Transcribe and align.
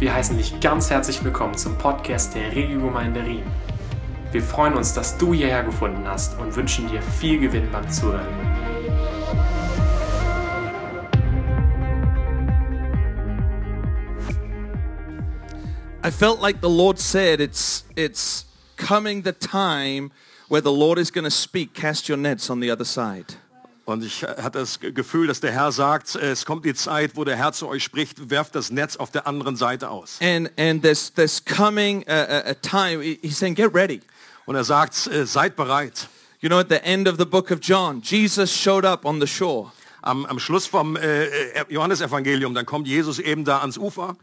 Wir 0.00 0.14
heißen 0.14 0.38
dich 0.38 0.58
ganz 0.60 0.88
herzlich 0.88 1.22
willkommen 1.22 1.54
zum 1.58 1.76
Podcast 1.76 2.34
der 2.34 2.56
Regiogemeinde 2.56 3.22
Riem. 3.22 3.44
Wir 4.32 4.42
freuen 4.42 4.72
uns, 4.72 4.94
dass 4.94 5.18
du 5.18 5.34
hierher 5.34 5.62
gefunden 5.62 6.08
hast 6.08 6.38
und 6.38 6.56
wünschen 6.56 6.88
dir 6.88 7.02
viel 7.02 7.38
Gewinn 7.38 7.70
beim 7.70 7.86
Zuhören. 7.90 8.26
I 16.02 16.10
felt 16.10 16.40
like 16.40 16.62
the 16.62 16.70
Lord 16.70 16.98
said 16.98 17.38
it's 17.38 17.84
it's 17.94 18.46
coming 18.78 19.22
the 19.22 19.34
time 19.34 20.12
where 20.48 20.62
the 20.62 20.72
Lord 20.72 20.98
is 20.98 21.12
going 21.12 21.24
to 21.24 21.30
speak. 21.30 21.74
Cast 21.74 22.08
your 22.08 22.16
nets 22.16 22.48
on 22.48 22.62
the 22.62 22.72
other 22.72 22.86
side. 22.86 23.36
Und 23.90 24.04
ich 24.04 24.22
hatte 24.22 24.58
das 24.60 24.78
Gefühl, 24.80 25.26
dass 25.26 25.40
der 25.40 25.52
Herr 25.52 25.72
sagt, 25.72 26.14
es 26.14 26.44
kommt 26.44 26.64
die 26.64 26.74
Zeit, 26.74 27.12
wo 27.16 27.24
der 27.24 27.36
Herr 27.36 27.52
zu 27.52 27.68
euch 27.68 27.82
spricht, 27.84 28.30
werft 28.30 28.54
das 28.54 28.70
Netz 28.70 28.96
auf 28.96 29.10
der 29.10 29.26
anderen 29.26 29.56
Seite 29.56 29.90
aus. 29.90 30.18
And 30.22 30.50
and 30.58 30.82
there's 30.82 31.12
there's 31.12 31.42
coming 31.44 32.04
a, 32.08 32.50
a, 32.50 32.54
time. 32.54 33.02
he- 33.02 33.18
He's 33.22 33.38
saying, 33.38 33.54
get 33.54 33.74
ready. 33.74 34.00
Und 34.46 34.54
er 34.56 34.64
sagt, 34.64 35.06
äh, 35.08 35.26
seid 35.26 35.56
bereit. 35.56 36.08
You 36.40 36.48
know, 36.48 36.58
at 36.58 36.68
the 36.70 36.82
end 36.82 37.06
of 37.08 37.16
the 37.18 37.24
book 37.26 37.50
of 37.50 37.58
John, 37.60 38.00
Jesus 38.02 38.50
showed 38.54 38.84
up 38.86 39.04
on 39.04 39.20
the 39.20 39.26
shore, 39.26 39.72
Am, 40.02 40.24
am 40.26 40.38
Schluss 40.38 40.66
vom 40.66 40.96
äh, 40.96 41.24
äh, 41.26 41.64
Johannesevangelium, 41.68 42.54
dann 42.54 42.64
kommt 42.64 42.86
Jesus 42.88 43.18
eben 43.18 43.44
da 43.44 43.58
ans 43.58 43.76
Ufer 43.76 44.16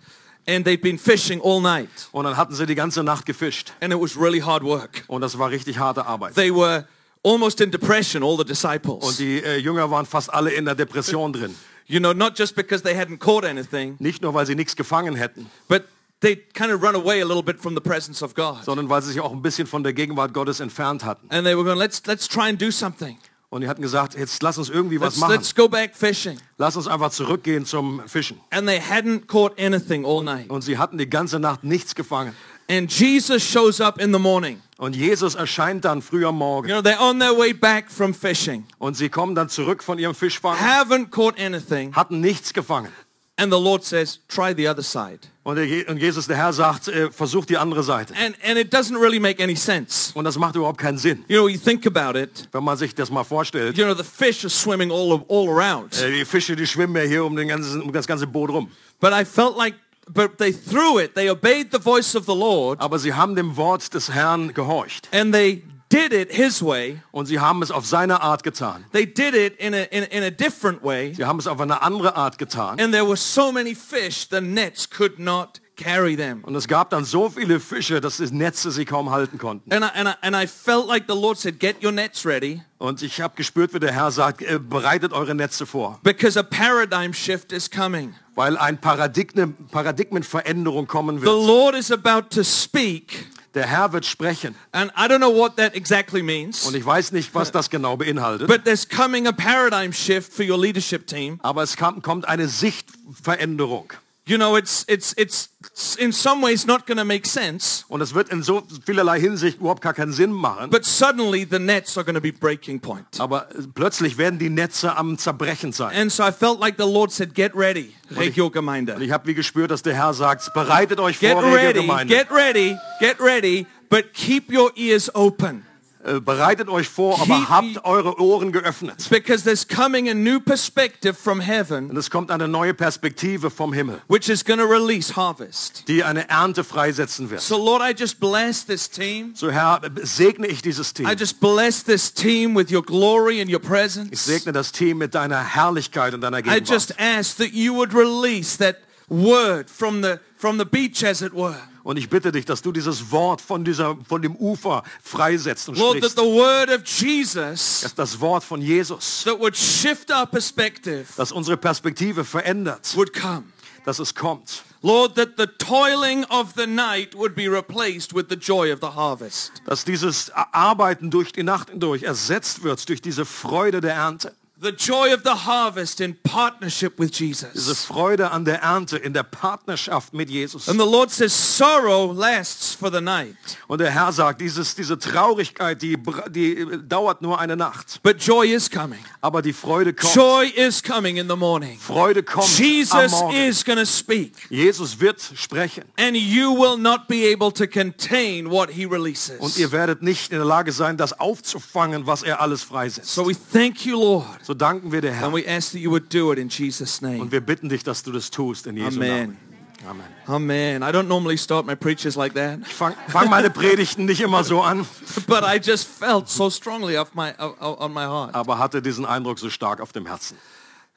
and 0.47 0.65
they'd 0.65 0.81
been 0.81 0.97
fishing 0.97 1.41
all 1.43 1.59
night, 1.61 1.89
und 2.13 2.23
dann 2.23 2.35
hatten 2.37 2.55
sie 2.55 2.65
die 2.65 2.73
ganze 2.73 3.03
Nacht 3.03 3.25
gefischt. 3.25 3.73
and 3.81 3.93
it 3.93 3.99
was 3.99 4.17
really 4.17 4.39
hard 4.39 4.63
work. 4.63 5.03
Und 5.07 5.21
das 5.21 5.37
war 5.37 5.49
richtig 5.51 5.77
harte 5.77 6.05
Arbeit. 6.05 6.33
They 6.35 6.51
were 6.55 6.85
almost 7.23 7.61
in 7.61 7.71
depression, 7.71 8.23
all 8.23 8.35
the 8.35 8.41
Und 8.41 8.49
disciples. 8.49 9.17
die 9.17 9.41
äh, 9.43 9.57
Jünger 9.57 9.89
waren 9.91 10.05
fast 10.05 10.33
alle 10.33 10.51
in 10.51 10.65
der 10.65 10.75
Depression 10.75 11.33
drin. 11.33 11.55
You 11.85 11.99
know, 11.99 12.13
not 12.13 12.37
just 12.37 12.55
because 12.55 12.83
they 12.83 12.93
hadn't 12.95 13.19
caught 13.19 13.45
anything, 13.45 13.95
Nicht 13.99 14.21
nur, 14.21 14.33
weil 14.33 14.45
sie 14.45 14.55
nichts 14.55 14.75
gefangen 14.75 15.15
hätten, 15.15 15.49
but 15.69 15.83
they'd 16.21 16.53
kind 16.53 16.71
of 16.73 16.81
run 16.83 16.95
away 16.95 17.21
a 17.21 17.25
little 17.25 17.43
bit 17.43 17.59
from 17.61 17.75
the 17.75 17.81
presence 17.81 18.21
of 18.21 18.33
God. 18.35 18.63
sondern 18.65 18.89
weil 18.89 19.01
sie 19.01 19.11
sich 19.13 19.21
auch 19.21 19.31
ein 19.31 19.41
bisschen 19.41 19.67
von 19.67 19.83
der 19.83 19.93
Gegenwart 19.93 20.33
Gottes 20.33 20.59
entfernt 20.59 21.05
hatten. 21.05 21.29
And 21.29 21.45
they 21.45 21.55
were 21.55 21.63
going, 21.63 21.77
let's 21.77 22.01
let's 22.05 22.27
try 22.27 22.49
and 22.49 22.61
do 22.61 22.71
something. 22.71 23.17
Und 23.49 23.61
die 23.61 23.69
hatten 23.69 23.81
gesagt, 23.81 24.15
jetzt 24.17 24.43
lass 24.43 24.57
uns 24.57 24.69
irgendwie 24.69 24.99
was 24.99 25.13
Let's, 25.13 25.19
machen. 25.21 25.31
let's 25.35 25.55
go 25.55 25.69
back 25.69 25.95
fishing. 25.95 26.37
Lass 26.57 26.75
uns 26.75 26.85
einfach 26.85 27.11
zurückgehen 27.11 27.65
zum 27.65 28.01
Fischen. 28.05 28.41
And 28.49 28.67
they 28.67 28.81
hadn't 28.81 29.27
caught 29.27 29.57
anything 29.57 30.05
all 30.05 30.21
night. 30.21 30.49
Und 30.49 30.63
sie 30.63 30.77
hatten 30.77 30.97
die 30.97 31.09
ganze 31.09 31.39
Nacht 31.39 31.63
nichts 31.63 31.95
gefangen. 31.95 32.33
And 32.69 32.91
Jesus 32.91 33.43
shows 33.43 33.79
up 33.79 33.99
in 34.01 34.11
the 34.13 34.19
morning. 34.19 34.61
Und 34.77 34.95
Jesus 34.95 35.35
erscheint 35.35 35.85
dann 35.85 36.01
früh 36.01 36.25
am 36.25 36.35
You 36.35 36.39
Morgen. 36.39 36.67
know, 36.67 36.81
they're 36.81 36.99
on 37.01 37.19
their 37.19 37.35
way 37.37 37.53
back 37.53 37.89
from 37.89 38.13
fishing. 38.13 38.65
Und 38.77 38.95
sie 38.97 39.09
kommen 39.09 39.33
dann 39.35 39.49
zurück 39.49 39.81
von 39.83 39.97
ihrem 39.97 40.13
Fischfang, 40.13 40.55
Haven't 40.57 41.09
caught 41.09 41.39
anything. 41.39 41.93
hatten 41.95 42.19
nichts 42.19 42.53
gefangen. 42.53 42.91
And 43.39 43.53
the 43.53 43.59
Lord 43.59 43.83
says, 43.83 44.19
try 44.27 44.53
the 44.55 44.67
other 44.67 44.81
side. 44.83 45.19
Und 45.43 45.97
Jesus, 45.99 46.25
der 46.27 46.37
Herr, 46.37 46.51
sagt, 46.53 46.87
äh, 46.89 47.09
versuch 47.11 47.45
die 47.45 47.55
andere 47.57 47.83
Seite. 47.83 48.13
And, 48.15 48.35
and 48.43 48.57
it 48.57 48.73
doesn't 48.73 48.99
really 48.99 49.19
make 49.19 49.41
any 49.41 49.55
sense. 49.55 50.11
Und 50.15 50.25
das 50.25 50.37
macht 50.37 50.55
überhaupt 50.55 50.79
keinen 50.79 50.97
Sinn, 50.97 51.23
You 51.27 51.37
know, 51.41 51.47
you 51.47 51.57
think 51.59 51.85
about 51.87 52.17
it. 52.19 52.49
wenn 52.51 52.63
man 52.63 52.77
sich 52.77 52.93
das 52.95 53.09
mal 53.11 53.23
vorstellt. 53.23 53.77
You 53.77 53.85
know, 53.85 53.93
the 53.95 54.03
fish 54.03 54.43
are 54.43 54.49
swimming 54.49 54.91
all, 54.91 55.23
all 55.29 55.47
around. 55.49 55.93
Äh, 56.01 56.11
Die 56.11 56.25
Fische, 56.25 56.55
die 56.55 56.65
schwimmen 56.67 56.95
ja 56.97 57.03
hier 57.03 57.23
um, 57.25 57.35
den 57.35 57.47
ganzen, 57.47 57.81
um 57.81 57.93
das 57.93 58.05
ganze 58.07 58.25
Boot 58.27 58.49
rum. 58.49 58.69
But 58.99 59.11
I 59.13 59.23
felt 59.23 59.55
like, 59.55 59.75
but 60.07 60.37
they 60.37 60.51
threw 60.51 60.97
it. 60.99 61.15
They 61.15 61.29
obeyed 61.29 61.71
the 61.71 61.79
voice 61.79 62.15
of 62.15 62.25
the 62.25 62.35
Lord. 62.35 62.79
Aber 62.79 62.99
sie 62.99 63.13
haben 63.13 63.35
dem 63.35 63.55
Wort 63.57 63.93
des 63.93 64.09
Herrn 64.13 64.53
gehorcht. 64.53 65.07
And 65.13 65.33
they 65.33 65.63
did 65.89 66.11
it 66.13 66.31
his 66.31 66.61
way. 66.61 66.99
Und 67.11 67.27
sie 67.27 67.39
haben 67.39 67.61
es 67.61 67.71
auf 67.71 67.85
seine 67.85 68.21
Art 68.21 68.43
getan. 68.43 68.85
They 68.91 69.05
did 69.05 69.33
it 69.33 69.55
in 69.59 69.73
a, 69.73 69.83
in, 69.91 70.03
a- 70.03 70.07
in 70.07 70.23
a 70.23 70.29
different 70.29 70.83
way. 70.83 71.13
Sie 71.13 71.25
haben 71.25 71.39
es 71.39 71.47
auf 71.47 71.59
eine 71.61 71.81
andere 71.81 72.15
Art 72.15 72.37
getan. 72.37 72.79
And 72.79 72.93
there 72.93 73.05
were 73.07 73.17
so 73.17 73.51
many 73.51 73.73
fish, 73.75 74.27
the 74.29 74.41
nets 74.41 74.89
could 74.89 75.17
not 75.19 75.61
carry 75.77 76.17
them. 76.17 76.43
Und 76.43 76.55
es 76.55 76.67
gab 76.67 76.89
dann 76.89 77.05
so 77.05 77.29
viele 77.29 77.59
Fische, 77.59 78.01
dass 78.01 78.17
die 78.17 78.25
Netze 78.31 78.71
sie 78.71 78.83
kaum 78.85 79.11
halten 79.11 79.37
konnten. 79.37 79.71
And 79.71 79.85
I, 79.85 79.89
and, 79.99 80.09
I, 80.09 80.13
and 80.21 80.35
I 80.35 80.47
felt 80.47 80.87
like 80.87 81.05
the 81.07 81.15
Lord 81.15 81.37
said, 81.37 81.59
get 81.59 81.83
your 81.83 81.91
nets 81.91 82.25
ready 82.25 82.61
Und 82.79 83.01
ich 83.01 83.21
habe 83.21 83.35
gespürt, 83.35 83.73
wie 83.73 83.79
der 83.79 83.93
Herr 83.93 84.11
sagt, 84.11 84.41
äh, 84.41 84.59
bereitet 84.59 85.13
eure 85.13 85.33
Netze 85.35 85.65
vor. 85.65 85.99
because 86.03 86.37
a 86.37 86.43
paradigm 86.43 87.13
shift 87.13 87.51
is 87.51 87.69
coming. 87.71 88.13
Weil 88.35 88.57
ein 88.57 88.79
Paradigme, 88.79 89.47
Paradigmenveränderung 89.71 90.87
kommen 90.87 91.19
The 91.19 91.25
wird. 91.25 91.33
Lord 91.47 91.75
is 91.75 91.91
about 91.91 92.29
to 92.35 92.43
speak. 92.43 93.27
Der 93.55 93.65
Herr 93.65 93.91
wird 93.91 94.05
sprechen. 94.05 94.53
And 94.71 94.91
I 94.95 95.07
don't 95.07 95.17
know 95.17 95.33
what 95.35 95.57
that 95.57 95.73
exactly 95.73 96.21
means, 96.21 96.63
Und 96.67 96.75
ich 96.75 96.85
weiß 96.85 97.11
nicht, 97.13 97.33
was 97.33 97.51
das 97.51 97.71
genau 97.71 97.97
beinhaltet. 97.97 98.47
but 98.47 98.63
there's 98.65 98.87
coming 98.87 99.25
a 99.25 99.31
paradigm 99.31 99.91
shift 99.91 100.31
for 100.31 100.45
your 100.45 100.59
leadership 100.59 101.07
team. 101.07 101.39
Aber 101.41 101.63
es 101.63 101.75
kommt 101.77 102.27
eine 102.27 102.47
Sichtveränderung. 102.47 103.91
You 104.27 104.37
know, 104.37 104.57
it's, 104.57 104.83
it's, 104.89 105.13
it's 105.17 105.49
in 105.97 106.11
some 106.11 106.41
ways 106.45 106.65
not 106.67 106.85
going 106.85 106.97
to 106.97 107.05
make 107.05 107.25
sense, 107.25 107.85
Und 107.87 108.01
es 108.01 108.13
wird 108.13 108.27
in 108.29 108.43
so 108.43 108.61
vielerlei 108.85 109.19
Hinsicht 109.21 109.59
überhaupt 109.59 109.81
gar 109.81 109.93
keinen 109.93 110.11
Sinn 110.11 110.31
machen. 110.33 110.69
but 110.69 110.83
suddenly 110.83 111.47
the 111.49 111.59
nets 111.59 111.97
are 111.97 112.03
going 112.03 112.15
to 112.15 112.21
be 112.21 112.33
breaking 112.33 112.79
point. 112.81 113.05
Aber 113.19 113.49
äh, 113.51 113.63
plötzlich 113.73 114.17
werden 114.17 114.37
die 114.37 114.49
Netze 114.49 114.97
am 114.97 115.17
Zerbrechen 115.17 115.71
sein. 115.71 115.95
And 115.95 116.11
so 116.11 116.23
I 116.27 116.31
felt 116.33 116.59
like 116.59 116.75
the 116.77 116.83
Lord 116.83 117.11
said, 117.11 117.33
get 117.33 117.55
ready, 117.55 117.93
Regio 118.17 118.47
Und 118.47 118.53
Gemeinde. 118.53 118.97
ich 118.99 119.11
habe 119.11 119.27
wie 119.27 119.33
gespürt, 119.33 119.71
dass 119.71 119.81
der 119.81 119.93
Herr 119.95 120.13
sagt, 120.13 120.53
bereitet 120.53 120.99
euch 120.99 121.19
Get 121.19 121.31
vor, 121.33 121.43
ready, 121.43 121.79
Gemeinde. 121.81 122.13
get 122.13 122.29
ready, 122.29 122.75
get 122.99 123.19
ready, 123.21 123.65
but 123.89 124.13
keep 124.13 124.51
your 124.51 124.71
ears 124.75 125.09
open. 125.15 125.63
Äh, 126.07 126.21
bereitet 126.21 126.69
euch 126.69 126.87
vor, 126.87 127.19
aber 127.21 127.49
habt 127.49 127.83
eure 127.83 128.17
Ohren 128.21 128.53
geöffnet. 128.53 129.09
Because 129.09 129.43
there's 129.43 129.67
coming 129.67 130.07
a 130.09 130.13
new 130.13 130.39
perspective 130.39 131.13
from 131.15 131.41
heaven 131.41 131.89
Und 131.89 131.97
es 131.97 132.09
kommt 132.09 132.31
eine 132.31 132.47
neue 132.47 132.73
Perspektive 132.73 133.49
vom 133.51 133.73
Himmel, 133.73 134.01
which 134.07 134.29
is 134.29 134.45
going 134.45 134.59
to 134.59 134.65
release 134.65 135.17
harvest. 135.17 135.83
die 135.89 136.05
eine 136.05 136.29
Ernte 136.29 136.63
freisetzen 136.63 137.29
wird. 137.29 137.41
So 137.41 137.57
Lord, 137.57 137.81
I 137.83 137.93
just 137.93 138.21
bless 138.21 138.65
this 138.65 138.89
team. 138.89 139.31
So 139.35 139.51
Herr, 139.51 139.81
segne 140.03 140.47
ich 140.47 140.61
dieses 140.61 140.91
I 140.91 140.93
Team. 141.03 141.15
just 141.19 141.41
bless 141.41 141.83
this 141.83 142.13
team 142.13 142.55
with 142.55 142.71
your 142.71 142.83
glory 142.83 143.41
and 143.41 143.51
your 143.51 143.59
Ich 143.61 143.67
presence. 143.67 144.23
segne 144.25 144.53
das 144.53 144.71
Team 144.71 144.99
mit 144.99 145.13
deiner 145.13 145.43
Herrlichkeit 145.43 146.13
und 146.13 146.21
deiner 146.21 146.37
I 146.39 146.43
Gegenwart. 146.43 146.69
just 146.69 146.93
ask 146.99 147.35
that 147.37 147.51
you 147.51 147.73
would 147.75 147.93
release 147.93 148.57
that 148.59 148.77
word 149.09 149.69
from 149.69 150.01
the 150.01 150.19
from 150.37 150.57
the 150.57 150.65
beach 150.65 151.03
as 151.03 151.21
it 151.21 151.33
were. 151.33 151.57
Und 151.83 151.95
ich 151.95 152.09
bitte 152.09 152.33
dich, 152.33 152.43
dass 152.43 152.61
du 152.61 152.73
dieses 152.73 153.11
Wort 153.11 153.39
von, 153.39 153.63
dieser, 153.63 153.95
von 154.09 154.21
dem 154.21 154.35
Ufer 154.35 154.83
freisetzt 155.01 155.69
und 155.69 155.77
Lord, 155.77 156.01
that 156.01 156.11
the 156.11 156.17
word 156.17 156.69
of 156.69 156.85
Jesus 156.85 157.79
Dass 157.81 157.95
das 157.95 158.19
Wort 158.19 158.43
von 158.43 158.61
Jesus, 158.61 159.23
that 159.23 159.39
would 159.39 159.55
shift 159.55 160.11
our 160.11 160.25
perspective 160.25 161.05
das 161.15 161.31
unsere 161.31 161.55
Perspektive 161.55 162.25
verändert, 162.25 162.93
would 162.97 163.13
come. 163.13 163.45
dass 163.85 163.99
es 163.99 164.13
kommt. 164.13 164.63
Lord, 164.81 165.15
that 165.15 165.37
the 165.37 165.47
toiling 165.47 166.25
of 166.25 166.53
the 166.57 166.67
night 166.67 167.15
would 167.15 167.35
be 167.35 167.47
replaced 167.49 168.13
with 168.13 168.25
the 168.29 168.35
joy 168.35 168.71
of 168.71 168.79
the 168.81 168.93
harvest. 168.93 169.53
Dass 169.65 169.85
dieses 169.85 170.29
Arbeiten 170.31 171.09
durch 171.09 171.31
die 171.31 171.43
Nacht 171.43 171.69
hindurch 171.69 172.03
ersetzt 172.03 172.63
wird 172.63 172.87
durch 172.89 173.01
diese 173.01 173.25
Freude 173.25 173.79
der 173.79 173.93
Ernte. 173.93 174.35
The 174.59 174.71
joy 174.71 175.13
of 175.13 175.21
the 175.23 175.45
harvest 175.45 176.01
in 176.01 176.15
partnership 176.23 176.97
with 176.97 177.11
Diese 177.11 177.45
Jesus. 177.53 177.85
Freude 177.85 178.31
an 178.31 178.43
der 178.43 178.63
Ernte 178.63 178.97
in 178.97 179.13
der 179.13 179.21
Partnerschaft 179.21 180.15
mit 180.15 180.31
Jesus. 180.31 180.67
And 180.67 180.79
the 180.79 180.85
Lord 180.85 181.11
says, 181.11 181.31
sorrow 181.31 182.11
lasts 182.11 182.73
for 182.73 182.91
the 182.91 182.99
night, 182.99 183.35
Und 183.67 183.81
der 183.81 183.91
Herr 183.91 184.11
sagt, 184.11 184.41
dieses, 184.41 184.73
diese 184.73 184.97
Traurigkeit, 184.97 185.79
die, 185.83 185.95
die 186.31 186.57
äh, 186.57 186.79
dauert 186.81 187.21
nur 187.21 187.39
eine 187.39 187.55
Nacht. 187.55 187.99
but 188.01 188.17
joy 188.19 188.51
is 188.51 188.67
coming. 188.67 188.97
Aber 189.21 189.43
die 189.43 189.53
Freude 189.53 189.93
kommt. 189.93 190.15
Joy 190.15 190.47
is 190.49 190.81
coming 190.81 191.17
in 191.17 191.29
the 191.29 191.35
morning. 191.35 191.77
Freude 191.77 192.23
kommt 192.23 192.47
am 192.47 192.63
Jesus 192.65 193.11
Morgen. 193.11 193.35
is 193.35 193.63
going 193.63 193.77
to 193.77 193.85
speak, 193.85 194.33
Jesus 194.49 194.99
wird 194.99 195.21
sprechen. 195.35 195.83
and 195.99 196.17
you 196.17 196.51
will 196.51 196.77
not 196.77 197.07
be 197.07 197.31
able 197.31 197.51
to 197.51 197.67
contain 197.67 198.49
what 198.49 198.71
he 198.71 198.85
releases. 198.85 199.39
Und 199.39 199.55
ihr 199.59 199.71
werdet 199.71 200.01
nicht 200.01 200.31
in 200.31 200.37
der 200.39 200.47
Lage 200.47 200.71
sein, 200.71 200.97
das 200.97 201.13
aufzufangen, 201.19 202.07
was 202.07 202.23
er 202.23 202.41
alles 202.41 202.63
freisetzt. 202.63 203.13
So 203.13 203.27
we 203.27 203.35
thank 203.53 203.85
you, 203.85 203.99
Lord, 203.99 204.46
So 204.47 204.53
danken 204.53 204.93
wir 204.93 205.01
dir, 205.01 205.11
Herr. 205.11 205.25
and 205.25 205.35
we 205.35 205.45
ask 205.45 205.73
that 205.73 205.81
you 205.81 205.91
would 205.91 206.07
do 206.07 206.31
it 206.31 206.39
in 206.39 206.47
Jesus' 206.47 207.01
name. 207.01 207.19
Und 207.19 207.33
wir 207.33 207.41
bitten 207.41 207.67
dich, 207.67 207.83
dass 207.83 208.01
du 208.01 208.13
das 208.13 208.31
tust 208.31 208.65
in 208.65 208.77
Jesu 208.77 208.95
Amen. 208.95 209.09
Namen. 209.09 209.37
Amen. 209.85 210.05
Amen. 210.25 210.83
I 210.83 210.85
don't 210.93 211.09
normally 211.09 211.37
start 211.37 211.65
my 211.65 211.75
preachers 211.75 212.15
like 212.15 212.33
that, 212.33 212.59
Ich 212.61 212.73
fang, 212.73 212.93
fang 213.09 213.29
meine 213.29 213.49
Predigten 213.49 214.05
nicht 214.05 214.21
immer 214.21 214.45
so 214.45 214.61
an, 214.61 214.85
but 215.27 215.43
I 215.43 215.59
just 215.61 215.85
felt 215.85 216.29
so 216.29 216.49
strongly 216.49 216.95
my, 217.13 217.33
on 217.59 217.93
my 217.93 218.05
heart. 218.05 218.35
aber 218.35 218.57
hatte 218.57 218.81
diesen 218.81 219.05
Eindruck 219.05 219.37
so 219.37 219.49
stark 219.49 219.81
auf 219.81 219.91
dem 219.91 220.05
Herzen. 220.05 220.37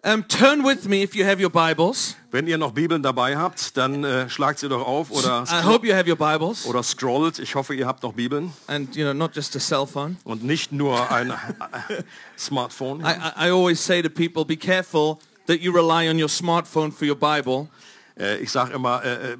Um, 0.02 0.26
turn 0.26 0.64
with 0.64 0.88
me 0.88 1.02
if 1.02 1.14
you 1.14 1.26
have 1.26 1.42
your 1.42 1.50
Bibles. 1.50 2.16
Wenn 2.30 2.46
ihr 2.46 2.56
noch 2.56 2.72
Bibeln 2.72 3.02
dabei 3.02 3.36
habt, 3.36 3.76
dann 3.76 4.02
äh, 4.02 4.30
schlagt 4.30 4.60
sie 4.60 4.68
doch 4.68 4.86
auf 4.86 5.10
oder, 5.10 5.44
I 5.50 5.62
hope 5.62 5.86
you 5.86 5.92
have 5.92 6.08
your 6.08 6.16
Bibles, 6.16 6.64
oder 6.64 6.82
scrollt. 6.82 7.38
Ich 7.38 7.54
hoffe, 7.54 7.74
ihr 7.74 7.86
habt 7.86 8.02
noch 8.02 8.14
Bibeln 8.14 8.50
and 8.66 8.96
you 8.96 9.04
know, 9.04 9.12
not 9.12 9.36
just 9.36 9.54
a 9.56 9.58
cell 9.58 9.86
phone. 9.86 10.16
und 10.24 10.42
nicht 10.42 10.72
nur 10.72 11.10
ein 11.10 11.30
äh, 11.30 11.34
Smartphone. 12.38 13.00
I, 13.02 13.10
I, 13.10 13.48
I 13.48 13.50
always 13.50 13.84
say 13.84 14.00
to 14.00 14.08
people, 14.08 14.46
be 14.46 14.56
careful 14.56 15.18
that 15.46 15.60
you 15.60 15.70
rely 15.70 16.08
on 16.08 16.18
your 16.18 16.30
smartphone 16.30 16.92
for 16.92 17.06
your 17.06 17.16
Bible, 17.16 17.68
ich 18.42 18.50
sage 18.50 18.72
immer, 18.74 19.02
äh, 19.04 19.32
äh, 19.32 19.36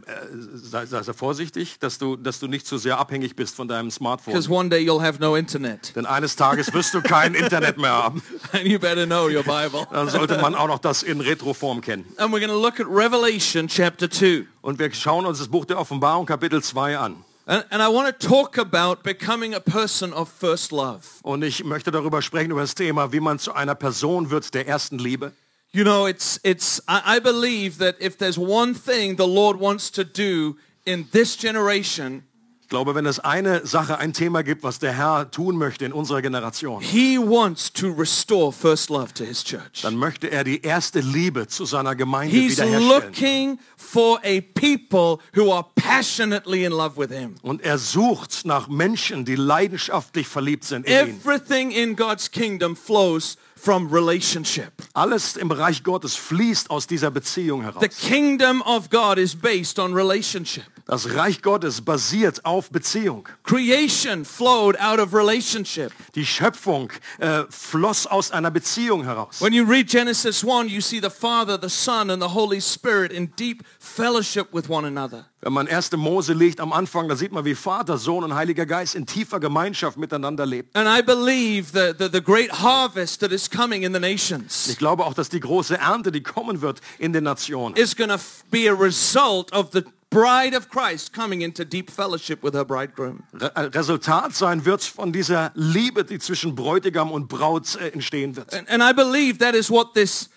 sei, 0.55 0.87
sei 0.87 1.03
sehr 1.03 1.15
vorsichtig, 1.15 1.79
dass 1.79 1.99
du, 1.99 2.17
dass 2.17 2.41
du 2.41 2.47
nicht 2.47 2.67
zu 2.67 2.79
sehr 2.79 2.99
abhängig 2.99 3.37
bist 3.37 3.55
von 3.57 3.69
deinem 3.69 3.91
Smartphone. 3.91 4.35
one 4.49 4.69
day 4.69 4.79
you'll 4.79 5.03
have 5.03 5.21
no 5.21 5.37
internet. 5.37 5.95
Denn 5.97 6.07
eines 6.07 6.37
Tages 6.37 6.73
wirst 6.73 6.95
du 6.95 7.03
kein 7.03 7.35
Internet 7.35 7.79
mehr 7.79 7.93
haben. 7.93 8.23
And 8.53 8.67
you 8.67 8.79
better 8.79 9.07
know 9.07 9.29
your 9.29 9.43
Bible. 9.43 9.87
Dann 9.93 10.09
sollte 10.09 10.39
man 10.39 10.55
auch 10.55 10.69
noch 10.69 10.79
das 10.79 11.03
in 11.03 11.21
Retroform 11.21 11.81
kennen. 11.81 12.07
And 12.17 12.33
we're 12.33 12.47
look 12.47 12.81
at 12.81 12.87
Revelation 12.87 13.69
chapter 13.69 14.11
2. 14.11 14.47
Und 14.63 14.79
wir 14.79 14.93
schauen 14.93 15.27
uns 15.27 15.39
das 15.39 15.49
Buch 15.49 15.65
der 15.65 15.79
Offenbarung 15.79 16.27
Kapitel 16.27 16.63
2 16.63 16.99
an. 16.99 17.25
And, 17.47 17.65
and 17.71 17.83
I 17.83 17.89
want 17.89 18.07
to 18.07 18.29
talk 18.29 18.59
about 18.59 19.03
becoming 19.03 19.55
a 19.55 19.61
person 19.61 20.13
of 20.13 20.29
first 20.29 20.71
love. 20.71 21.01
Und 21.23 21.43
ich 21.43 21.65
möchte 21.65 21.91
darüber 21.91 22.23
sprechen, 22.23 22.51
über 22.51 22.61
das 22.61 22.75
Thema, 22.75 23.13
wie 23.13 23.21
man 23.21 23.39
zu 23.39 23.53
einer 23.53 23.75
Person 23.75 24.31
wird 24.31 24.55
der 24.55 24.69
ersten 24.69 24.99
Liebe. 24.99 25.33
You 25.73 25.85
know, 25.85 26.07
it's, 26.07 26.41
it's, 26.43 26.81
I, 26.89 27.21
believe 27.21 27.79
that 27.79 27.95
if 28.01 28.19
there's 28.19 28.37
one 28.37 28.75
thing 28.75 29.15
the 29.17 29.27
Lord 29.27 29.61
wants 29.61 29.89
to 29.93 30.03
do 30.05 30.57
in 30.85 31.07
this 31.13 31.37
generation, 31.37 32.25
Ich 32.63 32.73
glaube, 32.73 32.95
wenn 32.95 33.07
es 33.07 33.19
eine 33.19 33.67
Sache, 33.67 33.99
ein 33.99 34.13
Thema 34.13 34.43
gibt, 34.43 34.63
was 34.63 34.79
der 34.79 34.93
Herr 34.93 35.29
tun 35.33 35.57
möchte 35.57 35.85
in 35.85 35.93
unserer 35.93 36.23
Generation, 36.23 36.81
he 36.81 37.19
wants 37.19 37.73
to 37.73 37.89
restore 37.93 38.53
first 38.53 38.91
love 38.91 39.13
to 39.15 39.25
his 39.25 39.43
church. 39.45 39.83
dann 39.83 39.97
möchte 39.97 40.29
er 40.31 40.45
die 40.45 40.63
erste 40.63 41.01
Liebe 41.01 41.49
zu 41.49 41.65
seiner 41.65 41.97
Gemeinde 41.97 42.35
He's 42.37 42.59
wiederherstellen. 42.59 42.89
looking 42.89 43.59
for 43.77 44.21
a 44.25 44.41
people 44.55 45.19
who 45.37 45.53
are 45.53 45.67
passionately 45.75 46.65
in 46.65 46.71
love 46.73 46.97
with 46.97 47.11
him. 47.11 47.35
Und 47.43 47.63
er 47.63 47.77
sucht 47.79 48.45
nach 48.45 48.69
Menschen, 48.69 49.25
die 49.25 49.35
leidenschaftlich 49.37 50.29
verliebt 50.29 50.63
sind 50.65 50.87
in 50.87 50.93
ihn. 51.09 51.21
Everything 51.25 51.73
in 51.73 51.97
God's 51.97 52.31
kingdom 52.31 52.77
flows 52.77 53.37
from 53.61 53.93
relationship. 53.93 54.73
Alles 54.95 55.37
im 55.37 55.49
Bereich 55.49 55.83
Gottes 55.83 56.17
fließt 56.17 56.71
aus 56.71 56.87
dieser 56.87 57.11
Beziehung 57.11 57.63
heraus. 57.63 57.83
The 57.83 57.89
kingdom 57.89 58.63
of 58.63 58.89
God 58.91 59.19
is 59.19 59.35
based 59.35 59.79
on 59.79 59.93
relationship. 59.93 60.65
Das 60.91 61.15
Reich 61.15 61.41
Gottes 61.41 61.83
basiert 61.83 62.45
auf 62.45 62.69
Beziehung. 62.71 63.29
Creation 63.45 64.25
flowed 64.25 64.77
out 64.81 64.99
of 64.99 65.15
relationship. 65.15 65.93
Die 66.17 66.27
Schöpfung 66.27 66.91
äh, 67.21 67.45
floss 67.49 68.09
aus 68.09 68.33
einer 68.33 68.51
Beziehung 68.51 69.05
heraus. 69.05 69.41
When 69.41 69.53
you 69.53 69.65
read 69.65 69.87
Genesis 69.87 70.45
1, 70.45 70.69
you 70.69 70.81
see 70.81 71.01
the 71.01 71.09
Father, 71.09 71.57
the 71.63 71.69
Son, 71.69 72.11
and 72.11 72.21
the 72.21 72.31
Holy 72.35 72.61
Spirit 72.61 73.13
in 73.13 73.31
deep 73.37 73.63
fellowship 73.79 74.53
with 74.53 74.69
one 74.69 74.85
another. 74.85 75.27
Wenn 75.43 75.53
man 75.53 75.69
1. 75.69 75.93
Mose 75.93 76.33
liest 76.33 76.59
am 76.59 76.73
Anfang, 76.73 77.09
da 77.09 77.15
sieht 77.15 77.31
man, 77.31 77.45
wie 77.45 77.55
Vater, 77.55 77.97
Sohn 77.97 78.25
und 78.25 78.35
Heiliger 78.35 78.67
Geist 78.67 78.97
in 78.97 79.07
tiefer 79.07 79.39
Gemeinschaft 79.39 79.97
miteinander 79.97 80.45
lebt. 80.45 80.77
And 80.77 80.89
I 80.89 81.03
believe 81.03 81.71
that 81.71 82.01
the, 82.01 82.09
the 82.13 82.21
great 82.21 82.51
harvest 82.51 83.21
that 83.21 83.31
is 83.31 83.49
coming 83.49 83.85
in 83.85 83.95
the 83.95 84.01
nations 84.01 84.67
Ich 84.69 84.79
glaube 84.79 85.05
auch, 85.05 85.15
dass 85.15 85.29
die 85.29 85.39
große 85.39 85.79
Ernte, 85.79 86.11
die 86.11 86.25
kommen 86.25 86.63
wird 86.63 86.81
in 86.99 87.13
den 87.13 87.23
Nationen, 87.23 87.77
is 87.77 87.95
going 87.95 88.11
to 88.11 88.19
be 88.51 88.69
a 88.69 88.75
result 88.75 89.53
of 89.53 89.69
the 89.73 89.85
bride 90.11 90.57
of 90.57 90.69
Christ 90.69 91.13
coming 91.13 91.41
into 91.41 91.65
deep 91.65 91.91
fellowship 91.91 92.43
with 92.43 92.55
her 92.55 92.65
bridegroom. 92.65 93.23
Äh, 93.39 93.61
Resultat 93.61 94.35
sein 94.35 94.65
wird 94.65 94.83
von 94.83 95.13
dieser 95.13 95.53
Liebe, 95.55 96.05
die 96.05 96.19
zwischen 96.19 96.55
Bräutigam 96.55 97.13
und 97.13 97.29
Braut 97.29 97.77
äh, 97.77 97.89
entstehen 97.89 98.37
wird. 98.37 98.53
And, 98.53 98.69
and 98.69 98.83
I 98.83 98.93
believe 98.93 99.39
that 99.39 99.55
is 99.55 99.71
what 99.71 99.95
this 99.95 100.29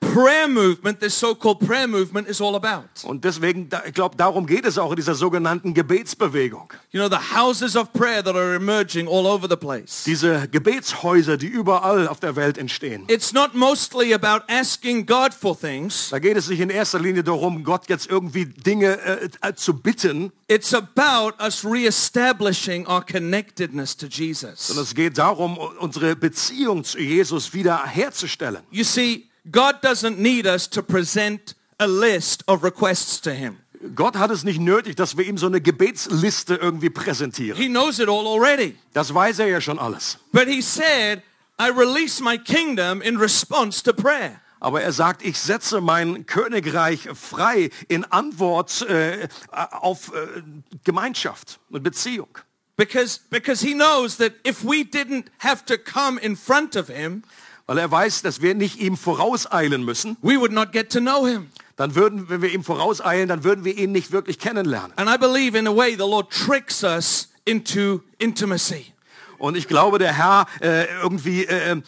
prayer 0.00 0.48
movement, 0.48 0.98
this 1.00 1.14
so-called 1.14 1.60
prayer 1.60 1.86
movement 1.86 2.26
is 2.28 2.40
all 2.40 2.56
about. 2.56 2.88
Und 3.04 3.24
deswegen, 3.24 3.68
ich 3.86 3.94
glaube, 3.94 4.16
darum 4.16 4.46
geht 4.46 4.64
es 4.64 4.78
auch 4.78 4.90
in 4.90 4.96
dieser 4.96 5.14
sogenannten 5.14 5.74
Gebetsbewegung. 5.74 6.72
You 6.90 7.00
know, 7.00 7.08
the 7.08 7.34
houses 7.36 7.76
of 7.76 7.92
prayer 7.92 8.22
that 8.24 8.34
are 8.34 8.54
emerging 8.54 9.06
all 9.06 9.26
over 9.26 9.46
the 9.48 9.56
place. 9.56 10.04
Diese 10.04 10.48
Gebetshäuser, 10.48 11.36
die 11.36 11.46
überall 11.46 12.08
auf 12.08 12.18
der 12.20 12.34
Welt 12.36 12.58
entstehen. 12.58 13.04
It's 13.08 13.32
not 13.32 13.54
mostly 13.54 14.12
about 14.14 14.44
asking 14.48 15.06
God 15.06 15.32
for 15.32 15.58
things. 15.58 16.08
Da 16.10 16.18
geht 16.18 16.36
es 16.36 16.48
nicht 16.48 16.60
in 16.60 16.70
erster 16.70 16.98
Linie 16.98 17.22
darum, 17.22 17.62
Gott 17.62 17.88
jetzt 17.88 18.08
irgendwie 18.10 18.46
Dinge 18.46 18.98
äh, 19.00 19.28
äh, 19.42 19.54
zu 19.54 19.74
bitten, 19.74 20.32
It's 20.48 20.74
about 20.74 21.34
us 21.40 21.64
reestablishing 21.64 22.84
our 22.88 23.04
connectedness 23.06 23.96
to 23.96 24.06
Jesus. 24.06 24.66
sondern 24.66 24.84
es 24.84 24.94
geht 24.96 25.16
darum, 25.16 25.56
unsere 25.78 26.16
Beziehung 26.16 26.82
zu 26.82 26.98
Jesus 26.98 27.54
wieder 27.54 27.84
herzustellen. 27.86 28.62
You 28.72 28.82
see, 28.82 29.29
God 29.50 29.80
doesn't 29.82 30.18
need 30.18 30.46
us 30.46 30.68
to 30.70 30.82
present 30.82 31.54
a 31.78 31.86
list 31.86 32.42
of 32.46 32.62
requests 32.62 33.20
to 33.22 33.32
him. 33.32 33.58
Gott 33.94 34.16
hat 34.16 34.30
es 34.30 34.44
nicht 34.44 34.60
nötig, 34.60 34.96
dass 34.96 35.16
wir 35.16 35.24
ihm 35.24 35.38
so 35.38 35.46
eine 35.46 35.60
Gebetsliste 35.60 36.56
irgendwie 36.56 36.90
präsentieren. 36.90 37.56
He 37.56 37.68
knows 37.68 37.98
it 37.98 38.08
all 38.08 38.26
already. 38.26 38.76
Das 38.92 39.14
weiß 39.14 39.38
er 39.38 39.46
ja 39.46 39.60
schon 39.60 39.78
alles. 39.78 40.18
But 40.32 40.48
he 40.48 40.60
said, 40.60 41.22
I 41.58 41.70
release 41.70 42.22
my 42.22 42.36
kingdom 42.36 43.00
in 43.00 43.16
response 43.16 43.82
to 43.84 43.94
prayer. 43.94 44.40
Aber 44.60 44.82
er 44.82 44.92
sagt, 44.92 45.22
ich 45.22 45.38
setze 45.38 45.80
mein 45.80 46.26
Königreich 46.26 47.08
frei 47.14 47.70
in 47.88 48.04
Antwort 48.04 48.82
äh, 48.82 49.28
auf 49.50 50.12
äh, 50.14 50.42
Gemeinschaft 50.84 51.58
und 51.70 51.82
Beziehung. 51.82 52.28
Because, 52.76 53.20
because 53.30 53.62
he 53.66 53.74
knows 53.74 54.18
that 54.18 54.32
if 54.46 54.62
we 54.62 54.84
didn't 54.84 55.26
have 55.38 55.64
to 55.66 55.76
come 55.78 56.18
in 56.18 56.36
front 56.36 56.76
of 56.76 56.88
him, 56.88 57.24
Weil 57.70 57.78
er 57.78 57.88
weiß, 57.88 58.22
dass 58.22 58.42
wir 58.42 58.56
nicht 58.56 58.80
ihm 58.80 58.96
vorauseilen 58.96 59.84
müssen. 59.84 60.16
we 60.22 60.36
would 60.40 60.50
not 60.50 60.72
get 60.72 60.90
to 60.90 60.98
know 60.98 61.24
him. 61.24 61.46
Dann 61.76 61.94
würden, 61.94 62.28
wenn 62.28 62.42
wir 62.42 62.50
ihm 62.52 62.64
vorauseilen, 62.64 63.28
dann 63.28 63.44
würden 63.44 63.64
wir 63.64 63.78
ihn 63.78 63.92
nicht 63.92 64.10
wirklich 64.10 64.40
kennenlernen. 64.40 64.90
And 64.96 65.08
I 65.08 65.16
believe 65.16 65.56
in 65.56 65.68
a 65.68 65.76
way 65.76 65.92
the 65.92 65.98
Lord 65.98 66.30
tricks 66.30 66.82
us 66.82 67.28
into 67.44 68.00
intimacy. 68.18 68.86
Und 69.38 69.56
ich 69.56 69.68
glaube, 69.68 70.00
der 70.00 70.12
Herr 70.12 70.46
äh, 70.60 70.86
irgendwie 71.00 71.44
äh, 71.44 71.70
äh, 71.70 71.80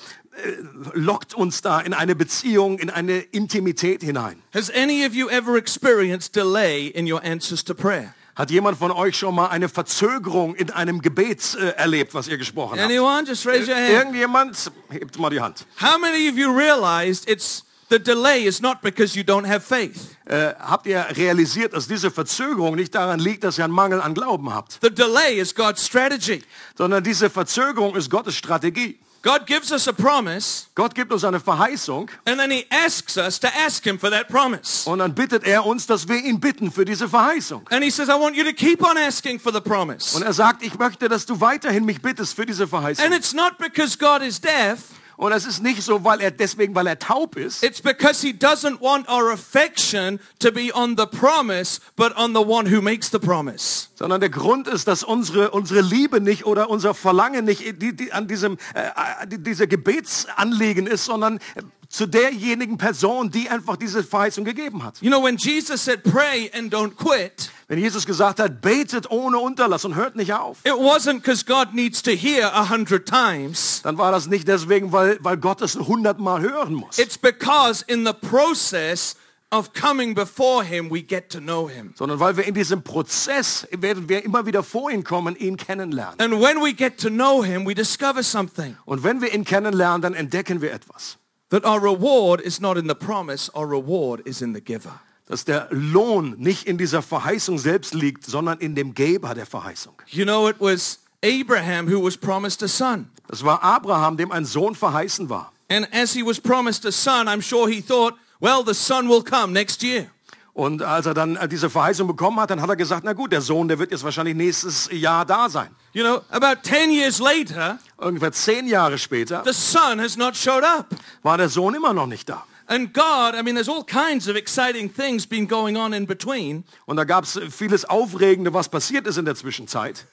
lockt 0.94 1.34
uns 1.34 1.62
da 1.62 1.80
in 1.80 1.94
eine 1.94 2.14
Beziehung, 2.14 2.78
in 2.78 2.88
eine 2.88 3.18
Intimität 3.18 4.04
hinein. 4.04 4.40
Has 4.54 4.70
any 4.70 5.04
of 5.04 5.14
you 5.14 5.28
ever 5.30 5.56
experienced 5.56 6.36
delay 6.36 6.86
in 6.86 7.12
your 7.12 7.24
answers 7.24 7.64
to 7.64 7.74
prayer? 7.74 8.14
Hat 8.34 8.50
jemand 8.50 8.78
von 8.78 8.90
euch 8.90 9.16
schon 9.18 9.34
mal 9.34 9.48
eine 9.48 9.68
Verzögerung 9.68 10.54
in 10.54 10.70
einem 10.70 11.02
Gebet 11.02 11.54
äh, 11.54 11.70
erlebt, 11.76 12.14
was 12.14 12.28
ihr 12.28 12.38
gesprochen 12.38 12.78
habt? 12.80 12.90
Anyone? 12.90 13.26
Hand. 13.28 13.68
Irgendjemand? 13.68 14.72
Hebt 14.88 15.18
mal 15.18 15.28
die 15.28 15.40
Hand. 15.40 15.66
How 15.80 15.98
many 15.98 16.30
of 16.30 16.36
you 16.38 16.50
realized 16.50 17.28
it's 17.28 17.64
the 17.90 17.98
delay 17.98 18.44
is 18.44 18.62
not 18.62 18.80
because 18.80 19.14
you 19.18 19.22
don't 19.22 19.46
have 19.46 19.60
faith? 19.60 20.16
Äh, 20.24 20.54
habt 20.58 20.86
ihr 20.86 21.04
realisiert, 21.10 21.74
dass 21.74 21.86
diese 21.86 22.10
Verzögerung 22.10 22.74
nicht 22.74 22.94
daran 22.94 23.20
liegt, 23.20 23.44
dass 23.44 23.58
ihr 23.58 23.64
einen 23.64 23.74
Mangel 23.74 24.00
an 24.00 24.14
Glauben 24.14 24.52
habt, 24.54 24.78
The 24.80 24.90
delay 24.90 25.38
is 25.38 25.54
God's 25.54 25.84
strategy. 25.84 26.42
sondern 26.78 27.04
diese 27.04 27.28
Verzögerung 27.28 27.94
ist 27.96 28.08
Gottes 28.08 28.34
Strategie. 28.34 28.98
God 29.22 29.46
gives 29.46 29.70
us 29.70 29.86
a 29.86 29.92
promise 29.92 30.66
Gott 30.74 30.94
gibt 30.94 31.12
uns 31.12 31.24
eine 31.24 31.38
Verheißung 31.38 32.10
and 32.26 32.38
then 32.38 32.50
he 32.50 32.66
asks 32.70 33.16
us 33.16 33.38
to 33.38 33.48
ask 33.64 33.84
him 33.84 33.98
for 33.98 34.10
that 34.10 34.28
promise. 34.28 34.88
und 34.88 34.98
dann 34.98 35.14
bittet 35.14 35.44
er 35.44 35.64
uns, 35.64 35.86
dass 35.86 36.08
wir 36.08 36.16
ihn 36.16 36.40
bitten 36.40 36.72
für 36.72 36.84
diese 36.84 37.08
Verheißung. 37.08 37.66
And 37.70 37.84
he 37.84 37.90
says, 37.90 38.08
I 38.08 38.18
want 38.20 38.36
you 38.36 38.44
to 38.44 38.52
keep 38.52 38.82
on 38.82 38.96
asking 38.96 39.38
for 39.38 39.52
the 39.52 39.60
promise. 39.60 40.16
Und 40.16 40.22
er 40.22 40.32
sagt, 40.32 40.62
ich 40.62 40.76
möchte, 40.78 41.08
dass 41.08 41.24
du 41.24 41.40
weiterhin 41.40 41.84
mich 41.84 42.02
bittest 42.02 42.34
für 42.34 42.46
diese 42.46 42.66
Verheißung. 42.66 43.04
And 43.04 43.14
it's 43.14 43.32
not 43.32 43.58
because 43.58 43.96
God 43.96 44.22
is 44.22 44.40
deaf. 44.40 44.78
Und 45.16 45.32
es 45.32 45.46
ist 45.46 45.62
nicht 45.62 45.82
so, 45.82 46.04
weil 46.04 46.20
er 46.20 46.30
deswegen, 46.30 46.74
weil 46.74 46.86
er 46.86 46.98
taub 46.98 47.36
ist, 47.36 47.62
It's 47.62 47.80
because 47.80 48.26
he 48.26 48.32
doesn't 48.32 48.80
want 48.80 49.08
our 49.08 49.32
affection 49.32 50.20
to 50.38 50.50
be 50.50 50.70
on 50.74 50.96
the 50.96 51.06
promise, 51.06 51.80
but 51.96 52.16
on 52.16 52.34
the 52.34 52.40
one 52.40 52.70
who 52.70 52.80
makes 52.80 53.10
the 53.10 53.18
promise. 53.18 53.88
sondern 53.94 54.20
der 54.20 54.30
Grund 54.30 54.66
ist, 54.66 54.88
dass 54.88 55.04
unsere, 55.04 55.50
unsere 55.50 55.80
Liebe 55.80 56.20
nicht 56.20 56.44
oder 56.44 56.70
unser 56.70 56.94
Verlangen 56.94 57.44
nicht 57.44 57.80
die, 57.80 57.94
die, 57.94 58.12
an 58.12 58.26
diesem, 58.26 58.58
äh, 58.74 59.26
die, 59.26 59.38
dieser 59.38 59.66
Gebetsanliegen 59.66 60.86
ist, 60.86 61.04
sondern 61.04 61.36
äh, 61.54 61.62
zu 61.92 62.06
derjenigen 62.06 62.78
Person, 62.78 63.30
die 63.30 63.50
einfach 63.50 63.76
diese 63.76 64.02
Verheißung 64.02 64.46
gegeben 64.46 64.82
hat. 64.82 65.00
You 65.02 65.10
know, 65.10 65.22
when 65.22 65.36
Jesus 65.36 65.84
said, 65.84 66.02
pray 66.02 66.50
and 66.56 66.72
don't 66.72 66.96
quit, 66.96 67.50
Wenn 67.68 67.78
Jesus 67.78 68.06
gesagt 68.06 68.40
hat, 68.40 68.62
betet 68.62 69.10
ohne 69.10 69.38
Unterlass 69.38 69.84
und 69.84 69.94
hört 69.94 70.16
nicht 70.16 70.32
auf, 70.32 70.56
it 70.64 70.72
wasn't 70.72 71.20
because 71.20 71.44
God 71.44 71.74
needs 71.74 72.02
to 72.02 72.12
hear 72.12 72.50
a 72.54 72.70
hundred 72.70 73.06
times. 73.06 73.82
dann 73.82 73.98
war 73.98 74.10
das 74.10 74.26
nicht 74.26 74.48
deswegen, 74.48 74.90
weil, 74.90 75.18
weil 75.20 75.36
Gott 75.36 75.60
es 75.60 75.74
hundertmal 75.76 76.40
hören 76.40 76.72
muss, 76.72 76.98
It's 76.98 77.18
because 77.18 77.84
in 77.86 78.06
the 78.06 78.14
process 78.14 79.14
of 79.50 79.74
coming 79.74 80.14
before 80.14 80.64
him, 80.64 80.90
we 80.90 81.02
get 81.02 81.28
to 81.28 81.40
know 81.40 81.68
him. 81.68 81.92
sondern 81.94 82.18
weil 82.20 82.38
wir 82.38 82.44
in 82.44 82.54
diesem 82.54 82.82
Prozess 82.82 83.68
werden 83.70 84.08
wir 84.08 84.24
immer 84.24 84.46
wieder 84.46 84.62
vor 84.62 84.90
ihn 84.90 85.04
kommen, 85.04 85.36
ihn 85.36 85.58
kennenlernen. 85.58 86.18
And 86.20 86.40
when 86.42 86.62
we 86.62 86.72
get 86.72 86.98
to 87.02 87.10
know 87.10 87.44
him, 87.44 87.66
we 87.66 87.74
discover 87.74 88.22
something. 88.22 88.78
Und 88.86 89.04
wenn 89.04 89.20
wir 89.20 89.34
ihn 89.34 89.44
kennenlernen, 89.44 90.00
dann 90.00 90.14
entdecken 90.14 90.62
wir 90.62 90.72
etwas. 90.72 91.18
That 91.52 91.66
our 91.66 91.80
reward 91.80 92.40
is 92.40 92.62
not 92.62 92.78
in 92.78 92.86
the 92.86 92.94
promise, 92.94 93.50
our 93.54 93.66
reward 93.66 94.22
is 94.26 94.40
in 94.40 94.54
the 94.54 94.60
giver. 94.62 95.00
Dass 95.26 95.44
der 95.44 95.68
Lohn 95.70 96.34
nicht 96.38 96.66
in 96.66 96.78
dieser 96.78 97.02
Verheißung 97.02 97.58
selbst 97.58 97.92
liegt, 97.92 98.24
sondern 98.24 98.58
in 98.58 98.74
dem 98.74 98.94
Geber 98.94 99.34
der 99.34 99.44
Verheißung. 99.44 99.92
You 100.06 100.24
know, 100.24 100.48
it 100.48 100.56
was 100.58 101.00
Abraham 101.22 101.86
who 101.86 102.02
was 102.02 102.16
promised 102.16 102.62
a 102.62 102.68
son. 102.68 103.10
Das 103.28 103.44
war 103.44 103.62
Abraham, 103.62 104.16
dem 104.16 104.32
ein 104.32 104.46
Sohn 104.46 104.74
verheißen 104.74 105.28
war. 105.28 105.52
And 105.68 105.86
as 105.92 106.14
he 106.14 106.22
was 106.22 106.40
promised 106.40 106.86
a 106.86 106.90
son, 106.90 107.28
I'm 107.28 107.42
sure 107.42 107.68
he 107.68 107.82
thought, 107.82 108.14
well, 108.40 108.64
the 108.64 108.72
son 108.72 109.06
will 109.06 109.22
come 109.22 109.52
next 109.52 109.82
year. 109.82 110.10
Und 110.54 110.82
als 110.82 111.06
er 111.06 111.14
dann 111.14 111.36
äh, 111.36 111.48
diese 111.48 111.70
Verheißung 111.70 112.06
bekommen 112.06 112.38
hat, 112.38 112.50
dann 112.50 112.60
hat 112.60 112.68
er 112.68 112.76
gesagt, 112.76 113.04
na 113.04 113.14
gut, 113.14 113.32
der 113.32 113.40
Sohn, 113.40 113.68
der 113.68 113.78
wird 113.78 113.90
jetzt 113.90 114.04
wahrscheinlich 114.04 114.34
nächstes 114.34 114.88
Jahr 114.92 115.24
da 115.24 115.48
sein. 115.48 115.70
You 115.94 116.02
know, 116.04 116.20
about 116.30 116.60
10 116.62 116.90
years 116.90 117.18
later, 117.20 117.78
Ungefähr 117.96 118.32
zehn 118.32 118.66
Jahre 118.66 118.98
später 118.98 119.42
the 119.46 119.52
son 119.52 119.98
has 120.00 120.16
not 120.16 120.36
showed 120.36 120.64
up. 120.64 120.86
war 121.22 121.38
der 121.38 121.48
Sohn 121.48 121.74
immer 121.74 121.94
noch 121.94 122.06
nicht 122.06 122.28
da. 122.28 122.44
And 122.66 122.92
God, 122.94 123.34
I 123.34 123.42
mean, 123.42 123.54
there's 123.54 123.68
all 123.68 123.84
kinds 123.84 124.28
of 124.28 124.36
exciting 124.36 124.92
things 124.92 125.26
been 125.26 125.48
going 125.48 125.76
on 125.76 125.92
in 125.92 126.06
between. 126.06 126.64
Und 126.86 126.96
da 126.96 127.04
gab 127.04 127.24
es 127.24 127.38
vieles 127.50 127.84
Aufregende, 127.84 128.52
was 128.52 128.68
passiert 128.68 129.06
ist 129.06 129.18
in 129.18 129.24
der 129.24 129.34
Zwischenzeit. 129.34 130.06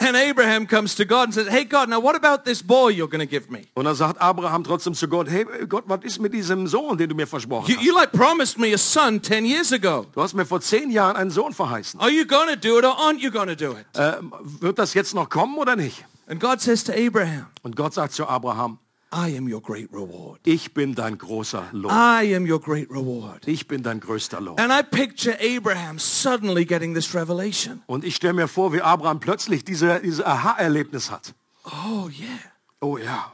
And 0.00 0.16
Abraham 0.16 0.66
comes 0.66 0.94
to 0.96 1.04
God 1.06 1.26
and 1.26 1.34
says, 1.34 1.48
hey 1.48 1.64
God, 1.64 1.88
now 1.88 2.00
what 2.02 2.16
about 2.16 2.44
this 2.44 2.62
boy 2.62 2.88
you're 2.90 3.08
going 3.08 3.26
to 3.26 3.26
give 3.26 3.48
me? 3.50 3.62
Und 3.74 3.84
dann 3.84 3.94
sagt 3.94 4.20
Abraham 4.20 4.64
trotzdem 4.64 4.94
zu 4.94 5.08
Gott, 5.08 5.28
hey 5.30 5.44
Gott, 5.68 5.84
was 5.86 6.00
ist 6.02 6.18
mit 6.20 6.34
diesem 6.34 6.66
Sohn, 6.66 6.98
den 6.98 7.08
du 7.08 7.14
mir 7.14 7.26
versprochen 7.26 7.70
You, 7.70 7.76
hast? 7.76 7.86
you 7.86 7.94
like 7.94 8.12
promised 8.12 8.58
me 8.58 8.74
a 8.74 8.78
son 8.78 9.22
10 9.22 9.46
years 9.46 9.72
ago. 9.72 10.04
Du 10.12 10.20
hast 10.20 10.34
mir 10.34 10.44
vor 10.44 10.60
zehn 10.60 10.90
Jahren 10.90 11.16
einen 11.16 11.30
Sohn 11.30 11.52
verheißen. 11.54 12.00
Are 12.00 12.10
you 12.10 12.26
going 12.26 12.48
to 12.48 12.56
do 12.56 12.78
it 12.78 12.84
or 12.84 12.94
aren't 12.98 13.20
you 13.20 13.30
going 13.30 13.48
to 13.48 13.54
do 13.56 13.72
it? 13.72 13.86
Äh, 13.96 14.14
wird 14.60 14.78
das 14.78 14.94
jetzt 14.94 15.14
noch 15.14 15.30
kommen 15.30 15.56
oder 15.58 15.76
nicht? 15.76 16.04
And 16.26 16.40
God 16.40 16.60
says 16.60 16.82
to 16.84 16.92
Abraham, 16.92 17.46
Und 17.62 17.76
Gott 17.76 17.94
sagt 17.94 18.14
zu 18.14 18.26
Abraham, 18.26 18.78
I 19.16 19.36
am 19.36 19.46
your 19.46 19.60
great 19.62 19.90
reward. 19.92 20.40
ich 20.44 20.74
bin 20.74 20.94
dein 20.94 21.16
großer 21.18 21.68
Lohn. 21.72 21.90
I 21.92 22.34
am 22.34 22.50
your 22.50 22.60
great 22.60 22.90
reward. 22.90 23.46
Ich 23.46 23.68
bin 23.68 23.82
dein 23.84 24.00
größter 24.00 24.40
Lohn. 24.40 24.58
And 24.58 24.72
I 24.72 24.82
picture 24.82 25.36
Abraham 25.40 25.98
suddenly 26.00 26.64
getting 26.64 26.94
this 26.94 27.14
revelation. 27.14 27.82
Und 27.86 28.04
ich 28.04 28.16
stelle 28.16 28.32
mir 28.32 28.48
vor, 28.48 28.72
wie 28.72 28.80
Abraham 28.82 29.20
plötzlich 29.20 29.64
diese, 29.64 30.00
diese 30.00 30.26
Aha-Erlebnis 30.26 31.10
hat. 31.12 31.34
Oh 31.66 32.08
yeah. 32.08 32.40
Oh 32.80 32.98
ja, 32.98 33.32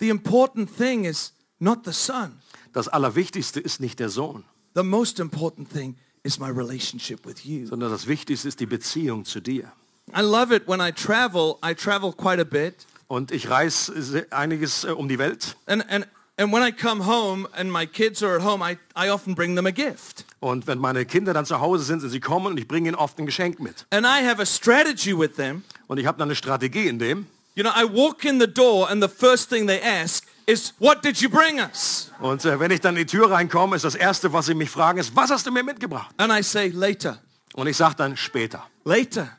The 0.00 0.08
important 0.08 0.74
thing 0.76 1.04
is 1.04 1.32
not 1.58 1.80
the 1.84 1.92
son. 1.92 2.38
das 2.72 2.88
Allerwichtigste 2.88 3.60
ist 3.60 3.80
nicht 3.80 3.98
der 4.00 4.08
Sohn, 4.08 4.44
The 4.74 4.82
most 4.82 5.18
important 5.20 5.70
thing 5.72 5.96
is 6.22 6.38
my 6.38 6.48
relationship 6.48 7.26
with 7.26 7.44
you. 7.44 7.66
sondern 7.66 7.90
das 7.90 8.06
Wichtigste 8.06 8.48
ist 8.48 8.60
die 8.60 8.66
Beziehung 8.66 9.24
zu 9.24 9.40
dir. 9.40 9.72
I 10.16 10.22
love 10.22 10.54
it 10.54 10.66
when 10.66 10.80
I 10.80 10.90
travel. 10.90 11.56
I 11.62 11.74
travel 11.74 12.12
quite 12.12 12.40
a 12.40 12.44
bit. 12.44 12.86
Und 13.08 13.32
ich 13.32 13.48
reise 13.50 14.26
einiges 14.30 14.84
äh, 14.84 14.90
um 14.90 15.08
die 15.08 15.18
Welt. 15.18 15.56
And, 15.66 15.84
and, 15.90 16.06
and 16.36 16.52
when 16.52 16.62
I 16.62 16.70
come 16.72 17.06
home 17.06 17.48
and 17.56 17.72
my 17.72 17.86
kids 17.86 18.22
are 18.22 18.36
at 18.36 18.42
home, 18.44 18.62
I, 18.62 18.76
I 18.96 19.10
often 19.10 19.34
bring 19.34 19.56
them 19.56 19.66
a 19.66 19.70
gift. 19.70 20.24
Und 20.40 20.66
wenn 20.66 20.78
meine 20.78 21.04
Kinder 21.06 21.32
dann 21.32 21.46
zu 21.46 21.58
Hause 21.60 21.84
sind, 21.84 22.00
sie 22.00 22.20
kommen 22.20 22.46
und 22.46 22.58
ich 22.58 22.68
bringe 22.68 22.88
ihnen 22.88 22.94
oft 22.96 23.18
ein 23.18 23.26
Geschenk 23.26 23.60
mit. 23.60 23.86
And 23.90 24.06
I 24.06 24.24
have 24.26 24.40
a 24.40 24.46
strategy 24.46 25.18
with 25.18 25.34
them. 25.36 25.64
Und 25.86 25.98
ich 25.98 26.06
habe 26.06 26.18
dann 26.18 26.28
eine 26.28 26.36
Strategie 26.36 26.86
in 26.86 26.98
dem. 26.98 27.26
You 27.54 27.64
know, 27.64 27.72
I 27.72 27.84
walk 27.84 28.24
in 28.24 28.38
the 28.38 28.46
door 28.46 28.88
and 28.88 29.02
the 29.02 29.08
first 29.08 29.48
thing 29.50 29.66
they 29.66 29.80
ask 29.82 30.24
is, 30.46 30.74
what 30.78 31.02
did 31.02 31.16
you 31.20 31.28
bring 31.28 31.58
us? 31.60 32.12
Und 32.20 32.44
äh, 32.44 32.60
wenn 32.60 32.70
ich 32.70 32.80
dann 32.80 32.94
in 32.96 33.06
die 33.06 33.06
Tür 33.06 33.30
reinkomme, 33.30 33.74
ist 33.74 33.84
das 33.84 33.94
Erste, 33.94 34.32
was 34.32 34.46
sie 34.46 34.54
mich 34.54 34.70
fragen, 34.70 34.98
ist, 34.98 35.16
was 35.16 35.30
hast 35.30 35.46
du 35.46 35.50
mir 35.50 35.64
mitgebracht? 35.64 36.14
And 36.18 36.32
I 36.32 36.42
say, 36.42 36.68
later, 36.68 37.18
Und 37.54 37.66
ich 37.66 37.76
sage 37.76 37.94
dann 37.96 38.16
später. 38.16 38.64
later. 38.84 39.30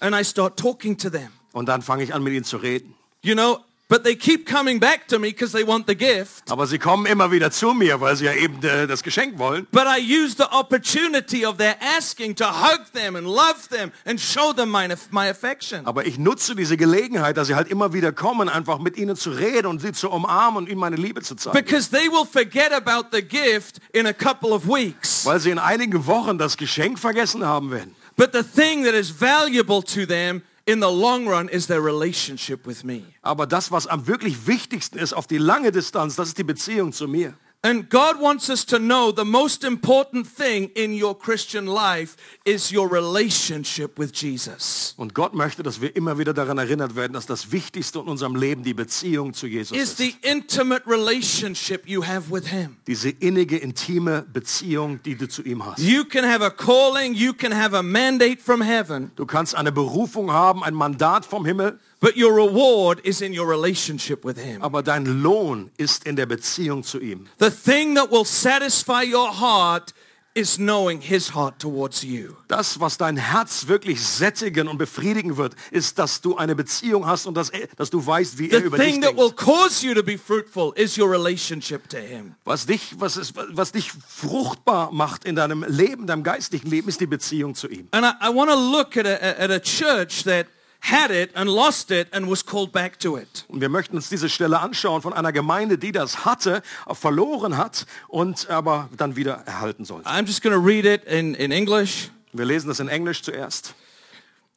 And 0.00 0.14
I 0.14 0.24
start 0.24 0.58
talking 0.58 0.96
to 0.98 1.10
them. 1.10 1.28
Und 1.54 1.66
dann 1.66 1.82
fange 1.82 2.02
ich 2.02 2.12
an, 2.12 2.22
mit 2.22 2.34
ihnen 2.34 2.44
zu 2.44 2.58
reden. 2.58 2.94
You 3.22 3.34
know, 3.34 3.60
but 3.88 4.02
they 4.02 4.16
keep 4.16 4.44
coming 4.44 4.80
back 4.80 5.06
to 5.06 5.20
me 5.20 5.28
because 5.28 5.52
they 5.52 5.64
want 5.64 5.86
the 5.86 5.94
gift. 5.94 6.50
Aber 6.50 6.66
sie 6.66 6.78
kommen 6.78 7.06
immer 7.06 7.30
wieder 7.30 7.52
zu 7.52 7.72
mir, 7.72 8.00
weil 8.00 8.16
sie 8.16 8.24
ja 8.24 8.34
eben 8.34 8.60
äh, 8.64 8.88
das 8.88 9.04
Geschenk 9.04 9.38
wollen. 9.38 9.68
But 9.70 9.84
I 9.86 10.00
use 10.00 10.34
the 10.36 10.50
opportunity 10.50 11.46
of 11.46 11.56
their 11.56 11.76
asking 11.96 12.34
to 12.34 12.44
hug 12.44 12.92
them 12.92 13.14
and 13.14 13.24
love 13.24 13.68
them 13.70 13.92
and 14.04 14.20
show 14.20 14.52
them 14.52 14.68
my, 14.68 14.88
my 15.12 15.28
affection. 15.28 15.86
Aber 15.86 16.04
ich 16.04 16.18
nutze 16.18 16.56
diese 16.56 16.76
Gelegenheit, 16.76 17.36
dass 17.36 17.46
sie 17.46 17.54
halt 17.54 17.68
immer 17.68 17.92
wieder 17.92 18.10
kommen, 18.10 18.48
einfach 18.48 18.80
mit 18.80 18.96
ihnen 18.96 19.14
zu 19.14 19.30
reden 19.30 19.68
und 19.68 19.80
sie 19.80 19.92
zu 19.92 20.10
umarmen 20.10 20.64
und 20.64 20.68
ihnen 20.68 20.80
meine 20.80 20.96
Liebe 20.96 21.22
zu 21.22 21.36
zeigen. 21.36 21.56
Because 21.56 21.88
they 21.88 22.08
will 22.08 22.26
forget 22.26 22.72
about 22.72 23.16
the 23.16 23.22
gift 23.22 23.78
in 23.92 24.06
a 24.06 24.12
couple 24.12 24.50
of 24.50 24.66
weeks. 24.66 25.24
Weil 25.24 25.38
sie 25.38 25.50
in 25.50 25.60
einigen 25.60 26.04
Wochen 26.06 26.36
das 26.36 26.56
Geschenk 26.56 26.98
vergessen 26.98 27.46
haben 27.46 27.70
werden. 27.70 27.94
But 28.16 28.32
the 28.32 28.42
thing 28.42 28.84
that 28.84 28.94
is 28.94 29.08
valuable 29.10 29.82
to 29.82 30.04
them 30.04 30.42
in 30.66 30.80
the 30.80 30.90
long 30.90 31.26
run 31.26 31.48
is 31.48 31.66
their 31.66 31.82
relationship 31.82 32.66
with 32.66 32.84
me. 32.84 33.02
Aber 33.22 33.46
das, 33.46 33.70
was 33.70 33.86
am 33.86 34.06
wirklich 34.06 34.46
wichtigsten 34.46 34.98
ist 34.98 35.12
auf 35.12 35.26
die 35.26 35.38
lange 35.38 35.72
Distanz, 35.72 36.16
das 36.16 36.28
ist 36.28 36.38
die 36.38 36.44
Beziehung 36.44 36.92
zu 36.92 37.06
mir. 37.06 37.34
And 37.66 37.88
God 37.88 38.20
wants 38.20 38.50
us 38.50 38.66
to 38.66 38.78
know 38.78 39.10
the 39.10 39.24
most 39.24 39.64
important 39.64 40.26
thing 40.26 40.70
in 40.74 40.92
your 40.92 41.18
Christian 41.18 41.64
life 41.66 42.14
is 42.44 42.70
your 42.70 42.90
relationship 42.90 43.98
with 43.98 44.12
Jesus. 44.14 44.92
Und 44.98 45.14
Gott 45.14 45.32
möchte, 45.32 45.62
dass 45.62 45.80
wir 45.80 45.96
immer 45.96 46.18
wieder 46.18 46.34
daran 46.34 46.58
erinnert 46.58 46.94
werden, 46.94 47.14
dass 47.14 47.24
das 47.24 47.52
Wichtigste 47.52 48.00
in 48.00 48.04
unserem 48.08 48.36
Leben 48.36 48.64
die 48.64 48.74
Beziehung 48.74 49.32
zu 49.32 49.46
Jesus 49.46 49.74
Is 49.78 49.92
ist. 49.92 49.96
the 49.96 50.14
intimate 50.20 50.82
relationship 50.86 51.88
you 51.88 52.04
have 52.04 52.30
with 52.30 52.48
him. 52.48 52.76
Diese 52.86 53.08
innige, 53.08 53.56
intime 53.56 54.26
Beziehung, 54.30 55.02
die 55.02 55.14
du 55.16 55.26
zu 55.26 55.40
ihm 55.42 55.64
hast. 55.64 55.78
You 55.78 56.04
can 56.04 56.26
have 56.30 56.44
a 56.44 56.50
calling, 56.50 57.14
you 57.14 57.32
can 57.32 57.50
have 57.58 57.74
a 57.74 57.82
mandate 57.82 58.42
from 58.42 58.60
heaven, 58.60 59.10
Du 59.16 59.24
kannst 59.24 59.54
eine 59.54 59.72
Berufung 59.72 60.30
haben, 60.30 60.62
ein 60.62 60.74
Mandat 60.74 61.24
vom 61.24 61.46
Himmel, 61.46 61.80
but 62.04 62.16
your 62.18 62.34
reward 62.34 63.00
is 63.04 63.22
in 63.22 63.32
your 63.32 63.48
relationship 63.48 64.24
with 64.24 64.38
him. 64.38 64.60
aber 64.62 64.82
dein 64.82 65.06
Lohn 65.22 65.70
ist 65.78 66.04
in 66.06 66.16
der 66.16 66.26
Beziehung 66.26 66.82
zu 66.84 67.00
ihm. 67.00 67.26
The 67.38 67.50
thing 67.50 67.94
that 67.94 68.10
will 68.10 68.26
satisfy 68.26 69.02
your 69.02 69.30
heart 69.40 69.94
is 70.34 70.56
knowing 70.56 71.00
his 71.00 71.34
heart 71.34 71.58
towards 71.58 72.02
you. 72.02 72.34
Das, 72.48 72.78
was 72.80 72.98
dein 72.98 73.16
Herz 73.16 73.68
wirklich 73.68 74.04
sättigen 74.04 74.68
und 74.68 74.78
befriedigen 74.78 75.36
wird, 75.36 75.54
ist, 75.70 75.98
dass 75.98 76.20
du 76.20 76.36
eine 76.36 76.54
Beziehung 76.54 77.06
hast 77.06 77.26
und 77.26 77.36
dass, 77.36 77.50
er, 77.50 77.68
dass 77.76 77.88
du 77.88 78.04
weißt, 78.04 78.38
wie 78.38 78.50
er 78.50 78.60
The 78.60 78.66
über 78.66 78.76
dich 78.76 78.92
thing 78.92 79.02
that 79.02 79.16
will 79.16 79.28
denkt. 79.28 79.36
cause 79.38 79.86
you 79.86 79.94
to 79.94 80.02
be 80.02 80.18
fruitful 80.18 80.72
is 80.76 80.98
your 80.98 81.10
relationship 81.10 81.88
to 81.88 81.98
him. 81.98 82.34
Was 82.44 82.66
dich, 82.66 82.94
was, 82.98 83.16
ist, 83.16 83.32
was 83.52 83.72
dich 83.72 83.92
fruchtbar 83.92 84.92
macht 84.92 85.24
in 85.24 85.36
deinem 85.36 85.64
Leben, 85.68 86.06
deinem 86.06 86.24
geistlichen 86.24 86.68
Leben, 86.68 86.88
ist 86.88 87.00
die 87.00 87.06
Beziehung 87.06 87.54
zu 87.54 87.68
ihm. 87.68 87.88
And 87.92 88.04
I, 88.04 88.28
I 88.28 88.34
want 88.34 88.50
to 88.50 88.56
look 88.56 88.96
at 88.96 89.06
a, 89.06 89.42
at 89.42 89.50
a 89.50 89.60
church 89.60 90.24
that 90.24 90.48
had 90.84 91.10
it 91.10 91.30
and 91.34 91.48
lost 91.48 91.90
it 91.90 92.08
and 92.12 92.28
was 92.28 92.44
called 92.44 92.70
back 92.72 92.98
to 92.98 93.16
it. 93.16 93.44
Und 93.48 93.60
wir 93.60 93.68
möchten 93.68 93.96
uns 93.96 94.08
diese 94.08 94.28
Stelle 94.28 94.60
anschauen 94.60 95.00
von 95.02 95.12
einer 95.12 95.32
Gemeinde, 95.32 95.78
die 95.78 95.92
das 95.92 96.24
hatte, 96.24 96.62
äh, 96.86 96.94
verloren 96.94 97.56
hat 97.56 97.86
und 98.08 98.50
aber 98.50 98.88
dann 98.96 99.16
wieder 99.16 99.42
erhalten 99.46 99.84
soll. 99.84 100.02
I'm 100.02 100.26
just 100.26 100.42
going 100.42 100.54
to 100.54 100.60
read 100.60 100.84
it 100.84 101.04
in, 101.04 101.34
in 101.34 101.50
English. 101.50 102.10
Wir 102.32 102.44
lesen 102.44 102.68
das 102.68 102.80
in 102.80 102.88
Englisch 102.88 103.22
zuerst. 103.22 103.74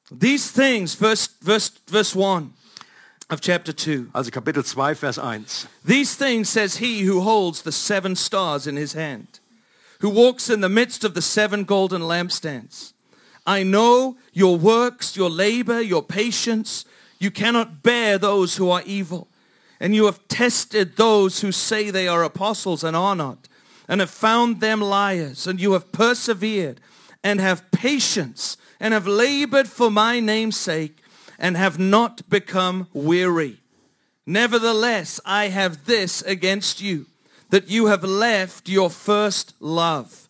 These 0.09 0.53
things, 0.53 0.95
verse, 0.95 1.29
verse, 1.41 1.71
verse 1.85 2.15
1 2.15 2.53
of 3.29 3.41
chapter 3.41 3.75
2. 3.75 4.07
Also 4.13 4.31
Kapitel 4.31 4.63
2, 4.63 4.95
Vers 4.95 5.19
1. 5.19 5.67
These 5.85 6.15
things 6.15 6.49
says 6.49 6.77
he 6.77 7.07
who 7.07 7.21
holds 7.21 7.61
the 7.61 7.71
seven 7.71 8.15
stars 8.15 8.67
in 8.67 8.77
his 8.77 8.93
hand, 8.93 9.39
who 10.01 10.09
walks 10.09 10.49
in 10.49 10.61
the 10.61 10.69
midst 10.69 11.03
of 11.03 11.13
the 11.13 11.21
seven 11.21 11.65
golden 11.65 12.01
lampstands. 12.01 12.93
I 13.47 13.63
know 13.63 14.17
your 14.33 14.57
works, 14.57 15.15
your 15.15 15.29
labor, 15.29 15.81
your 15.81 16.03
patience. 16.03 16.83
You 17.17 17.31
cannot 17.31 17.81
bear 17.81 18.17
those 18.17 18.57
who 18.57 18.69
are 18.69 18.83
evil. 18.85 19.29
And 19.79 19.95
you 19.95 20.05
have 20.05 20.27
tested 20.27 20.97
those 20.97 21.41
who 21.41 21.51
say 21.51 21.89
they 21.89 22.07
are 22.07 22.23
apostles 22.23 22.83
and 22.83 22.95
are 22.95 23.15
not, 23.15 23.47
and 23.87 24.01
have 24.01 24.09
found 24.09 24.59
them 24.59 24.81
liars. 24.81 25.47
And 25.47 25.61
you 25.61 25.71
have 25.73 25.91
persevered 25.91 26.81
and 27.23 27.39
have 27.39 27.71
patience 27.71 28.57
and 28.79 28.93
have 28.93 29.07
labored 29.07 29.67
for 29.67 29.89
my 29.89 30.19
name's 30.19 30.57
sake 30.57 31.01
and 31.39 31.55
have 31.55 31.79
not 31.79 32.27
become 32.29 32.87
weary. 32.93 33.57
Nevertheless, 34.25 35.21
I 35.25 35.47
have 35.47 35.85
this 35.85 36.21
against 36.23 36.81
you, 36.81 37.05
that 37.49 37.69
you 37.69 37.85
have 37.85 38.03
left 38.03 38.67
your 38.67 38.89
first 38.89 39.53
love. 39.61 40.27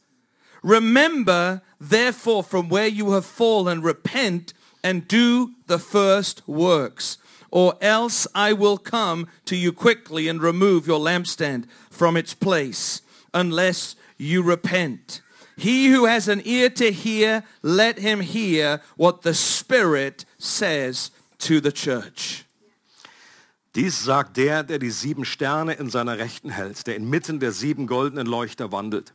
Remember, 0.61 1.61
therefore, 1.79 2.43
from 2.43 2.69
where 2.69 2.87
you 2.87 3.11
have 3.11 3.25
fallen, 3.25 3.81
repent 3.81 4.53
and 4.83 5.07
do 5.07 5.51
the 5.67 5.79
first 5.79 6.47
works, 6.47 7.17
or 7.51 7.75
else 7.81 8.27
I 8.35 8.53
will 8.53 8.77
come 8.77 9.27
to 9.45 9.55
you 9.55 9.71
quickly 9.71 10.27
and 10.27 10.41
remove 10.41 10.87
your 10.87 10.99
lampstand 10.99 11.65
from 11.89 12.17
its 12.17 12.33
place, 12.33 13.01
unless 13.33 13.95
you 14.17 14.43
repent. 14.43 15.21
He 15.57 15.87
who 15.87 16.05
has 16.05 16.27
an 16.27 16.41
ear 16.45 16.69
to 16.69 16.91
hear, 16.91 17.43
let 17.63 17.97
him 17.99 18.21
hear 18.21 18.81
what 18.95 19.23
the 19.23 19.33
Spirit 19.33 20.23
says 20.37 21.09
to 21.39 21.59
the 21.59 21.71
church. 21.71 22.45
Dies 23.73 24.03
sagt 24.03 24.37
der, 24.37 24.63
der 24.63 24.79
die 24.79 24.89
sieben 24.89 25.25
Sterne 25.25 25.73
in 25.73 25.89
seiner 25.89 26.17
Rechten 26.17 26.49
hält, 26.49 26.87
der 26.87 26.95
inmitten 26.95 27.39
der 27.39 27.51
sieben 27.51 27.85
goldenen 27.85 28.25
Leuchter 28.25 28.71
wandelt. 28.71 29.13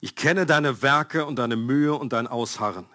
Ich 0.00 0.16
kenne 0.16 0.46
deine 0.46 0.82
Werke 0.82 1.26
und 1.26 1.38
deine 1.38 1.56
Mühe 1.56 1.94
und 1.94 2.12
dein 2.12 2.26
Ausharren 2.26 2.86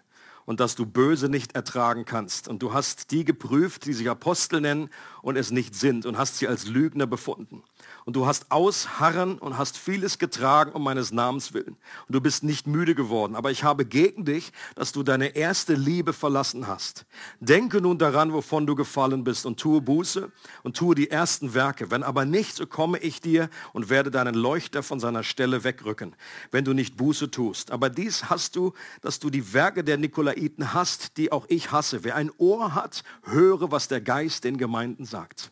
und 0.45 0.59
dass 0.59 0.75
du 0.75 0.85
Böse 0.85 1.29
nicht 1.29 1.55
ertragen 1.55 2.05
kannst. 2.05 2.47
Und 2.47 2.61
du 2.61 2.73
hast 2.73 3.11
die 3.11 3.25
geprüft, 3.25 3.85
die 3.85 3.93
sich 3.93 4.09
Apostel 4.09 4.61
nennen 4.61 4.89
und 5.21 5.35
es 5.35 5.51
nicht 5.51 5.75
sind 5.75 6.05
und 6.05 6.17
hast 6.17 6.37
sie 6.37 6.47
als 6.47 6.67
Lügner 6.67 7.07
befunden. 7.07 7.63
Und 8.05 8.15
du 8.15 8.27
hast 8.27 8.51
ausharren 8.51 9.39
und 9.39 9.57
hast 9.57 9.77
vieles 9.77 10.19
getragen 10.19 10.73
um 10.73 10.83
meines 10.83 11.11
Namens 11.11 11.53
willen. 11.53 11.75
Und 12.07 12.15
du 12.15 12.21
bist 12.21 12.43
nicht 12.43 12.67
müde 12.67 12.93
geworden. 12.93 13.35
Aber 13.35 13.49
ich 13.49 13.63
habe 13.63 13.83
gegen 13.83 14.25
dich, 14.25 14.53
dass 14.75 14.91
du 14.91 15.01
deine 15.01 15.35
erste 15.35 15.73
Liebe 15.73 16.13
verlassen 16.13 16.67
hast. 16.67 17.05
Denke 17.39 17.81
nun 17.81 17.97
daran, 17.97 18.31
wovon 18.31 18.67
du 18.67 18.75
gefallen 18.75 19.23
bist 19.23 19.45
und 19.47 19.59
tue 19.59 19.81
Buße 19.81 20.31
und 20.61 20.77
tue 20.77 20.93
die 20.93 21.09
ersten 21.09 21.55
Werke. 21.55 21.89
Wenn 21.89 22.03
aber 22.03 22.25
nicht, 22.25 22.55
so 22.55 22.67
komme 22.67 22.99
ich 22.99 23.21
dir 23.21 23.49
und 23.73 23.89
werde 23.89 24.11
deinen 24.11 24.35
Leuchter 24.35 24.83
von 24.83 24.99
seiner 24.99 25.23
Stelle 25.23 25.63
wegrücken, 25.63 26.15
wenn 26.51 26.63
du 26.63 26.73
nicht 26.73 26.97
Buße 26.97 27.31
tust. 27.31 27.71
Aber 27.71 27.89
dies 27.89 28.29
hast 28.29 28.55
du, 28.55 28.73
dass 29.01 29.19
du 29.19 29.31
die 29.31 29.53
Werke 29.53 29.83
der 29.83 29.97
Nikolaiten 29.97 30.73
hast, 30.73 31.17
die 31.17 31.31
auch 31.31 31.45
ich 31.49 31.71
hasse. 31.71 32.03
Wer 32.03 32.15
ein 32.15 32.31
Ohr 32.37 32.75
hat, 32.75 33.03
höre, 33.23 33.71
was 33.71 33.87
der 33.87 34.01
Geist 34.01 34.43
den 34.43 34.57
Gemeinden 34.57 35.05
sagt. 35.05 35.49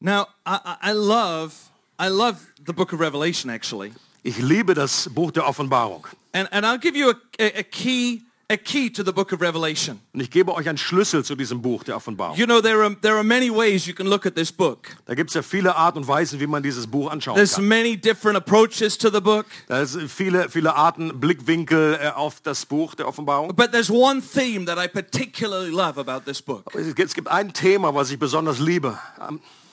Now, 0.00 0.26
I, 0.44 0.76
I 0.82 0.92
love 0.92 1.52
I 1.98 2.08
love 2.08 2.36
the 2.64 2.72
book 2.72 2.92
of 2.92 3.00
Revelation 3.00 3.50
actually. 3.50 3.92
Ich 4.22 4.38
liebe 4.38 4.74
das 4.74 5.08
Buch 5.14 5.30
der 5.32 5.46
Offenbarung. 5.48 6.06
And, 6.32 6.48
and 6.52 6.66
I'll 6.66 6.78
give 6.78 6.96
you 6.96 7.10
a, 7.38 7.44
a, 7.60 7.62
key 7.62 8.22
a 8.50 8.56
key 8.58 8.90
to 8.90 9.02
the 9.02 9.12
book 9.12 9.32
of 9.32 9.40
Revelation. 9.40 10.00
Und 10.12 10.20
ich 10.20 10.30
gebe 10.30 10.52
euch 10.52 10.68
einen 10.68 10.76
Schlüssel 10.76 11.24
zu 11.24 11.34
diesem 11.34 11.62
Buch 11.62 11.82
der 11.84 11.96
Offenbarung. 11.96 12.36
You 12.36 12.44
know, 12.44 12.60
there 12.60 12.82
are, 12.82 12.94
there 13.00 13.14
are 13.14 13.24
many 13.24 13.48
ways 13.50 13.86
you 13.86 13.94
can 13.94 14.06
look 14.08 14.26
at 14.26 14.34
this 14.34 14.52
book. 14.52 14.88
Da 15.06 15.14
gibt 15.14 15.30
es 15.30 15.34
ja 15.34 15.42
viele 15.42 15.74
Art 15.76 15.96
und 15.96 16.06
Weisen, 16.06 16.38
wie 16.40 16.46
man 16.46 16.62
dieses 16.62 16.86
Buch 16.86 17.10
anschauen 17.10 17.36
There's 17.36 17.54
kann. 17.54 17.66
many 17.66 17.96
different 17.96 18.36
approaches 18.36 18.98
to 18.98 19.08
the 19.10 19.20
book. 19.20 19.46
Da 19.68 19.86
sind 19.86 20.10
viele, 20.10 20.50
viele 20.50 20.74
Arten, 20.74 21.18
Blickwinkel 21.18 21.98
äh, 22.02 22.08
auf 22.10 22.40
das 22.42 22.66
Buch 22.66 22.94
der 22.96 23.08
Offenbarung. 23.08 23.54
But 23.56 23.70
there's 23.72 23.88
one 23.90 24.20
theme 24.20 24.66
that 24.66 24.76
I 24.76 24.88
particularly 24.88 25.70
love 25.70 25.98
about 25.98 26.24
this 26.30 26.42
book. 26.42 26.64
Es 26.74 26.94
gibt- 26.94 27.00
es 27.08 27.14
gibt 27.14 27.28
ein 27.28 27.54
Thema, 27.54 27.94
was 27.94 28.10
ich 28.10 28.18
besonders 28.18 28.58
liebe. 28.58 28.98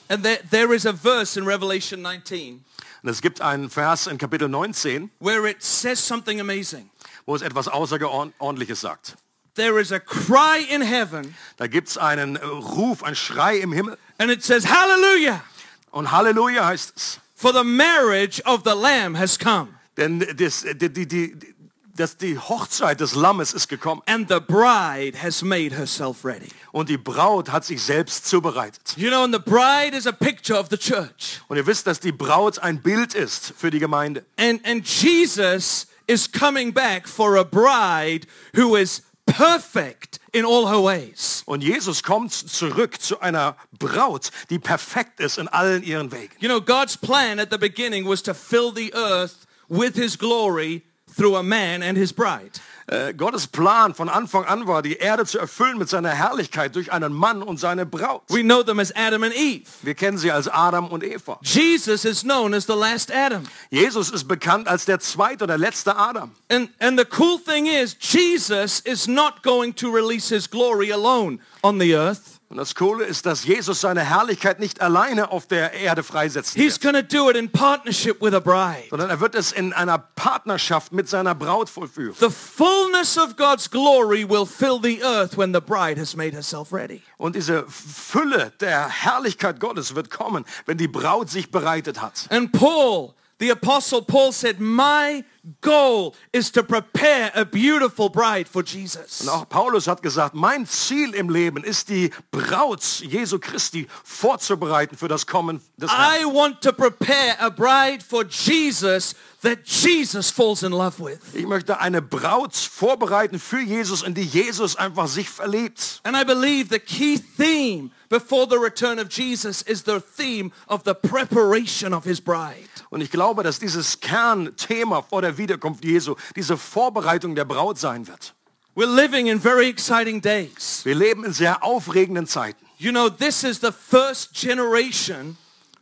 And 0.09 0.23
there, 0.23 0.39
there 0.49 0.73
is 0.75 0.85
a 0.85 0.93
verse 0.93 1.37
in 1.39 1.45
Revelation 1.45 2.01
19 2.01 2.63
Und 3.03 3.09
es 3.09 3.21
gibt 3.21 3.41
einen 3.41 3.69
Vers 3.69 4.07
in 4.07 4.17
Kapitel 4.17 4.47
19, 4.47 5.09
where 5.19 5.45
it 5.49 5.61
says 5.63 5.99
something 5.99 6.39
amazing. 6.39 6.89
wo 7.25 7.35
es 7.35 7.41
etwas 7.41 7.67
Außerordentliches 7.67 8.81
sagt. 8.81 9.15
There 9.55 9.79
is 9.79 9.91
a 9.91 9.99
cry 9.99 10.65
in 10.69 10.81
heaven 10.81 11.35
Da 11.57 11.67
gibt 11.67 11.87
es 11.89 11.97
einen 11.97 12.35
äh, 12.37 12.45
Ruf, 12.45 13.03
einen 13.03 13.15
Schrei 13.15 13.57
im 13.57 13.71
Himmel. 13.71 13.97
and 14.19 14.31
it 14.31 14.43
says, 14.43 14.65
Hallelujah! 14.65 15.43
Und 15.91 16.11
Halleluja 16.11 16.65
heißt 16.65 16.93
es. 16.95 17.19
For 17.35 17.51
the 17.53 17.63
marriage 17.63 18.41
of 18.45 18.63
the 18.65 18.73
Lamb 18.75 19.15
has 19.17 19.37
come 19.37 19.67
Denn 19.97 20.19
das, 20.37 20.63
die, 20.63 20.89
die, 20.91 21.07
die, 21.07 21.52
das, 21.95 22.17
die 22.17 22.37
Hochzeit 22.37 22.99
des 22.99 23.15
Lammes 23.15 23.53
ist 23.53 23.67
gekommen. 23.67 24.01
and 24.07 24.27
the 24.27 24.39
bride 24.39 25.21
has 25.21 25.41
made 25.43 25.75
herself 25.75 26.25
ready. 26.25 26.49
Und 26.71 26.89
die 26.89 26.97
Braut 26.97 27.51
hat 27.51 27.65
sich 27.65 27.81
selbst 27.81 28.25
zubereitet. 28.25 28.95
You 28.97 29.09
know, 29.09 29.23
and 29.23 29.33
the 29.33 29.39
bride 29.39 29.95
is 29.95 30.07
a 30.07 30.11
picture 30.11 30.59
of 30.59 30.67
the 30.69 30.77
church. 30.77 31.41
Und 31.47 31.57
ihr 31.57 31.67
wisst, 31.67 31.87
dass 31.87 31.99
die 31.99 32.11
Braut 32.11 32.59
ein 32.59 32.81
Bild 32.81 33.13
ist 33.13 33.53
für 33.57 33.69
die 33.69 33.79
Gemeinde. 33.79 34.25
And, 34.37 34.65
and 34.65 34.87
Jesus 34.87 35.87
is 36.07 36.29
coming 36.31 36.73
back 36.73 37.07
for 37.07 37.37
a 37.37 37.43
bride 37.43 38.27
who 38.55 38.75
is 38.75 39.03
perfect 39.25 40.19
in 40.33 40.45
all 40.45 40.67
her 40.67 40.83
ways. 40.83 41.43
Und 41.45 41.63
Jesus 41.63 42.03
kommt 42.03 42.33
zurück 42.33 43.01
zu 43.01 43.19
einer 43.19 43.55
Braut, 43.79 44.31
die 44.49 44.59
perfekt 44.59 45.19
ist 45.19 45.37
in 45.37 45.47
allen 45.47 45.83
ihren 45.83 46.11
Wegen. 46.11 46.33
You 46.39 46.49
know, 46.49 46.59
God's 46.59 46.97
plan 46.97 47.39
at 47.39 47.49
the 47.51 47.57
beginning 47.57 48.05
was 48.07 48.23
to 48.23 48.33
fill 48.33 48.73
the 48.73 48.93
earth 48.93 49.47
with 49.69 49.95
his 49.95 50.17
glory 50.17 50.83
through 51.15 51.37
a 51.37 51.43
man 51.43 51.81
and 51.81 51.97
his 51.97 52.13
bride. 52.13 52.59
Äh, 52.87 53.13
Gottes 53.13 53.47
Plan 53.47 53.93
von 53.93 54.09
Anfang 54.09 54.43
an 54.45 54.67
war, 54.67 54.81
die 54.81 54.97
Erde 54.97 55.25
zu 55.25 55.39
erfüllen 55.39 55.77
mit 55.77 55.87
seiner 55.87 56.09
Herrlichkeit 56.09 56.75
durch 56.75 56.91
einen 56.91 57.13
Mann 57.13 57.41
und 57.41 57.57
seine 57.57 57.85
Braut. 57.85 58.23
We 58.27 58.41
know 58.41 58.61
them 58.61 58.79
as 58.79 58.93
Adam 58.93 59.23
and 59.23 59.33
Eve. 59.33 59.63
Wir 59.83 59.95
kennen 59.95 60.17
sie 60.17 60.31
als 60.31 60.49
Adam 60.49 60.87
und 60.87 61.03
Eva. 61.03 61.39
Jesus 61.41 62.03
is 62.03 62.23
known 62.23 62.53
as 62.53 62.65
the 62.65 62.73
last 62.73 63.09
Adam. 63.13 63.43
Jesus 63.69 64.09
ist 64.09 64.27
bekannt 64.27 64.67
als 64.67 64.83
der 64.83 64.99
zweite 64.99 65.45
oder 65.45 65.57
letzte 65.57 65.95
Adam. 65.95 66.31
And, 66.49 66.69
and 66.79 66.99
the 66.99 67.05
cool 67.05 67.39
thing 67.39 67.67
is, 67.67 67.95
Jesus 67.99 68.81
is 68.81 69.07
not 69.07 69.43
going 69.43 69.73
to 69.75 69.89
release 69.89 70.27
his 70.27 70.49
glory 70.49 70.91
alone 70.91 71.39
on 71.61 71.79
the 71.79 71.95
earth. 71.95 72.32
Und 72.53 72.57
das 72.57 72.75
Coole 72.75 73.03
ist, 73.05 73.25
dass 73.25 73.45
Jesus 73.45 73.81
seine 73.81 74.01
Herrlichkeit 74.01 74.59
nicht 74.59 74.79
alleine 74.79 75.31
auf 75.31 75.47
der 75.47 75.73
Erde 75.73 76.03
freisetzen 76.03 76.61
He's 76.61 76.79
wird, 76.83 77.09
to 77.09 77.17
do 77.17 77.27
it 77.27 77.35
in 77.35 77.49
partnership 77.49 78.21
with 78.21 78.35
a 78.35 78.39
bride. 78.39 78.89
sondern 78.91 79.09
er 79.09 79.19
wird 79.19 79.33
es 79.33 79.51
in 79.51 79.73
einer 79.73 79.97
Partnerschaft 79.97 80.93
mit 80.93 81.09
seiner 81.09 81.33
Braut 81.33 81.67
vollführen. 81.67 82.13
The 82.19 82.29
fullness 82.29 83.17
of 83.17 83.37
God's 83.37 83.71
glory 83.71 84.29
will 84.29 84.45
fill 84.45 84.79
the 84.79 85.01
earth 85.03 85.35
when 85.35 85.51
the 85.51 85.61
bride 85.61 85.99
has 85.99 86.15
made 86.15 86.35
herself 86.35 86.71
ready. 86.71 87.01
Und 87.17 87.35
diese 87.35 87.65
Fülle 87.67 88.53
der 88.59 88.87
Herrlichkeit 88.87 89.59
Gottes 89.59 89.95
wird 89.95 90.11
kommen, 90.11 90.45
wenn 90.67 90.77
die 90.77 90.87
Braut 90.87 91.31
sich 91.31 91.49
bereitet 91.49 92.03
hat. 92.03 92.27
And 92.29 92.51
Paul, 92.51 93.15
the 93.39 93.49
apostle 93.49 94.03
Paul 94.03 94.31
said, 94.31 94.59
my 94.59 95.23
goal 95.61 96.15
is 96.31 96.51
to 96.51 96.63
prepare 96.63 97.31
a 97.35 97.43
beautiful 97.43 98.09
bride 98.09 98.47
for 98.47 98.63
Jesus. 98.63 99.21
Und 99.21 99.29
auch 99.29 99.47
Paulus 99.47 99.87
hat 99.87 100.01
gesagt, 100.01 100.35
mein 100.35 100.65
Ziel 100.65 101.13
im 101.13 101.29
Leben 101.29 101.63
ist 101.63 101.89
die 101.89 102.11
Braut 102.31 102.83
Jesu 103.01 103.39
Christi 103.39 103.87
vorzubereiten 104.03 104.97
für 104.97 105.07
das 105.07 105.27
Kommen 105.27 105.61
des 105.77 105.91
Herrn. 105.91 106.21
I 106.21 106.25
want 106.25 106.61
to 106.61 106.71
prepare 106.71 107.35
a 107.39 107.49
bride 107.49 108.03
for 108.03 108.23
Jesus 108.23 109.15
that 109.41 109.59
Jesus 109.65 110.31
falls 110.31 110.63
in 110.63 110.71
love 110.71 110.99
with. 110.99 111.19
Ich 111.33 111.45
möchte 111.45 111.79
eine 111.79 112.01
Braut 112.01 112.55
vorbereiten 112.55 113.39
für 113.39 113.59
Jesus, 113.59 114.01
in 114.01 114.13
die 114.13 114.23
Jesus 114.23 114.77
einfach 114.77 115.07
sich 115.07 115.29
verliebt. 115.29 115.99
And 116.03 116.15
I 116.15 116.23
believe 116.23 116.69
the 116.69 116.79
key 116.79 117.19
theme 117.37 117.91
before 118.09 118.47
the 118.47 118.57
return 118.57 118.99
of 118.99 119.09
Jesus 119.09 119.61
is 119.61 119.83
the 119.83 119.99
theme 119.99 120.51
of 120.67 120.83
the 120.85 120.93
preparation 120.93 121.93
of 121.93 122.05
his 122.05 122.21
bride. 122.21 122.69
Und 122.93 123.01
ich 123.01 123.09
glaube, 123.09 123.41
dass 123.41 123.57
dieses 123.57 124.01
Kernthema 124.01 125.01
vor 125.01 125.23
der 125.23 125.39
Wiederkunft 125.39 125.83
Jesu 125.83 126.13
diese 126.35 126.57
Vorbereitung 126.57 127.33
der 127.33 127.43
Braut 127.43 127.79
sein 127.79 128.07
wird. 128.07 128.35
We're 128.75 128.85
living 128.85 129.25
in 129.25 129.41
very 129.41 129.67
exciting 129.67 130.21
days. 130.21 130.81
Wir 130.83 130.93
leben 130.93 131.25
in 131.25 131.33
sehr 131.33 131.63
aufregenden 131.63 132.27
Zeiten. 132.27 132.63
You 132.77 132.91
know, 132.91 133.09
this 133.09 133.43
is 133.43 133.59
the 133.59 133.71
first 133.71 134.35
generation 134.35 135.37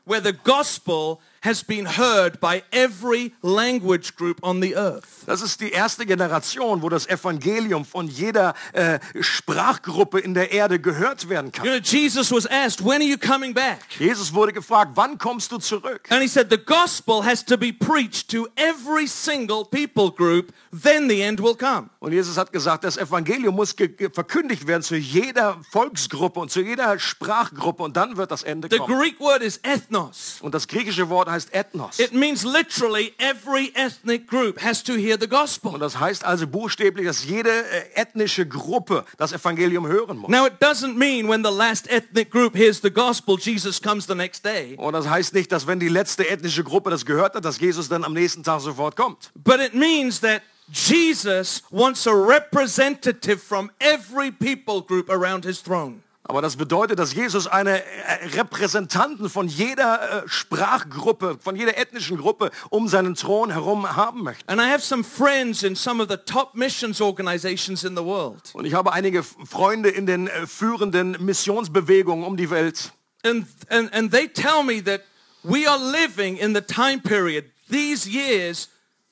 where 0.06 0.24
the 0.24 0.32
gospel 0.32 1.20
has 1.44 1.64
been 1.64 1.86
heard 1.98 2.40
by 2.40 2.64
every 2.72 3.34
language 3.42 4.16
group 4.16 4.38
on 4.44 4.62
the 4.62 4.76
earth. 4.76 5.26
Das 5.26 5.42
ist 5.42 5.60
die 5.62 5.72
erste 5.72 6.06
Generation, 6.06 6.82
wo 6.82 6.90
das 6.90 7.08
Evangelium 7.08 7.86
von 7.86 8.08
jeder 8.08 8.54
äh, 8.74 9.00
Sprachgruppe 9.20 10.20
in 10.20 10.34
der 10.34 10.52
Erde 10.52 10.80
gehört 10.80 11.30
werden 11.30 11.48
You 11.48 11.52
kann. 11.52 11.66
know, 11.66 11.78
Jesus 11.78 12.32
was 12.32 12.46
asked, 12.46 12.84
when 12.84 13.02
are 13.02 13.04
you 13.04 13.18
coming 13.18 13.54
back? 13.54 13.80
Jesus 14.00 14.34
wurde 14.34 14.54
gefragt, 14.54 14.92
wann 14.96 15.18
kommst 15.18 15.52
du 15.52 15.58
zurück? 15.58 16.08
And 16.10 16.22
he 16.22 16.28
said, 16.28 16.50
the 16.50 16.58
gospel 16.58 17.24
has 17.26 17.44
to 17.46 17.58
be 17.58 17.72
preached 17.74 18.30
to 18.32 18.48
every 18.56 19.08
single 19.08 19.66
people 19.66 20.12
group, 20.12 20.54
then 20.72 21.10
the 21.10 21.22
end 21.22 21.42
will 21.42 21.56
come. 21.56 21.90
Und 22.00 22.14
Jesus 22.14 22.38
hat 22.38 22.52
gesagt, 22.52 22.84
das 22.84 22.98
Evangelium 22.98 23.56
muss 23.56 23.76
verkündigt 24.14 24.68
werden 24.68 24.84
zu 24.84 24.96
jeder 24.96 25.58
Volksgruppe 25.72 26.40
und 26.40 26.52
zu 26.52 26.62
jeder 26.62 27.00
Sprachgruppe 27.00 27.84
und 27.84 27.98
dann 27.98 28.18
wird 28.18 28.32
das 28.32 28.44
Ende 28.44 28.68
The 28.72 28.78
kommen. 28.78 29.00
Greek 29.00 29.20
word 29.20 29.42
is 29.42 29.58
ethnos. 29.64 30.38
Und 30.42 30.54
das 30.54 30.68
griechische 30.68 31.10
Wort 31.10 31.30
heißt 31.32 31.54
Ethnos. 31.54 32.00
It 32.00 32.14
means 32.14 32.44
literally 32.44 33.14
every 33.18 33.72
ethnic 33.76 34.28
group 34.28 34.62
has 34.62 34.84
to 34.84 34.94
hear 34.94 35.18
the 35.20 35.26
Und 35.26 35.32
gospel. 35.32 35.80
das 35.80 36.00
heißt 36.00 36.24
also 36.24 36.46
buchstäblich, 36.48 37.06
dass 37.08 37.26
jede 37.26 37.50
äh, 37.50 37.84
ethnische 37.96 38.46
Gruppe 38.48 39.06
das 39.18 39.32
Evangelium 39.34 39.88
hören 39.88 40.18
muss. 40.18 40.30
Now 40.30 40.46
it 40.46 40.54
doesn't 40.62 40.96
mean 40.96 41.28
when 41.28 41.44
the 41.44 41.52
last 41.52 41.90
ethnic 41.90 42.30
group 42.30 42.56
hears 42.56 42.82
the 42.82 42.92
gospel, 42.92 43.38
Jesus 43.40 43.82
comes 43.82 44.06
the 44.06 44.16
next 44.16 44.46
day. 44.46 44.76
Und 44.78 44.94
das 44.94 45.08
heißt 45.08 45.34
nicht, 45.34 45.52
dass 45.52 45.66
wenn 45.66 45.80
die 45.80 45.90
letzte 45.90 46.28
ethnische 46.30 46.64
Gruppe 46.64 46.90
das 46.90 47.06
gehört 47.06 47.36
hat, 47.36 47.44
dass 47.46 47.60
Jesus 47.60 47.90
dann 47.90 48.04
am 48.04 48.14
nächsten 48.14 48.44
Tag 48.44 48.62
sofort 48.62 48.96
kommt. 48.96 49.32
But 49.36 49.60
it 49.60 49.74
means 49.74 50.20
that 50.22 50.42
Jesus 50.74 51.64
wants 51.70 52.08
a 52.08 52.12
representative 52.14 53.40
from 53.42 53.72
every 53.80 54.32
people 54.32 54.82
group 54.82 55.10
around 55.10 55.44
his 55.46 55.62
throne. 55.62 56.02
Aber 56.32 56.42
das 56.42 56.56
bedeutet, 56.56 56.98
dass 56.98 57.14
Jesus 57.14 57.46
eine 57.46 57.84
äh, 57.84 58.26
Repräsentanten 58.38 59.30
von 59.30 59.50
jeder 59.50 60.24
äh, 60.24 60.30
Sprachgruppe, 60.30 61.38
von 61.44 61.58
jeder 61.58 61.78
ethnischen 61.78 62.18
Gruppe 62.18 62.52
um 62.70 62.88
seinen 62.88 63.16
Thron 63.16 63.52
herum 63.52 63.98
haben 63.98 64.24
möchte. 64.24 64.48
And 64.48 64.62
I 64.62 64.72
have 64.72 64.80
some 64.80 65.04
friends 65.04 65.62
in 65.62 65.76
some 65.76 66.02
of 66.02 66.08
the 66.10 66.16
top 66.16 66.56
missions 66.56 67.02
organizations 67.02 67.84
in 67.84 67.98
the 67.98 68.06
world. 68.06 68.50
Und 68.54 68.64
ich 68.64 68.74
habe 68.74 68.94
einige 68.94 69.24
Freunde 69.24 69.90
in 69.90 70.06
den 70.06 70.28
äh, 70.28 70.48
führenden 70.48 71.18
Missionsbewegungen 71.20 72.24
um 72.24 72.38
die 72.38 72.50
Welt. 72.50 72.94
And, 73.26 73.46
and, 73.68 73.94
and 73.94 74.10
they 74.10 74.30
tell 74.30 74.64
me 74.64 74.82
that 74.86 75.02
we 75.44 75.70
are 75.70 75.78
living 75.78 76.38
in 76.38 76.56
the 76.56 76.62
time 76.62 77.02
period, 77.02 77.44
these 77.70 78.08
years, 78.08 78.70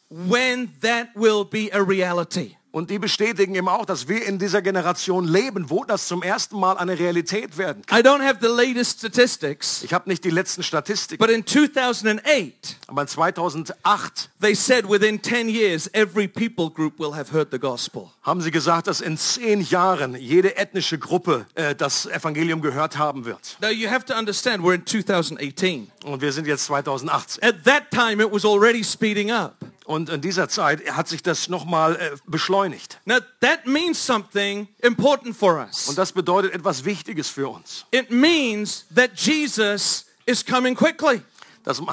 when 0.09 0.71
that 0.79 1.09
will 1.15 1.43
be 1.43 1.69
a 1.73 1.83
reality. 1.83 2.55
Und 2.71 2.91
die 2.91 2.99
bestätigen 2.99 3.55
eben 3.55 3.67
auch, 3.67 3.85
dass 3.85 4.07
wir 4.07 4.25
in 4.25 4.37
dieser 4.37 4.61
Generation 4.61 5.27
leben, 5.27 5.71
wo 5.71 5.83
das 5.83 6.07
zum 6.07 6.21
ersten 6.21 6.59
Mal 6.59 6.77
eine 6.77 6.99
Realität 6.99 7.57
werden 7.57 7.83
kann. 7.85 7.99
I 7.99 8.03
don't 8.03 8.21
have 8.23 8.37
the 8.41 8.47
latest 8.47 8.99
statistics, 8.99 9.81
Ich 9.83 9.91
habe 9.93 10.07
nicht 10.07 10.23
die 10.23 10.29
letzten 10.29 10.61
Statistiken, 10.61 11.19
but 11.19 11.31
in 11.31 11.45
2008, 11.45 12.77
aber 12.87 13.07
2008 13.07 14.29
they 14.39 14.53
said 14.53 14.87
within 14.87 15.21
10 15.21 15.49
years, 15.49 15.89
every 15.93 16.27
people 16.27 16.69
group 16.69 16.99
will 16.99 17.15
have 17.15 17.31
heard 17.33 17.49
the 17.51 17.59
gospel. 17.59 18.11
haben 18.21 18.41
sie 18.41 18.51
gesagt, 18.51 18.85
dass 18.87 19.01
in 19.01 19.17
zehn 19.17 19.61
Jahren 19.61 20.15
jede 20.15 20.55
ethnische 20.55 20.99
Gruppe 20.99 21.47
äh, 21.55 21.73
das 21.73 22.05
Evangelium 22.05 22.61
gehört 22.61 22.97
haben 22.97 23.25
wird. 23.25 23.57
Now 23.61 23.69
you 23.69 23.89
have 23.89 24.05
to 24.05 24.13
understand, 24.13 24.63
we're 24.63 24.75
in 24.75 24.85
2018. 24.85 25.89
Und 26.05 26.21
wir 26.21 26.31
sind 26.31 26.45
jetzt 26.45 26.65
2018. 26.65 27.43
At 27.43 27.63
that 27.65 27.89
time, 27.89 28.21
it 28.23 28.31
was 28.31 28.45
already 28.45 28.83
speeding 28.83 29.31
up. 29.31 29.55
Und 29.89 30.09
in 30.09 30.21
dieser 30.21 30.47
Zeit 30.49 30.87
hat 30.91 31.07
sich 31.07 31.23
das 31.23 31.49
nochmal 31.49 31.95
äh, 31.95 32.11
beschleunigt. 32.27 32.99
Now 33.05 33.17
that 33.41 33.65
means 33.65 34.05
something 34.05 34.67
important 34.83 35.35
for 35.35 35.55
us. 35.55 35.87
Und 35.87 35.97
das 35.97 36.11
bedeutet 36.11 36.53
etwas 36.53 36.85
Wichtiges 36.85 37.27
für 37.27 37.49
uns. 37.49 37.87
It 37.89 38.11
means 38.11 38.85
that 38.93 39.09
Jesus 39.15 40.05
is 40.27 40.45
coming 40.45 40.75
quickly. 40.75 41.23
Das 41.63 41.79
äh, 41.79 41.83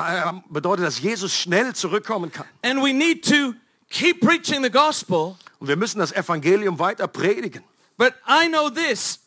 bedeutet, 0.51 0.85
dass 0.85 1.01
Jesus 1.01 1.33
schnell 1.33 1.75
zurückkommen 1.75 2.31
kann. 2.31 2.45
And 2.63 2.83
we 2.83 2.93
need 2.93 3.27
to 3.31 3.55
keep 3.89 4.21
preaching 4.21 4.63
the 4.63 4.71
gospel. 4.71 5.35
Und 5.59 5.69
wir 5.69 5.77
müssen 5.77 5.99
das 5.99 6.13
Evangelium 6.13 6.79
weiter 6.79 7.09
predigen. 7.09 7.65
But 7.97 8.13
I 8.29 8.47
know 8.49 8.69
this. 8.69 9.21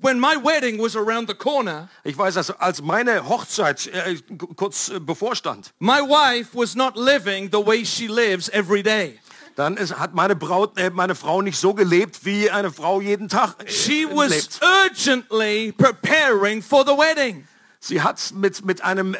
When 0.00 0.18
my 0.20 0.36
wedding 0.36 0.78
was 0.80 0.94
around 0.96 1.28
the 1.28 1.34
corner, 1.34 1.88
Ich 2.04 2.16
weiß, 2.16 2.34
dass 2.34 2.50
als 2.50 2.80
meine 2.82 3.28
Hochzeit 3.28 3.86
äh, 3.88 4.16
kurz 4.56 4.88
äh, 4.90 5.00
bevorstand, 5.00 5.72
my 5.78 6.00
wife 6.00 6.50
was 6.54 6.74
not 6.74 6.96
living 6.96 7.48
the 7.52 7.58
way 7.64 7.84
she 7.84 8.06
lives 8.06 8.48
every 8.50 8.82
day. 8.82 9.18
dann 9.56 9.76
ist, 9.76 9.98
hat 9.98 10.14
meine 10.14 10.36
Braut, 10.36 10.78
äh, 10.78 10.90
meine 10.90 11.14
Frau 11.16 11.42
nicht 11.42 11.58
so 11.58 11.74
gelebt, 11.74 12.24
wie 12.24 12.48
eine 12.50 12.70
Frau 12.70 13.00
jeden 13.00 13.28
Tag 13.28 13.56
äh, 13.64 13.68
She 13.70 14.06
was 14.08 14.30
lebt. 14.30 14.60
urgently 14.62 15.72
preparing 15.72 16.62
for 16.62 16.84
the 16.86 16.92
wedding. 16.92 17.46
Sie 17.80 18.02
hat 18.02 18.32
mit, 18.34 18.64
mit, 18.64 18.82
einem, 18.82 19.14
äh, 19.14 19.18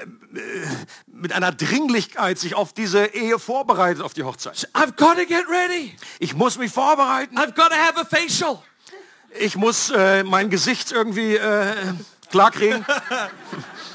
mit 1.07 1.33
einer 1.33 1.53
Dringlichkeit 1.53 2.39
sich 2.41 2.55
auf 2.57 2.73
diese 2.73 3.07
Ehe 3.07 3.39
vorbereitet, 3.39 4.03
auf 4.03 4.15
die 4.15 4.25
Hochzeit. 4.25 4.69
I've 4.75 4.97
got 4.97 5.17
to 5.17 5.25
get 5.27 5.45
ready. 5.49 5.95
Ich 6.19 6.35
muss 6.35 6.59
mich 6.59 6.73
vorbereiten. 6.73 7.37
I've 7.39 7.55
got 7.55 7.71
to 7.71 7.77
have 7.77 7.97
a 8.01 8.05
facial. 8.05 8.61
Ich 9.37 9.57
muss 9.57 9.91
äh, 9.91 10.25
mein 10.25 10.51
Gesicht 10.51 10.93
irgendwie 10.93 11.37
äh, 11.37 11.75
klarkriegen. 12.31 12.85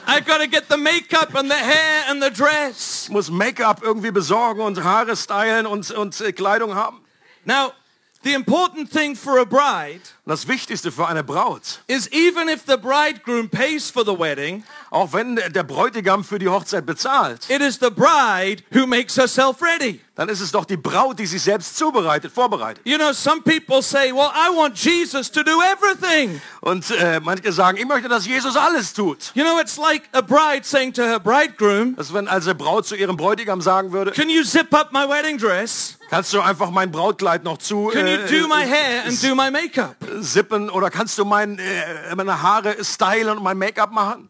I've 0.05 0.25
got 0.25 0.39
to 0.39 0.47
get 0.47 0.65
the 0.69 0.77
makeup 0.77 1.33
and 1.35 1.49
the 1.49 1.57
hair 1.57 2.09
and 2.09 2.21
the 2.21 2.29
dress. 2.29 3.03
Ich 3.05 3.09
muss 3.09 3.29
Make-up 3.29 3.81
irgendwie 3.81 4.11
besorgen 4.11 4.61
und 4.61 4.83
Haare 4.83 5.15
stylen 5.15 5.65
und, 5.65 5.89
und 5.91 6.19
äh, 6.21 6.33
Kleidung 6.33 6.75
haben. 6.75 7.01
Now, 7.45 7.71
the 8.23 8.33
important 8.33 8.91
thing 8.91 9.15
for 9.15 9.39
a 9.39 9.45
bride 9.45 10.01
Und 10.25 10.29
das 10.29 10.47
Wichtigste 10.47 10.89
für 10.89 11.05
eine 11.05 11.21
Braut, 11.21 11.81
is 11.87 12.09
even 12.13 12.47
if 12.47 12.61
the 12.65 12.77
bridegroom 12.77 13.49
pays 13.49 13.89
for 13.89 14.05
the 14.05 14.17
wedding, 14.17 14.63
auch 14.89 15.11
wenn 15.11 15.35
der 15.35 15.63
Bräutigam 15.63 16.23
für 16.23 16.39
die 16.39 16.47
Hochzeit 16.47 16.85
bezahlt, 16.85 17.49
it 17.49 17.59
is 17.59 17.77
the 17.81 17.89
bride 17.89 18.63
who 18.73 18.87
makes 18.87 19.17
herself 19.17 19.61
ready. 19.61 19.99
dann 20.15 20.29
ist 20.29 20.39
es 20.39 20.51
doch 20.53 20.63
die 20.63 20.77
Braut, 20.77 21.19
die 21.19 21.25
sich 21.25 21.41
selbst 21.41 21.75
zubereitet, 21.75 22.31
vorbereitet. 22.31 22.85
You 22.85 22.97
know, 22.97 23.11
some 23.11 23.41
people 23.41 23.81
say, 23.81 24.13
well, 24.13 24.31
I 24.33 24.55
want 24.55 24.77
Jesus 24.77 25.29
to 25.31 25.43
do 25.43 25.59
everything. 25.61 26.39
Und 26.61 26.89
äh, 26.91 27.19
manche 27.19 27.51
sagen, 27.51 27.77
ich 27.77 27.85
möchte, 27.85 28.07
dass 28.07 28.25
Jesus 28.25 28.55
alles 28.55 28.93
tut. 28.93 29.31
You 29.33 29.43
know, 29.43 29.59
it's 29.59 29.77
like 29.77 30.03
a 30.13 30.21
bride 30.21 30.63
saying 30.63 30.93
to 30.93 31.01
her 31.01 31.19
bridegroom, 31.19 31.97
Das 31.97 32.13
wenn 32.13 32.29
also 32.29 32.55
Braut 32.55 32.85
zu 32.85 32.95
ihrem 32.95 33.17
Bräutigam 33.17 33.59
sagen 33.61 33.91
würde, 33.91 34.11
can 34.11 34.29
you 34.29 34.43
zip 34.43 34.73
up 34.73 34.93
my 34.93 35.05
wedding 35.05 35.37
dress? 35.37 35.97
kannst 36.09 36.31
du 36.31 36.41
einfach 36.41 36.69
mein 36.69 36.91
Brautkleid 36.91 37.43
noch 37.43 37.57
zu 37.57 37.87
Can 37.87 38.05
you 38.05 38.13
äh, 38.13 38.41
do 38.41 38.47
my 38.47 38.63
hair 38.63 39.03
and 39.07 39.23
do 39.23 39.33
my 39.33 39.49
makeup? 39.49 39.95
Sippen 40.21 40.69
oder 40.69 40.89
kannst 40.89 41.17
du 41.17 41.25
mein, 41.25 41.57
äh, 41.59 42.15
meine 42.15 42.41
Haare 42.41 42.83
stylen 42.83 43.37
und 43.37 43.43
mein 43.43 43.57
Make-up 43.57 43.91
machen? 43.91 44.29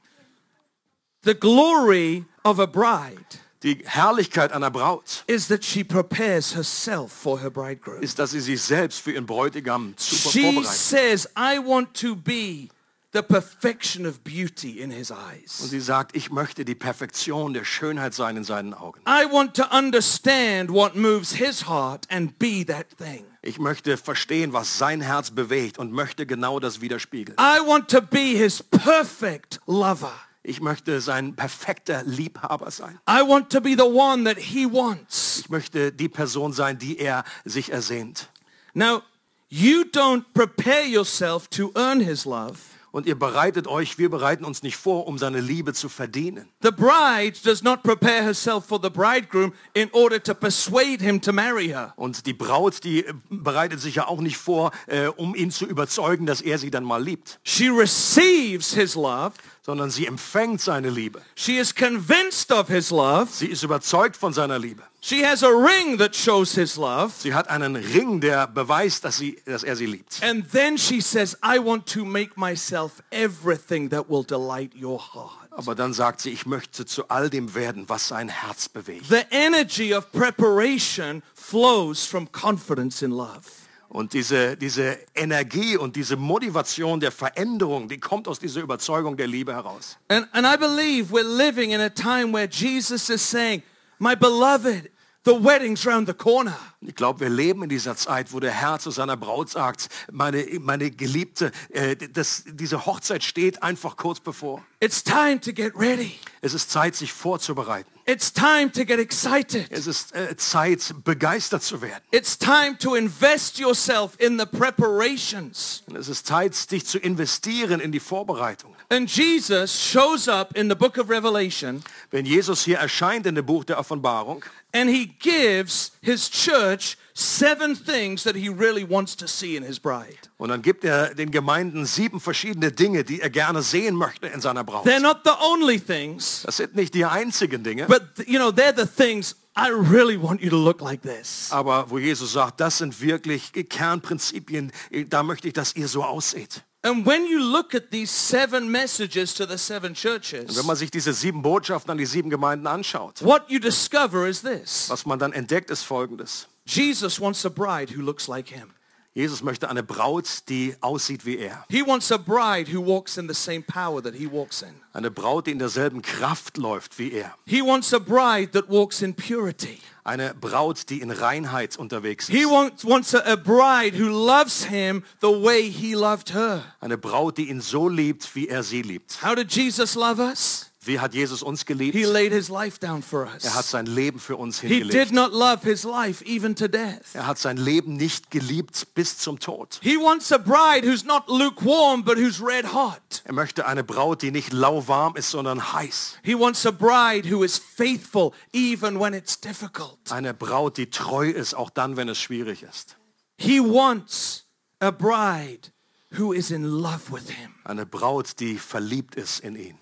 The 1.23 1.35
glory 1.35 2.25
of 2.43 2.59
a 2.59 2.65
bride 2.65 3.39
Die 3.63 3.79
Herrlichkeit 3.85 4.51
einer 4.51 4.69
Braut 4.69 5.23
is 5.25 5.47
that 5.47 5.63
she 5.63 5.85
prepares 5.85 6.53
herself 6.53 7.13
for 7.13 7.39
her 7.39 7.49
bridegroom. 7.49 8.01
ist, 8.01 8.19
dass 8.19 8.31
sie 8.31 8.41
sich 8.41 8.61
selbst 8.61 8.99
für 8.99 9.13
ihren 9.13 9.25
Bräutigam 9.25 9.95
She 9.97 10.17
vorbereitet. 10.41 10.65
says, 10.73 11.29
I 11.37 11.59
want 11.59 11.93
to 12.01 12.13
be 12.13 12.67
the 13.13 13.21
perfection 13.21 14.05
of 14.05 14.19
beauty 14.21 14.81
in 14.81 14.91
his 14.91 15.11
Und 15.11 15.69
sie 15.69 15.79
sagt, 15.79 16.13
ich 16.15 16.29
möchte 16.29 16.65
die 16.65 16.75
Perfektion 16.75 17.53
der 17.53 17.63
Schönheit 17.63 18.13
sein 18.13 18.35
in 18.35 18.43
seinen 18.43 18.73
Augen. 18.73 18.99
I 19.07 19.25
want 19.31 19.55
to 19.55 19.63
understand 19.71 20.69
what 20.69 20.95
moves 20.95 21.31
his 21.31 21.65
heart 21.65 22.05
and 22.09 22.37
be 22.37 22.65
that 22.65 22.87
thing. 22.97 23.23
Ich 23.45 23.59
möchte 23.59 23.97
verstehen, 23.97 24.53
was 24.53 24.77
sein 24.77 25.01
Herz 25.01 25.31
bewegt 25.31 25.77
und 25.77 25.91
möchte 25.91 26.25
genau 26.25 26.61
das 26.61 26.79
widerspiegeln. 26.79 27.37
I 27.37 27.59
want 27.59 27.89
to 27.89 28.01
be 28.01 28.37
his 28.37 28.63
perfect 28.63 29.59
lover. 29.67 30.13
Ich 30.43 30.61
möchte 30.61 31.01
sein 31.01 31.35
perfekter 31.35 32.03
Liebhaber 32.03 32.71
sein. 32.71 32.99
I 33.07 33.19
want 33.19 33.49
to 33.51 33.59
be 33.59 33.75
the 33.77 33.83
one 33.83 34.23
that 34.23 34.37
he 34.37 34.65
wants. 34.65 35.39
Ich 35.39 35.49
möchte 35.49 35.91
die 35.91 36.07
Person 36.07 36.53
sein, 36.53 36.77
die 36.79 36.97
er 36.97 37.25
sich 37.43 37.71
ersehnt. 37.73 38.29
Now, 38.73 39.03
you 39.49 39.83
don't 39.83 40.23
prepare 40.33 40.85
yourself 40.85 41.49
to 41.49 41.69
earn 41.75 41.99
his 41.99 42.23
love. 42.23 42.59
Und 42.93 43.07
ihr 43.07 43.17
bereitet 43.17 43.65
euch, 43.65 43.97
wir 43.97 44.11
bereiten 44.11 44.45
uns 44.45 44.61
nicht 44.61 44.77
vor, 44.77 45.07
um 45.07 45.17
seine 45.17 45.41
Liebe 45.41 45.73
zu 45.73 45.89
verdienen. 45.89 46.47
The 46.61 46.69
bride 46.69 47.39
does 47.43 47.63
not 47.63 47.81
prepare 47.81 48.21
herself 48.21 48.67
for 48.67 48.79
the 48.79 48.91
bridegroom 48.91 49.51
in 49.73 49.89
order 49.93 50.21
to 50.21 50.35
persuade 50.35 51.01
him 51.01 51.19
to 51.19 51.33
marry 51.33 51.69
her. 51.69 51.93
Und 51.95 52.27
die 52.27 52.33
Braut, 52.33 52.83
die 52.83 53.03
äh, 53.03 53.13
bereitet 53.31 53.81
sich 53.81 53.95
ja 53.95 54.07
auch 54.07 54.21
nicht 54.21 54.37
vor, 54.37 54.69
äh, 54.85 55.07
um 55.07 55.33
ihn 55.33 55.49
zu 55.49 55.65
überzeugen, 55.65 56.27
dass 56.27 56.39
er 56.39 56.59
sie 56.59 56.69
dann 56.69 56.83
mal 56.83 57.03
liebt, 57.03 57.39
She 57.43 57.67
receives 57.67 58.75
his 58.75 58.93
love. 58.93 59.31
sondern 59.65 59.89
sie 59.89 60.05
empfängt 60.05 60.61
seine 60.61 60.91
Liebe. 60.91 61.23
She 61.33 61.57
is 61.57 61.73
convinced 61.73 62.51
of 62.51 62.67
his 62.67 62.91
love. 62.91 63.27
Sie 63.31 63.47
ist 63.47 63.63
überzeugt 63.63 64.17
von 64.17 64.33
seiner 64.33 64.59
Liebe. 64.59 64.83
She 65.05 65.21
has 65.25 65.43
a 65.43 65.53
ring 65.53 65.97
that 65.97 66.15
shows 66.15 66.55
his 66.55 66.77
love. 66.77 67.11
Sie 67.17 67.33
hat 67.33 67.49
einen 67.49 67.75
Ring, 67.75 68.21
der 68.21 68.47
beweist, 68.47 69.03
dass, 69.03 69.17
sie, 69.17 69.37
dass 69.43 69.63
er 69.65 69.75
sie 69.75 69.85
liebt. 69.85 70.23
And 70.23 70.49
then 70.49 70.77
she 70.77 71.01
says, 71.01 71.35
I 71.43 71.59
want 71.59 71.85
to 71.87 72.05
make 72.05 72.37
myself 72.37 73.03
everything 73.11 73.89
that 73.89 74.09
will 74.09 74.23
delight 74.23 74.71
your 74.81 74.97
heart. 74.97 75.49
Aber 75.51 75.75
dann 75.75 75.91
sagt 75.91 76.21
sie, 76.21 76.29
ich 76.29 76.45
möchte 76.45 76.85
zu 76.85 77.09
all 77.09 77.29
dem 77.29 77.53
werden, 77.53 77.89
was 77.89 78.07
sein 78.07 78.29
Herz 78.29 78.69
bewegt. 78.69 79.09
The 79.09 79.25
energy 79.29 79.93
of 79.93 80.09
preparation 80.13 81.21
flows 81.33 82.05
from 82.05 82.31
confidence 82.31 83.01
in 83.01 83.11
love. 83.11 83.41
Und 83.89 84.13
diese, 84.13 84.55
diese 84.55 84.97
Energie 85.13 85.75
und 85.75 85.97
diese 85.97 86.15
Motivation 86.15 87.01
der 87.01 87.11
Veränderung, 87.11 87.89
die 87.89 87.99
kommt 87.99 88.29
aus 88.29 88.39
dieser 88.39 88.61
Überzeugung 88.61 89.17
der 89.17 89.27
Liebe 89.27 89.53
heraus. 89.53 89.97
And, 90.07 90.29
and 90.31 90.47
I 90.47 90.55
believe 90.55 91.11
we're 91.11 91.23
living 91.23 91.71
in 91.71 91.81
a 91.81 91.89
time 91.89 92.31
where 92.31 92.47
Jesus 92.47 93.09
is 93.09 93.21
saying, 93.21 93.63
my 93.99 94.15
beloved, 94.15 94.89
the 95.25 95.31
wedding's 95.31 95.85
round 95.85 96.07
the 96.07 96.13
corner. 96.13 96.57
Ich 96.81 96.95
glaube, 96.95 97.21
wir 97.21 97.29
leben 97.29 97.63
in 97.63 97.69
dieser 97.69 97.95
Zeit, 97.95 98.33
wo 98.33 98.39
der 98.39 98.51
Herr 98.51 98.79
zu 98.79 98.91
seiner 98.91 99.17
Braut 99.17 99.49
sagt, 99.49 99.89
meine, 100.11 100.45
meine 100.59 100.91
Geliebte, 100.91 101.51
äh, 101.69 101.95
das, 101.95 102.43
diese 102.45 102.85
Hochzeit 102.85 103.23
steht 103.23 103.63
einfach 103.63 103.95
kurz 103.95 104.19
bevor. 104.19 104.63
It's 104.79 105.03
time 105.03 105.39
to 105.39 105.53
get 105.53 105.73
ready. 105.75 106.15
Es 106.41 106.53
ist 106.53 106.71
Zeit, 106.71 106.95
sich 106.95 107.13
vorzubereiten. 107.13 107.92
It's 108.05 108.33
time 108.33 108.69
to 108.71 108.83
get 108.83 108.99
excited. 108.99 109.67
Es 109.69 109.87
ist 109.87 110.13
äh, 110.13 110.35
Zeit, 110.35 110.93
begeistert 111.05 111.63
zu 111.63 111.81
werden. 111.81 112.01
It's 112.11 112.37
time 112.37 112.77
to 112.79 112.95
invest 112.95 113.59
yourself 113.59 114.19
in 114.19 114.37
the 114.37 114.45
preparations. 114.45 115.83
Und 115.87 115.95
es 115.95 116.09
ist 116.09 116.27
Zeit, 116.27 116.69
dich 116.69 116.85
zu 116.85 116.99
investieren 116.99 117.79
in 117.79 117.93
die 117.93 118.01
Vorbereitung. 118.01 118.75
And 118.89 119.09
Jesus 119.09 119.71
shows 119.71 120.27
up 120.27 120.55
in 120.57 120.69
the 120.69 120.75
book 120.75 120.97
of 120.97 121.09
Revelation 121.09 121.81
Wenn 122.11 122.25
Jesus 122.25 122.65
hier 122.65 122.77
erscheint 122.77 123.25
in 123.25 123.35
dem 123.35 123.45
Buch 123.45 123.63
der 123.63 123.79
Offenbarung, 123.79 124.43
and 124.73 124.89
he 124.89 125.05
gives 125.19 125.93
his 126.01 126.29
church 126.29 126.97
seven 127.15 127.75
things 127.75 128.23
that 128.23 128.35
he 128.35 128.49
really 128.49 128.83
wants 128.89 129.15
to 129.17 129.27
see 129.27 129.55
in 129.55 129.63
his 129.63 129.79
bride. 129.79 130.17
und 130.37 130.49
dann 130.49 130.61
gibt 130.61 130.83
er 130.83 131.13
den 131.13 131.31
Gemeinden 131.31 131.85
sieben 131.85 132.19
verschiedene 132.19 132.71
Dinge, 132.71 133.03
die 133.03 133.21
er 133.21 133.29
gerne 133.29 133.61
sehen 133.61 133.95
möchte 133.95 134.27
in 134.27 134.41
seiner 134.41 134.63
Braut. 134.63 134.85
They're 134.85 134.99
not 134.99 135.19
the 135.23 135.31
only 135.41 135.79
things, 135.79 136.43
Das 136.45 136.57
sind 136.57 136.75
nicht 136.75 136.93
die 136.93 137.05
einzigen 137.05 137.63
Dinge, 137.63 137.85
but 137.87 138.03
you 138.27 138.39
know, 138.39 138.49
they're 138.49 138.75
the 138.75 138.85
things 138.87 139.35
I 139.55 139.69
really 139.69 140.19
want 140.19 140.41
you 140.41 140.49
to 140.49 140.57
look 140.57 140.81
like 140.81 141.01
this. 141.03 141.49
aber 141.51 141.89
wo 141.89 141.99
Jesus 141.99 142.33
sagt, 142.33 142.59
das 142.59 142.79
sind 142.79 142.99
wirklich 143.01 143.51
Kernprinzipien, 143.53 144.71
da 145.09 145.21
möchte 145.23 145.47
ich, 145.47 145.53
dass 145.53 145.75
ihr 145.75 145.87
so 145.87 146.03
ausseht. 146.03 146.63
And 146.85 147.05
when 147.05 147.25
you 147.25 147.37
look 147.39 147.73
at 147.75 147.91
these 147.91 148.11
seven 148.11 148.69
messages 148.69 149.33
to 149.35 149.45
the 149.45 149.57
seven 149.57 149.93
churches, 149.93 150.57
Wenn 150.57 150.65
man 150.65 150.75
sich 150.75 150.91
diese 150.91 151.13
sieben 151.13 151.41
Botschaften 151.41 151.91
an 151.91 151.97
die 151.97 152.05
sieben 152.05 152.29
Gemeinden 152.29 152.67
anschaut, 152.67 153.23
what 153.23 153.43
you 153.47 153.57
discover 153.59 154.27
is 154.27 154.41
this. 154.41 154.89
was 154.89 155.05
man 155.05 155.17
dann 155.19 155.31
entdeckt, 155.31 155.69
ist 155.69 155.83
folgendes. 155.83 156.47
Jesus 156.65 157.19
wants 157.19 157.45
a 157.45 157.49
bride 157.49 157.89
who 157.95 158.01
looks 158.01 158.27
like 158.27 158.49
him. 158.49 158.73
Jesus 159.15 159.43
möchte 159.43 159.69
eine 159.69 159.83
Braut, 159.83 160.49
die 160.49 160.75
aussieht 160.81 161.23
wie 161.23 161.37
er. 161.37 161.63
He 161.69 161.85
wants 161.85 162.11
a 162.11 162.17
bride 162.17 162.67
who 162.73 162.83
walks 162.83 163.15
in 163.17 163.27
the 163.27 163.35
same 163.35 163.61
power 163.61 164.01
that 164.01 164.15
he 164.15 164.25
walks 164.25 164.63
in. 164.63 164.73
Eine 164.91 165.11
Braut, 165.11 165.45
die 165.45 165.51
in 165.51 165.59
derselben 165.59 166.01
Kraft 166.01 166.57
läuft 166.57 166.97
wie 166.97 167.11
er. 167.11 167.35
He 167.45 167.61
wants 167.61 167.93
a 167.93 167.99
bride 167.99 168.53
that 168.53 168.67
walks 168.69 169.03
in 169.03 169.13
purity. 169.13 169.77
Eine 170.03 170.33
Braut, 170.33 170.89
die 170.89 170.99
in 170.99 171.11
Reinheit 171.11 171.77
unterwegs 171.77 172.27
He 172.27 172.39
ist. 172.41 172.49
wants, 172.49 172.83
wants 172.85 173.13
a, 173.13 173.19
a 173.19 173.35
bride 173.35 173.93
who 173.95 174.09
loves 174.09 174.65
him 174.65 175.03
the 175.21 175.27
way 175.27 175.69
he 175.69 175.93
loved 175.93 176.33
her. 176.33 176.63
Eine 176.81 176.97
Braut, 176.97 177.37
die 177.37 177.49
ihn 177.51 177.61
so 177.61 177.87
liebt, 177.87 178.33
wie 178.33 178.47
er 178.47 178.63
sie 178.63 178.81
liebt. 178.81 179.21
How 179.21 179.35
did 179.35 179.51
Jesus 179.51 179.93
love 179.93 180.19
us? 180.19 180.71
Wie 180.85 180.99
hat 180.99 181.13
Jesus 181.13 181.41
uns 181.43 181.65
geliebt? 181.65 181.95
He 181.95 182.03
laid 182.03 182.33
his 182.33 182.49
life 182.49 182.77
down 182.79 183.01
for 183.01 183.25
Er 183.41 183.53
hat 183.53 183.59
us. 183.63 183.71
sein 183.71 183.85
Leben 183.85 184.19
für 184.19 184.35
uns 184.35 184.59
He 184.59 184.67
did 184.67 184.77
hingelegt. 184.91 185.11
not 185.13 185.31
love 185.31 185.59
his 185.63 185.83
life 185.83 186.23
even 186.25 186.55
to 186.55 186.67
death. 186.67 187.13
Er 187.13 187.25
hat 187.25 187.37
sein 187.39 187.57
Leben 187.57 187.95
nicht 187.95 188.31
geliebt 188.31 188.93
bis 188.93 189.17
zum 189.17 189.39
Tod. 189.39 189.79
He 189.81 189.95
wants 189.97 190.31
a 190.31 190.37
bride 190.37 190.85
who's 190.85 191.03
not 191.05 191.23
lukewarm 191.27 192.03
but 192.03 192.17
who's 192.17 192.41
red 192.41 192.73
hot. 192.73 193.21
Er 193.23 193.33
möchte 193.33 193.65
eine 193.65 193.83
Braut, 193.83 194.21
die 194.21 194.31
nicht 194.31 194.51
lauwarm 194.51 195.15
ist, 195.15 195.31
sondern 195.31 195.73
heiß. 195.73 196.17
He 196.23 196.37
wants 196.37 196.65
a 196.65 196.71
bride 196.71 197.29
who 197.31 197.43
is 197.43 197.57
faithful 197.57 198.33
even 198.51 198.99
when 198.99 199.13
it's 199.13 199.39
difficult. 199.39 199.97
Eine 200.11 200.33
Braut, 200.33 200.77
die 200.77 200.89
treu 200.89 201.29
ist, 201.29 201.53
auch 201.53 201.69
dann, 201.69 201.95
wenn 201.95 202.09
es 202.09 202.19
schwierig 202.19 202.63
ist. 202.63 202.97
He 203.37 203.59
wants 203.59 204.45
a 204.79 204.91
bride 204.91 205.71
who 206.17 206.33
is 206.33 206.51
in 206.51 206.63
love 206.65 207.09
with 207.11 207.29
him. 207.29 207.55
Eine 207.63 207.85
Braut, 207.85 208.39
die 208.39 208.57
verliebt 208.57 209.15
ist 209.15 209.39
in 209.39 209.55
ihn. 209.55 209.77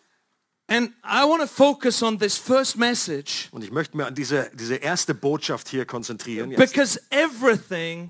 And 0.71 0.93
I 1.03 1.25
want 1.25 1.41
to 1.41 1.47
focus 1.47 2.01
on 2.01 2.17
this 2.17 2.38
first 2.38 2.77
message 2.77 3.49
Und 3.51 3.62
ich 3.62 3.71
möchte 3.71 3.97
mir 3.97 4.05
an 4.05 4.15
diese, 4.15 4.49
diese 4.53 4.75
erste 4.75 5.13
Botschaft 5.13 5.67
hier 5.67 5.86
konzentrieren, 5.86 6.49
jetzt, 6.51 6.60
because 6.60 6.97
everything 7.10 8.10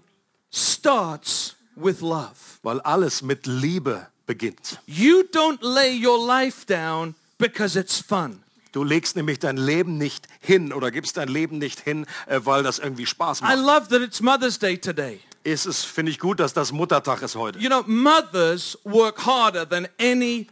starts 0.53 1.55
with 1.75 2.01
love. 2.01 2.35
weil 2.61 2.79
alles 2.81 3.23
mit 3.23 3.47
Liebe 3.47 4.07
beginnt. 4.27 4.79
You 4.85 5.23
don't 5.33 5.57
lay 5.61 6.05
your 6.05 6.23
life 6.23 6.65
down 6.67 7.15
because 7.39 7.79
it's 7.79 7.97
fun. 7.99 8.43
Du 8.73 8.83
legst 8.83 9.15
nämlich 9.15 9.39
dein 9.39 9.57
Leben 9.57 9.97
nicht 9.97 10.27
hin 10.39 10.71
oder 10.71 10.91
gibst 10.91 11.17
dein 11.17 11.29
Leben 11.29 11.57
nicht 11.57 11.79
hin, 11.79 12.05
äh, 12.27 12.41
weil 12.43 12.61
das 12.61 12.77
irgendwie 12.77 13.07
Spaß 13.07 13.39
I 13.39 13.43
macht. 13.43 13.57
love 13.57 13.87
that 13.89 14.01
it's 14.01 14.21
Mother's 14.21 14.59
Day 14.59 14.77
today. 14.77 15.19
Es 15.43 15.65
ist, 15.65 15.85
finde 15.85 16.11
ich 16.11 16.19
gut, 16.19 16.39
dass 16.39 16.53
das 16.53 16.71
Muttertag 16.71 17.23
ist 17.23 17.35
heute. 17.35 17.57
You 17.57 17.69
know, 17.69 17.81
mothers 17.87 18.77
work 18.83 19.25
harder 19.25 19.67
than 19.67 19.87
any 19.99 20.47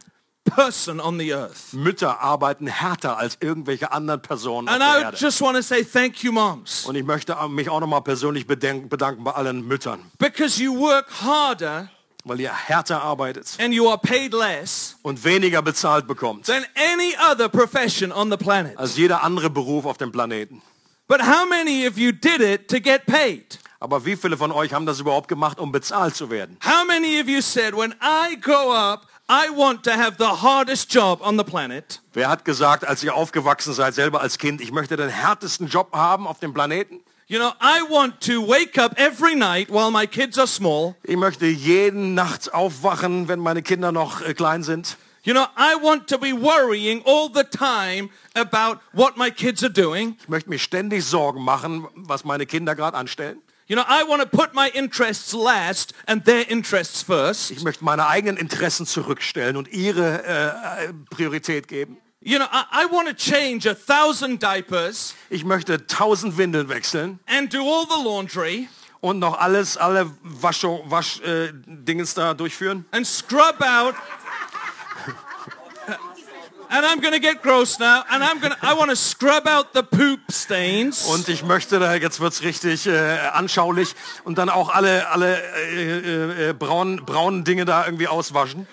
person 0.50 1.00
on 1.00 1.18
the 1.18 1.32
earth. 1.34 1.72
Mütter 1.72 2.20
arbeiten 2.20 2.66
härter 2.66 3.16
als 3.16 3.38
irgendwelche 3.40 3.92
anderen 3.92 4.20
Personen 4.22 4.68
auf 4.68 4.74
And 4.74 4.82
der 4.82 5.00
I 5.00 5.04
Erde. 5.04 5.16
just 5.18 5.40
want 5.40 5.56
to 5.56 5.62
say 5.62 5.82
thank 5.84 6.22
you, 6.22 6.32
moms, 6.32 6.84
Und 6.86 6.94
ich 6.96 7.04
möchte 7.04 7.36
mich 7.48 7.68
auch 7.68 7.80
nochmal 7.80 8.02
persönlich 8.02 8.46
bedenken, 8.46 8.88
bedanken 8.88 9.24
bei 9.24 9.32
allen 9.32 9.66
Müttern, 9.66 10.00
because 10.18 10.62
you 10.62 10.76
work 10.78 11.06
harder 11.22 11.88
weil 12.24 12.38
ihr 12.40 12.52
härter 12.52 13.00
arbeitet 13.02 13.56
and 13.58 13.72
you 13.72 13.88
are 13.88 13.96
paid 13.98 14.34
less 14.34 14.96
und 15.02 15.24
weniger 15.24 15.62
bezahlt 15.62 16.06
bekommt 16.06 16.44
than 16.46 16.64
any 16.76 17.14
other 17.32 17.48
profession 17.48 18.12
on 18.12 18.30
the 18.30 18.36
planet. 18.36 18.76
als 18.78 18.96
jeder 18.96 19.22
andere 19.22 19.48
Beruf 19.48 19.86
auf 19.86 19.96
dem 19.96 20.12
Planeten. 20.12 20.60
But 21.08 21.22
how 21.22 21.48
many 21.48 21.88
of 21.88 21.96
you 21.96 22.12
did 22.12 22.40
it 22.40 22.68
to 22.68 22.78
get 22.80 23.06
paid? 23.06 23.58
Aber 23.80 24.04
wie 24.04 24.14
viele 24.14 24.36
von 24.36 24.52
euch 24.52 24.74
haben 24.74 24.84
das 24.84 25.00
überhaupt 25.00 25.26
gemacht, 25.28 25.58
um 25.58 25.72
bezahlt 25.72 26.14
zu 26.14 26.28
werden? 26.28 26.58
How 26.62 26.86
many 26.86 27.18
of 27.20 27.26
you 27.26 27.40
said, 27.40 27.74
when 27.74 27.94
I 28.02 28.38
grow 28.38 28.70
up, 28.72 29.06
I 29.32 29.48
want 29.56 29.84
to 29.84 29.92
have 29.92 30.16
the 30.18 30.42
hardest 30.42 30.92
job 30.92 31.20
on 31.22 31.38
the 31.38 31.44
planet? 31.44 32.00
Wer 32.14 32.28
hat 32.28 32.44
gesagt, 32.44 32.84
als 32.84 33.04
ihr 33.04 33.14
aufgewachsen 33.14 33.72
seid, 33.72 33.94
selber 33.94 34.22
als 34.22 34.38
Kind, 34.38 34.60
ich 34.60 34.72
möchte 34.72 34.96
den 34.96 35.08
härtesten 35.08 35.68
Job 35.68 35.92
haben 35.92 36.26
auf 36.26 36.40
dem 36.40 36.52
Planeten? 36.52 36.98
You 37.28 37.38
know, 37.38 37.52
I 37.60 37.80
want 37.88 38.20
to 38.22 38.44
wake 38.44 38.76
up 38.76 38.98
every 38.98 39.36
night 39.36 39.70
while 39.70 39.92
my 39.92 40.08
kids 40.08 40.36
are 40.36 40.48
small. 40.48 40.96
Ich 41.04 41.16
möchte 41.16 41.46
jeden 41.46 42.14
Nacht 42.14 42.52
aufwachen, 42.52 43.28
wenn 43.28 43.38
meine 43.38 43.62
Kinder 43.62 43.92
noch 43.92 44.20
äh, 44.20 44.34
klein 44.34 44.64
sind. 44.64 44.96
You 45.22 45.32
know, 45.32 45.46
I 45.56 45.80
want 45.80 46.08
to 46.08 46.18
be 46.18 46.32
worrying 46.32 47.00
all 47.06 47.30
the 47.32 47.44
time 47.44 48.10
about 48.34 48.80
what 48.92 49.16
my 49.16 49.30
kids 49.30 49.62
are 49.62 49.72
doing. 49.72 50.16
Ich 50.22 50.28
möchte 50.28 50.50
mir 50.50 50.58
ständig 50.58 51.04
Sorgen 51.04 51.44
machen, 51.44 51.86
was 51.94 52.24
meine 52.24 52.46
Kinder 52.46 52.74
gerade 52.74 52.96
anstellen. 52.96 53.40
You 53.70 53.76
know, 53.76 53.84
I 53.86 54.02
want 54.02 54.20
to 54.20 54.26
put 54.26 54.52
my 54.52 54.68
interests 54.74 55.32
last 55.32 55.94
and 56.08 56.24
their 56.24 56.44
interests 56.50 57.04
first. 57.04 57.52
Ich 57.52 57.62
möchte 57.62 57.84
meine 57.84 58.08
eigenen 58.08 58.36
Interessen 58.36 58.84
zurückstellen 58.84 59.56
und 59.56 59.68
ihre 59.68 60.24
äh, 60.26 60.86
äh, 60.86 60.92
Priorität 61.08 61.68
geben. 61.68 61.98
You 62.20 62.38
know, 62.38 62.46
I, 62.50 62.82
I 62.82 62.86
want 62.90 63.06
to 63.06 63.14
change 63.14 63.70
a 63.70 63.74
thousand 63.74 64.42
diapers 64.42 65.14
Ich 65.28 65.44
möchte 65.44 65.86
tausend 65.86 66.36
Windeln 66.36 66.68
wechseln 66.68 67.20
and 67.26 67.54
do 67.54 67.60
all 67.60 67.86
the 67.86 68.02
laundry 68.02 68.68
und 69.00 69.20
noch 69.20 69.38
alles, 69.38 69.76
alle 69.76 70.10
Waschung, 70.24 70.90
Wasch, 70.90 71.20
äh, 71.20 71.52
Dingens 71.64 72.14
da 72.14 72.34
durchführen. 72.34 72.86
and 72.90 73.06
scrub 73.06 73.60
out. 73.60 73.94
And 76.72 76.86
I'm 76.86 77.00
going 77.00 77.12
to 77.12 77.20
get 77.20 77.42
gross 77.42 77.80
now. 77.80 78.04
And 78.10 78.22
I'm 78.22 78.38
going 78.40 78.54
I 78.62 78.74
want 78.74 78.90
to 78.90 78.96
scrub 78.96 79.48
out 79.48 79.74
the 79.74 79.82
poop 79.82 80.20
stains. 80.30 81.04
Und 81.06 81.28
ich 81.28 81.42
möchte, 81.42 81.80
da 81.80 81.94
jetzt 81.94 82.20
wird's 82.20 82.42
richtig 82.42 82.86
äh, 82.86 83.18
anschaulich 83.32 83.94
und 84.22 84.38
dann 84.38 84.48
auch 84.48 84.68
alle, 84.68 85.08
alle 85.08 85.42
äh, 85.66 85.98
äh, 85.98 86.48
äh, 86.50 86.52
braunen, 86.52 87.04
braunen 87.04 87.42
Dinge 87.42 87.64
da 87.64 87.84
irgendwie 87.84 88.06
auswaschen. 88.06 88.68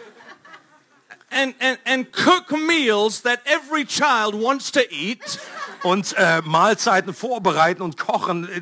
and, 1.31 1.55
and, 1.59 1.79
and 1.85 2.11
cook 2.13 2.51
meals 2.51 3.21
that 3.21 3.41
every 3.45 3.85
child 3.85 4.33
wants 4.33 4.71
to 4.71 4.81
eat. 4.89 5.39
und 5.83 6.13
äh, 6.17 6.41
Mahlzeiten 6.43 7.13
vorbereiten 7.13 7.81
und 7.81 7.97
kochen, 7.97 8.49
äh, 8.49 8.61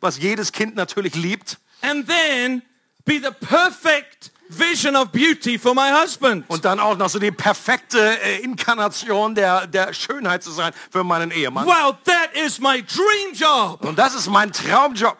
was 0.00 0.18
jedes 0.18 0.52
Kind 0.52 0.76
natürlich 0.76 1.14
liebt. 1.14 1.58
And 1.82 2.06
then 2.06 2.62
be 3.04 3.14
the 3.14 3.30
perfect 3.30 4.30
vision 4.48 4.96
of 4.96 5.10
beauty 5.12 5.58
for 5.58 5.74
my 5.74 5.90
husband. 5.90 6.44
Und 6.48 6.64
dann 6.64 6.80
auch 6.80 6.96
noch 6.96 7.08
so 7.08 7.18
die 7.18 7.30
perfekte 7.30 7.98
äh, 7.98 8.40
Inkarnation 8.42 9.34
der, 9.34 9.66
der 9.66 9.92
Schönheit 9.92 10.42
zu 10.42 10.50
sein 10.50 10.72
für 10.90 11.04
meinen 11.04 11.30
Ehemann. 11.30 11.66
Wow, 11.66 11.96
that 12.04 12.30
is 12.34 12.58
my 12.58 12.82
dream 12.82 13.34
job. 13.34 13.84
Und 13.84 13.98
das 13.98 14.14
ist 14.14 14.28
mein 14.28 14.52
Traumjob. 14.52 15.16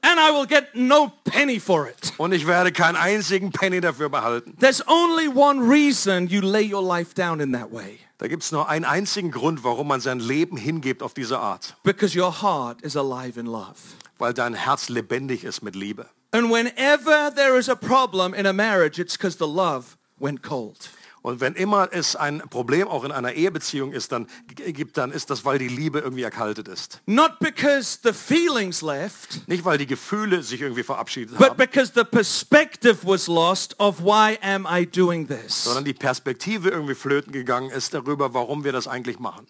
And 0.00 0.20
I 0.20 0.30
will 0.30 0.46
get 0.46 0.74
no 0.74 1.12
penny 1.24 1.58
for 1.58 1.88
it. 1.88 2.12
Und 2.18 2.32
ich 2.32 2.46
werde 2.46 2.70
keinen 2.70 2.94
einzigen 2.94 3.50
Penny 3.50 3.80
dafür 3.80 4.08
behalten. 4.08 4.56
There's 4.60 4.86
only 4.86 5.28
one 5.28 5.68
reason 5.68 6.28
you 6.28 6.40
lay 6.40 6.72
your 6.72 6.82
life 6.82 7.14
down 7.14 7.40
in 7.40 7.52
that 7.52 7.72
way. 7.72 7.98
Da 8.18 8.28
gibt 8.28 8.44
es 8.44 8.52
nur 8.52 8.68
einen 8.68 8.84
einzigen 8.84 9.30
Grund, 9.30 9.64
warum 9.64 9.88
man 9.88 10.00
sein 10.00 10.20
Leben 10.20 10.56
hingibt 10.56 11.02
auf 11.02 11.14
diese 11.14 11.40
Art. 11.40 11.76
Because 11.82 12.18
your 12.18 12.42
heart 12.42 12.80
is 12.82 12.96
alive 12.96 13.38
in 13.38 13.46
love. 13.46 13.74
Weil 14.18 14.34
dein 14.34 14.54
Herz 14.54 14.88
lebendig 14.88 15.44
ist 15.44 15.62
mit 15.62 15.74
Liebe. 15.74 16.06
And 16.30 16.50
whenever 16.50 17.30
there 17.34 17.58
is 17.58 17.68
a 17.68 17.74
problem 17.76 18.34
in 18.34 18.46
a 18.46 18.52
marriage, 18.52 19.00
it's 19.00 19.16
because 19.16 19.38
the 19.38 19.46
love 19.46 19.96
went 20.18 20.42
cold. 20.42 20.90
Und 21.20 21.40
wenn 21.40 21.54
immer 21.54 21.88
es 21.90 22.14
ein 22.16 22.38
Problem 22.48 22.86
auch 22.86 23.02
in 23.02 23.10
einer 23.12 23.32
Ehebeziehung 23.32 23.92
ist, 23.92 24.12
dann 24.12 24.28
g- 24.54 24.72
gibt, 24.72 24.96
dann 24.96 25.10
ist 25.10 25.30
das, 25.30 25.44
weil 25.44 25.58
die 25.58 25.68
Liebe 25.68 25.98
irgendwie 25.98 26.22
erkaltet 26.22 26.68
ist. 26.68 27.00
Not 27.06 27.38
because 27.40 27.98
the 28.04 28.12
feelings 28.12 28.82
left, 28.82 29.46
Nicht, 29.48 29.64
weil 29.64 29.78
die 29.78 29.86
Gefühle 29.86 30.42
sich 30.42 30.60
irgendwie 30.60 30.84
verabschiedet 30.84 31.36
but 31.36 31.50
haben, 31.50 31.56
because 31.56 31.92
the 31.94 32.04
perspective 32.04 32.98
was 33.02 33.26
lost 33.26 33.74
of 33.80 34.00
why 34.00 34.38
am 34.42 34.66
I 34.70 34.86
doing 34.86 35.26
this? 35.26 35.64
sondern 35.64 35.84
die 35.84 35.92
Perspektive 35.92 36.70
irgendwie 36.70 36.94
flöten 36.94 37.32
gegangen 37.32 37.70
ist 37.70 37.92
darüber, 37.94 38.32
warum 38.32 38.62
wir 38.64 38.72
das 38.72 38.86
eigentlich 38.86 39.18
machen. 39.18 39.46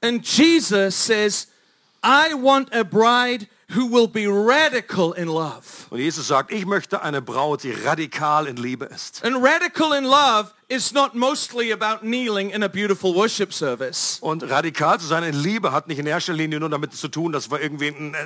And 0.00 0.26
Jesus 0.26 1.04
says, 1.06 1.48
I 2.02 2.34
want 2.34 2.74
a 2.74 2.82
bride 2.82 3.48
who 3.70 3.86
will 3.86 4.08
be 4.08 4.26
radical 4.26 5.12
in 5.12 5.28
love. 5.28 5.86
Und 5.90 6.00
Jesus 6.00 6.28
sagt, 6.28 6.52
ich 6.52 6.66
möchte 6.66 7.02
eine 7.02 7.22
Braut, 7.22 7.62
die 7.62 7.72
radikal 7.72 8.46
in 8.46 8.56
Liebe 8.56 8.86
ist. 8.86 9.24
And 9.24 9.36
radical 9.36 9.92
in 9.92 10.04
love 10.04 10.52
is 10.68 10.92
not 10.92 11.14
mostly 11.14 11.72
about 11.72 12.00
kneeling 12.02 12.50
in 12.50 12.62
a 12.62 12.68
beautiful 12.68 13.14
worship 13.14 13.52
service. 13.52 14.18
Und 14.20 14.48
radikal 14.48 14.98
zu 14.98 15.06
sein 15.06 15.24
in 15.24 15.34
Liebe 15.34 15.72
hat 15.72 15.88
nicht 15.88 15.98
in 15.98 16.06
erster 16.06 16.32
Linie 16.32 16.58
nur 16.60 16.70
damit 16.70 16.94
zu 16.94 17.08
tun, 17.08 17.32
dass 17.32 17.50
wir 17.50 17.60
irgendwie 17.60 17.88
in 17.88 18.14
äh, 18.14 18.16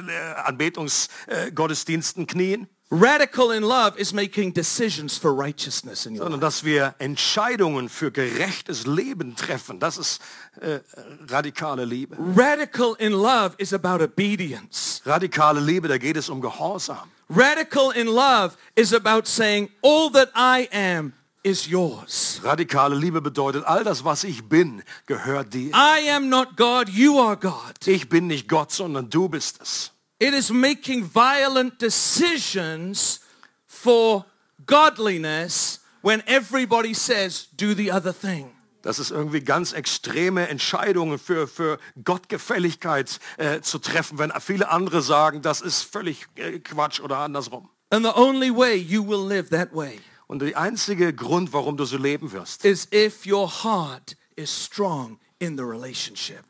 Anbetungsgottesdiensten 0.45 2.27
knien, 2.27 2.69
Radical 2.91 3.51
in 3.51 3.63
love 3.63 3.99
is 3.99 4.13
making 4.13 4.53
decisions 4.53 5.17
for 5.17 5.33
righteousness 5.33 6.07
in 6.07 6.15
your 6.15 6.23
sondern 6.23 6.41
dass 6.41 6.65
wir 6.65 6.95
Entscheidungen 6.99 7.89
für 7.89 8.13
gerechtes 8.13 8.87
Leben 8.87 9.35
treffen. 9.37 9.81
Das 9.81 9.97
ist 9.97 10.21
äh, 10.61 10.81
radikale 11.29 11.85
Liebe. 11.85 12.17
Radical 12.37 12.95
in 12.99 13.13
love 13.13 13.55
is 13.59 13.73
about 13.73 14.03
obedience. 14.05 15.01
Radikale 15.05 15.61
Liebe, 15.61 15.89
da 15.89 15.99
geht 15.99 16.17
es 16.17 16.29
um 16.29 16.41
Gehorsam. 16.41 17.11
Radical 17.31 17.91
in 17.91 18.07
love 18.07 18.57
is 18.77 18.93
about 18.93 19.27
saying, 19.27 19.71
all 19.83 20.11
that 20.11 20.31
I 20.37 20.69
am 20.71 21.15
is 21.43 21.67
yours. 21.67 22.41
Radikale 22.45 22.95
Liebe 22.95 23.21
bedeutet, 23.21 23.65
all 23.65 23.83
das, 23.83 24.05
was 24.05 24.25
ich 24.25 24.49
bin, 24.49 24.83
gehört 25.07 25.53
dir. 25.55 25.71
I 25.73 26.11
am 26.11 26.29
not 26.29 26.57
God, 26.57 26.89
you 26.89 27.19
are 27.19 27.37
God. 27.37 27.87
Ich 27.87 28.09
bin 28.09 28.27
nicht 28.27 28.47
Gott, 28.47 28.73
sondern 28.73 29.09
du 29.09 29.29
bist 29.29 29.61
es. 29.63 29.94
It 30.19 30.33
is 30.33 30.51
making 30.51 31.05
violent 31.05 31.79
decisions 31.79 33.21
for 33.67 34.25
godliness 34.65 35.81
when 36.03 36.23
everybody 36.27 36.95
says, 36.95 37.49
do 37.57 37.75
the 37.75 37.91
other 37.91 38.13
thing. 38.13 38.51
Das 38.83 38.99
ist 38.99 39.11
irgendwie 39.11 39.41
ganz 39.41 39.73
extreme 39.73 40.49
Entscheidungen 40.49 41.19
für, 41.19 41.49
für 41.49 41.79
Gottgefälligkeit 42.05 43.19
äh, 43.39 43.63
zu 43.63 43.79
treffen, 43.79 44.19
wenn 44.19 44.31
viele 44.41 44.69
andere 44.69 45.01
sagen, 45.01 45.41
das 45.41 45.63
ist 45.63 45.83
völlig 45.83 46.27
äh, 46.37 46.59
Quatsch 46.59 47.01
oder 47.01 47.19
andersrum. 47.19 47.71
And 47.91 48.05
the 48.05 48.13
only 48.15 48.55
way 48.55 48.77
you 48.77 49.03
will 49.07 49.27
live 49.27 49.49
that 49.51 49.75
way 49.75 50.01
Und 50.27 50.41
der 50.41 50.59
einzige 50.59 51.15
Grund, 51.15 51.53
warum 51.53 51.77
du 51.77 51.85
so 51.85 51.97
leben 51.97 52.33
wirst, 52.33 52.65
is 52.65 52.87
if 52.93 53.27
your 53.27 53.49
heart 53.49 54.17
is 54.37 54.51
strong 54.51 55.19
in 55.39 55.57
the 55.57 55.65
relationship. 55.65 56.45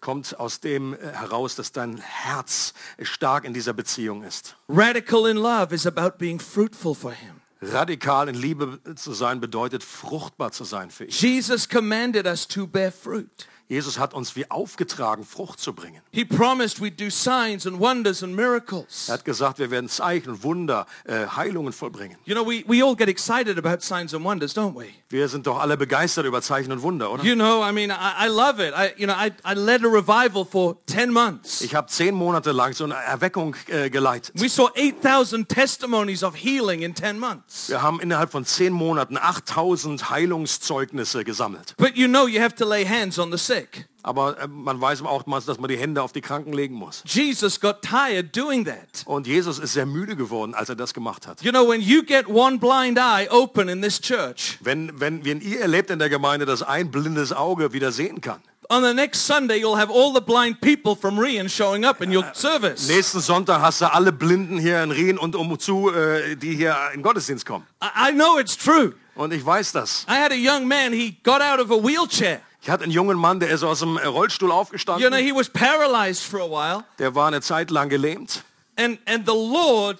Kommt 0.00 0.38
aus 0.38 0.60
dem 0.60 0.94
äh, 0.94 0.98
heraus, 1.12 1.54
dass 1.56 1.72
dein 1.72 1.98
Herz 1.98 2.74
stark 3.02 3.44
in 3.44 3.54
dieser 3.54 3.72
Beziehung 3.72 4.22
ist. 4.22 4.56
Radical 4.68 5.26
in 5.28 5.36
love 5.36 5.74
is 5.74 5.86
about 5.86 6.18
being 6.18 6.40
fruitful 6.40 6.94
for 6.94 7.12
him. 7.12 7.40
Radikal 7.62 8.28
in 8.28 8.34
Liebe 8.34 8.80
zu 8.96 9.12
sein 9.14 9.40
bedeutet, 9.40 9.82
fruchtbar 9.82 10.52
zu 10.52 10.64
sein 10.64 10.90
für 10.90 11.04
ihn. 11.04 11.10
Jesus 11.10 11.68
commanded 11.68 12.26
us 12.26 12.46
to 12.46 12.66
bear 12.66 12.92
fruit. 12.92 13.46
Jesus 13.68 13.98
hat 13.98 14.14
uns 14.14 14.36
wie 14.36 14.48
aufgetragen, 14.48 15.24
Frucht 15.24 15.58
zu 15.58 15.72
bringen. 15.72 16.00
He 16.12 16.24
promised 16.24 16.80
we'd 16.80 17.00
do 17.00 17.10
signs 17.10 17.66
and 17.66 17.80
wonders 17.80 18.22
and 18.22 18.34
miracles. 18.36 19.08
Er 19.08 19.14
hat 19.14 19.24
gesagt, 19.24 19.58
wir 19.58 19.72
werden 19.72 19.88
Zeichen, 19.88 20.44
Wunder, 20.44 20.86
äh, 21.04 21.26
Heilungen 21.26 21.72
vollbringen. 21.72 22.16
You 22.24 22.34
know, 22.34 22.46
we, 22.46 22.62
we 22.68 22.84
all 22.84 22.94
get 22.94 23.08
excited 23.08 23.58
about 23.58 23.82
signs 23.82 24.14
and 24.14 24.24
wonders, 24.24 24.54
don't 24.54 24.74
we? 24.78 24.86
Wir 25.08 25.28
sind 25.28 25.48
doch 25.48 25.58
alle 25.58 25.76
begeistert 25.76 26.26
über 26.26 26.42
Zeichen 26.42 26.70
und 26.70 26.82
Wunder, 26.82 27.10
oder? 27.10 27.24
You 27.24 27.34
know, 27.34 27.68
I 27.68 27.72
mean, 27.72 27.90
I, 27.90 28.26
I 28.26 28.28
love 28.28 28.60
it. 28.60 28.72
I, 28.72 28.92
you 28.96 29.06
know, 29.06 29.14
I, 29.14 29.32
I 29.44 29.54
led 29.54 29.84
a 29.84 29.88
revival 29.88 30.44
for 30.44 30.76
10 30.86 31.12
months. 31.12 31.60
Ich 31.60 31.74
habe 31.74 31.88
zehn 31.88 32.14
Monate 32.14 32.52
lang 32.52 32.72
so 32.72 32.84
eine 32.84 32.94
Erweckung 32.94 33.56
äh, 33.66 33.90
geleitet. 33.90 34.40
We 34.40 34.48
saw 34.48 34.68
8,000 34.76 35.48
testimonies 35.48 36.22
of 36.22 36.36
healing 36.36 36.82
in 36.82 36.94
10 36.94 37.18
months. 37.18 37.68
Wir 37.68 37.82
haben 37.82 38.00
innerhalb 38.00 38.30
von 38.30 38.44
zehn 38.44 38.72
Monaten 38.72 39.16
8000 39.16 40.08
Heilungszeugnisse 40.10 41.24
gesammelt. 41.24 41.74
But 41.78 41.96
you 41.96 42.06
know 42.06 42.28
you 42.28 42.40
have 42.40 42.54
to 42.54 42.64
lay 42.64 42.84
hands 42.84 43.18
on 43.18 43.32
the 43.32 43.38
sick. 43.38 43.55
Sick. 43.56 43.86
Aber 44.02 44.38
äh, 44.40 44.46
man 44.46 44.80
weiß 44.80 45.02
auch 45.02 45.26
mal, 45.26 45.40
dass 45.40 45.58
man 45.58 45.68
die 45.68 45.76
Hände 45.76 46.02
auf 46.02 46.12
die 46.12 46.20
Kranken 46.20 46.52
legen 46.52 46.74
muss. 46.74 47.02
Jesus 47.06 47.60
got 47.60 47.82
tired 47.82 48.36
doing 48.36 48.64
that. 48.64 49.02
Und 49.04 49.26
Jesus 49.26 49.58
ist 49.58 49.72
sehr 49.72 49.86
müde 49.86 50.14
geworden, 50.14 50.54
als 50.54 50.68
er 50.68 50.76
das 50.76 50.94
gemacht 50.94 51.26
hat. 51.26 51.42
You 51.42 51.50
know, 51.50 51.68
when 51.68 51.80
you 51.80 52.02
get 52.02 52.28
one 52.28 52.58
blind 52.58 52.98
eye 52.98 53.28
open 53.30 53.68
in 53.68 53.82
this 53.82 54.00
church, 54.00 54.58
Wenn, 54.60 55.00
wenn, 55.00 55.24
wenn 55.24 55.40
ihr 55.40 55.60
erlebt 55.60 55.90
in 55.90 55.98
der 55.98 56.08
Gemeinde, 56.08 56.46
dass 56.46 56.62
ein 56.62 56.90
blindes 56.90 57.32
Auge 57.32 57.72
wieder 57.72 57.92
sehen 57.92 58.20
kann. 58.20 58.40
on 58.68 58.82
the 58.82 58.92
next 58.92 59.20
Sunday 59.26 59.60
you'll 59.60 59.76
have 59.76 59.90
all 59.90 60.12
the 60.12 60.20
blind 60.20 60.60
people 60.60 60.96
from 60.96 61.16
Rian 61.18 61.48
showing 61.48 61.84
up 61.84 62.00
in 62.00 62.10
your 62.10 62.24
service. 62.34 62.88
Nächsten 62.88 63.20
Sonntag 63.20 63.60
hast 63.60 63.80
du 63.80 63.92
alle 63.92 64.12
Blinden 64.12 64.58
hier 64.58 64.82
in 64.82 64.90
Rien 64.90 65.18
und 65.18 65.36
umzu, 65.36 65.90
äh, 65.92 66.36
die 66.36 66.56
hier 66.56 66.76
in 66.94 67.02
Gottesdienst 67.02 67.46
kommen. 67.46 67.64
I, 67.82 68.10
I 68.10 68.12
know 68.12 68.38
it's 68.38 68.56
true. 68.56 68.94
Und 69.14 69.32
ich 69.32 69.44
weiß 69.44 69.72
das. 69.72 70.04
I 70.08 70.20
had 70.20 70.32
a 70.32 70.36
young 70.36 70.66
man, 70.68 70.92
he 70.92 71.16
got 71.22 71.40
out 71.40 71.60
of 71.60 71.70
a 71.70 71.76
wheelchair. 71.76 72.40
Ich 72.66 72.70
hatte 72.72 72.82
einen 72.82 72.90
jungen 72.90 73.16
Mann, 73.16 73.38
der 73.38 73.48
ist 73.50 73.62
aus 73.62 73.78
dem 73.78 73.96
Rollstuhl 73.96 74.48
You 74.48 74.52
know, 74.54 74.60
aufgestanden. 74.60 75.14
he 75.14 75.32
was 75.32 75.48
paralyzed 75.48 76.24
for 76.24 76.40
a 76.40 76.48
while, 76.50 76.82
Der 76.98 77.14
war 77.14 77.28
eine 77.28 77.40
Zeit 77.40 77.70
lang 77.70 77.88
gelähmt. 77.88 78.42
and, 78.76 78.98
and 79.06 79.24
the 79.24 79.32
Lord 79.36 79.98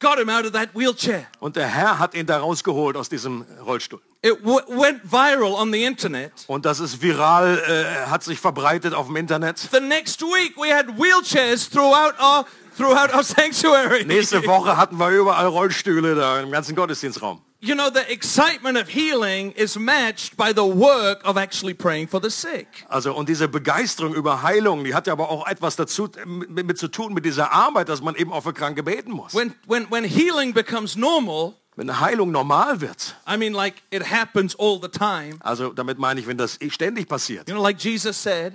got 0.00 0.18
him 0.18 0.28
out 0.28 0.44
of 0.44 0.50
that 0.50 0.70
wheelchair. 0.74 1.26
Und 1.38 1.54
der 1.54 1.68
Herr 1.68 2.00
hat 2.00 2.14
ihn 2.16 2.26
da 2.26 2.38
rausgeholt 2.38 2.96
aus 2.96 3.08
diesem 3.08 3.42
Rollstuhl. 3.64 4.00
It 4.22 4.44
went 4.44 5.00
viral 5.04 5.52
on 5.54 5.72
the 5.72 5.84
internet. 5.84 6.32
Und 6.48 6.64
das 6.66 6.80
ist 6.80 7.00
viral, 7.00 7.58
äh, 7.64 8.10
hat 8.10 8.24
sich 8.24 8.40
verbreitet 8.40 8.92
auf 8.92 9.06
dem 9.06 9.14
Internet. 9.14 9.58
The 9.70 9.78
next 9.78 10.20
week 10.22 10.56
we 10.56 10.74
had 10.74 10.88
wheelchairs 10.98 11.70
throughout 11.70 12.14
our 12.20 12.44
throughout 12.76 13.14
our 13.14 13.22
sanctuary. 13.22 14.04
Nächste 14.04 14.44
Woche 14.48 14.76
hatten 14.76 14.96
wir 14.98 15.10
überall 15.10 15.46
Rollstühle 15.46 16.16
da 16.16 16.40
im 16.40 16.50
ganzen 16.50 16.74
Gottesdienstraum. 16.74 17.40
You 17.62 17.74
know, 17.74 17.90
the 17.90 18.10
excitement 18.10 18.78
of 18.78 18.88
healing 18.88 19.52
is 19.52 19.76
matched 19.78 20.34
by 20.36 20.52
the 20.54 20.64
work 20.64 21.20
of 21.28 21.36
actually 21.36 21.74
praying 21.74 22.08
for 22.08 22.18
the 22.18 22.30
sick. 22.30 22.66
Also 22.88 23.12
und 23.14 23.28
diese 23.28 23.48
Begeisterung 23.48 24.14
über 24.14 24.42
Heilung, 24.42 24.82
die 24.82 24.94
hat 24.94 25.06
ja 25.06 25.12
aber 25.12 25.28
auch 25.30 25.46
etwas 25.46 25.76
dazu 25.76 26.08
mit, 26.24 26.66
mit 26.66 26.78
zu 26.78 26.88
tun 26.88 27.12
mit 27.12 27.26
dieser 27.26 27.52
Arbeit, 27.52 27.90
dass 27.90 28.00
man 28.00 28.14
eben 28.14 28.32
auch 28.32 28.44
für 28.44 28.54
Kranke 28.54 28.82
beten 28.82 29.10
muss. 29.12 29.34
When 29.34 29.54
when 29.66 29.86
when 29.90 30.04
healing 30.04 30.54
becomes 30.54 30.96
normal, 30.96 31.52
Wenn 31.76 32.00
Heilung 32.00 32.30
normal 32.32 32.80
wird, 32.80 33.14
I 33.30 33.36
mean 33.36 33.52
like 33.52 33.82
it 33.90 34.10
happens 34.10 34.56
all 34.58 34.80
the 34.80 34.88
time. 34.88 35.36
also 35.40 35.70
damit 35.74 35.98
meine 35.98 36.18
ich, 36.20 36.26
wenn 36.26 36.38
das 36.38 36.58
ständig 36.70 37.08
passiert, 37.08 37.46
You 37.46 37.54
know, 37.54 37.62
like 37.62 37.78
Jesus 37.78 38.16
said, 38.22 38.54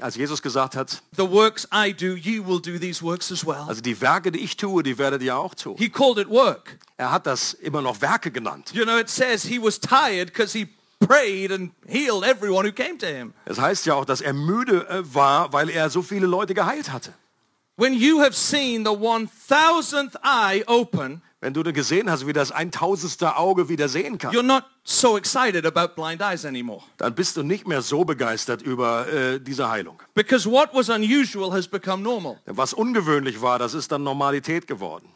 als 0.00 0.16
Jesus 0.16 0.42
gesagt 0.42 0.76
hat, 0.76 1.02
the 1.16 1.28
works 1.28 1.66
I 1.72 1.94
do, 1.94 2.14
you 2.14 2.42
will 2.46 2.60
do 2.60 2.78
these 2.78 3.02
works 3.02 3.32
as 3.32 3.44
well. 3.46 3.64
also 3.68 3.80
die 3.80 3.98
Werke, 4.02 4.30
die 4.32 4.40
ich 4.40 4.58
tue, 4.58 4.82
die 4.82 4.98
werdet 4.98 5.22
ihr 5.22 5.34
auch 5.36 5.54
tun. 5.54 5.76
He 5.78 5.88
called 5.88 6.18
it 6.18 6.28
work. 6.28 6.78
Er 6.96 7.10
hat 7.10 7.26
das 7.26 7.54
immer 7.54 7.82
noch 7.82 8.00
Werke 8.00 8.30
genannt. 8.30 8.70
You 8.72 8.84
know, 8.84 8.98
it 8.98 9.08
says 9.08 9.44
he 9.44 9.60
was 9.60 9.80
tired 9.80 10.32
because 10.32 10.56
he 10.56 10.68
prayed 11.00 11.50
and 11.50 11.72
healed 11.86 12.24
everyone 12.24 12.66
who 12.66 12.72
came 12.72 12.98
to 12.98 13.06
him. 13.06 13.34
Es 13.46 13.60
heißt 13.60 13.86
ja 13.86 13.94
auch, 13.94 14.04
dass 14.04 14.20
er 14.20 14.32
müde 14.32 14.88
äh, 14.88 15.02
war, 15.14 15.52
weil 15.52 15.70
er 15.70 15.90
so 15.90 16.02
viele 16.02 16.26
Leute 16.26 16.54
geheilt 16.54 16.92
hatte. 16.92 17.12
When 17.76 17.92
you 17.94 18.20
have 18.20 18.34
seen 18.34 18.84
the 18.84 18.92
1000th 18.92 20.14
eye 20.22 20.62
open, 20.68 21.20
Wenn 21.40 21.52
du 21.52 21.62
gesehen 21.72 22.08
hast, 22.08 22.26
wie 22.26 22.32
das 22.32 22.52
ein 22.52 22.70
tausendste 22.70 23.36
Auge 23.36 23.68
wieder 23.68 23.88
sehen 23.88 24.16
kann, 24.16 24.32
you're 24.32 24.42
not 24.42 24.62
so 24.84 25.18
excited 25.18 25.66
about 25.66 25.94
blind 26.00 26.22
eyes 26.22 26.44
anymore. 26.46 26.82
dann 26.98 27.14
bist 27.14 27.36
du 27.36 27.42
nicht 27.42 27.66
mehr 27.66 27.82
so 27.82 28.04
begeistert 28.04 28.62
über 28.62 29.08
äh, 29.12 29.40
diese 29.40 29.68
Heilung. 29.68 30.00
Because 30.14 30.48
what 30.48 30.70
was 30.72 30.88
unusual 30.88 31.52
has 31.52 31.66
become 31.66 32.02
normal. 32.04 32.38
Denn 32.46 32.56
was 32.56 32.72
ungewöhnlich 32.72 33.42
war, 33.42 33.58
das 33.58 33.74
ist 33.74 33.90
dann 33.90 34.04
Normalität 34.04 34.68
geworden. 34.68 35.08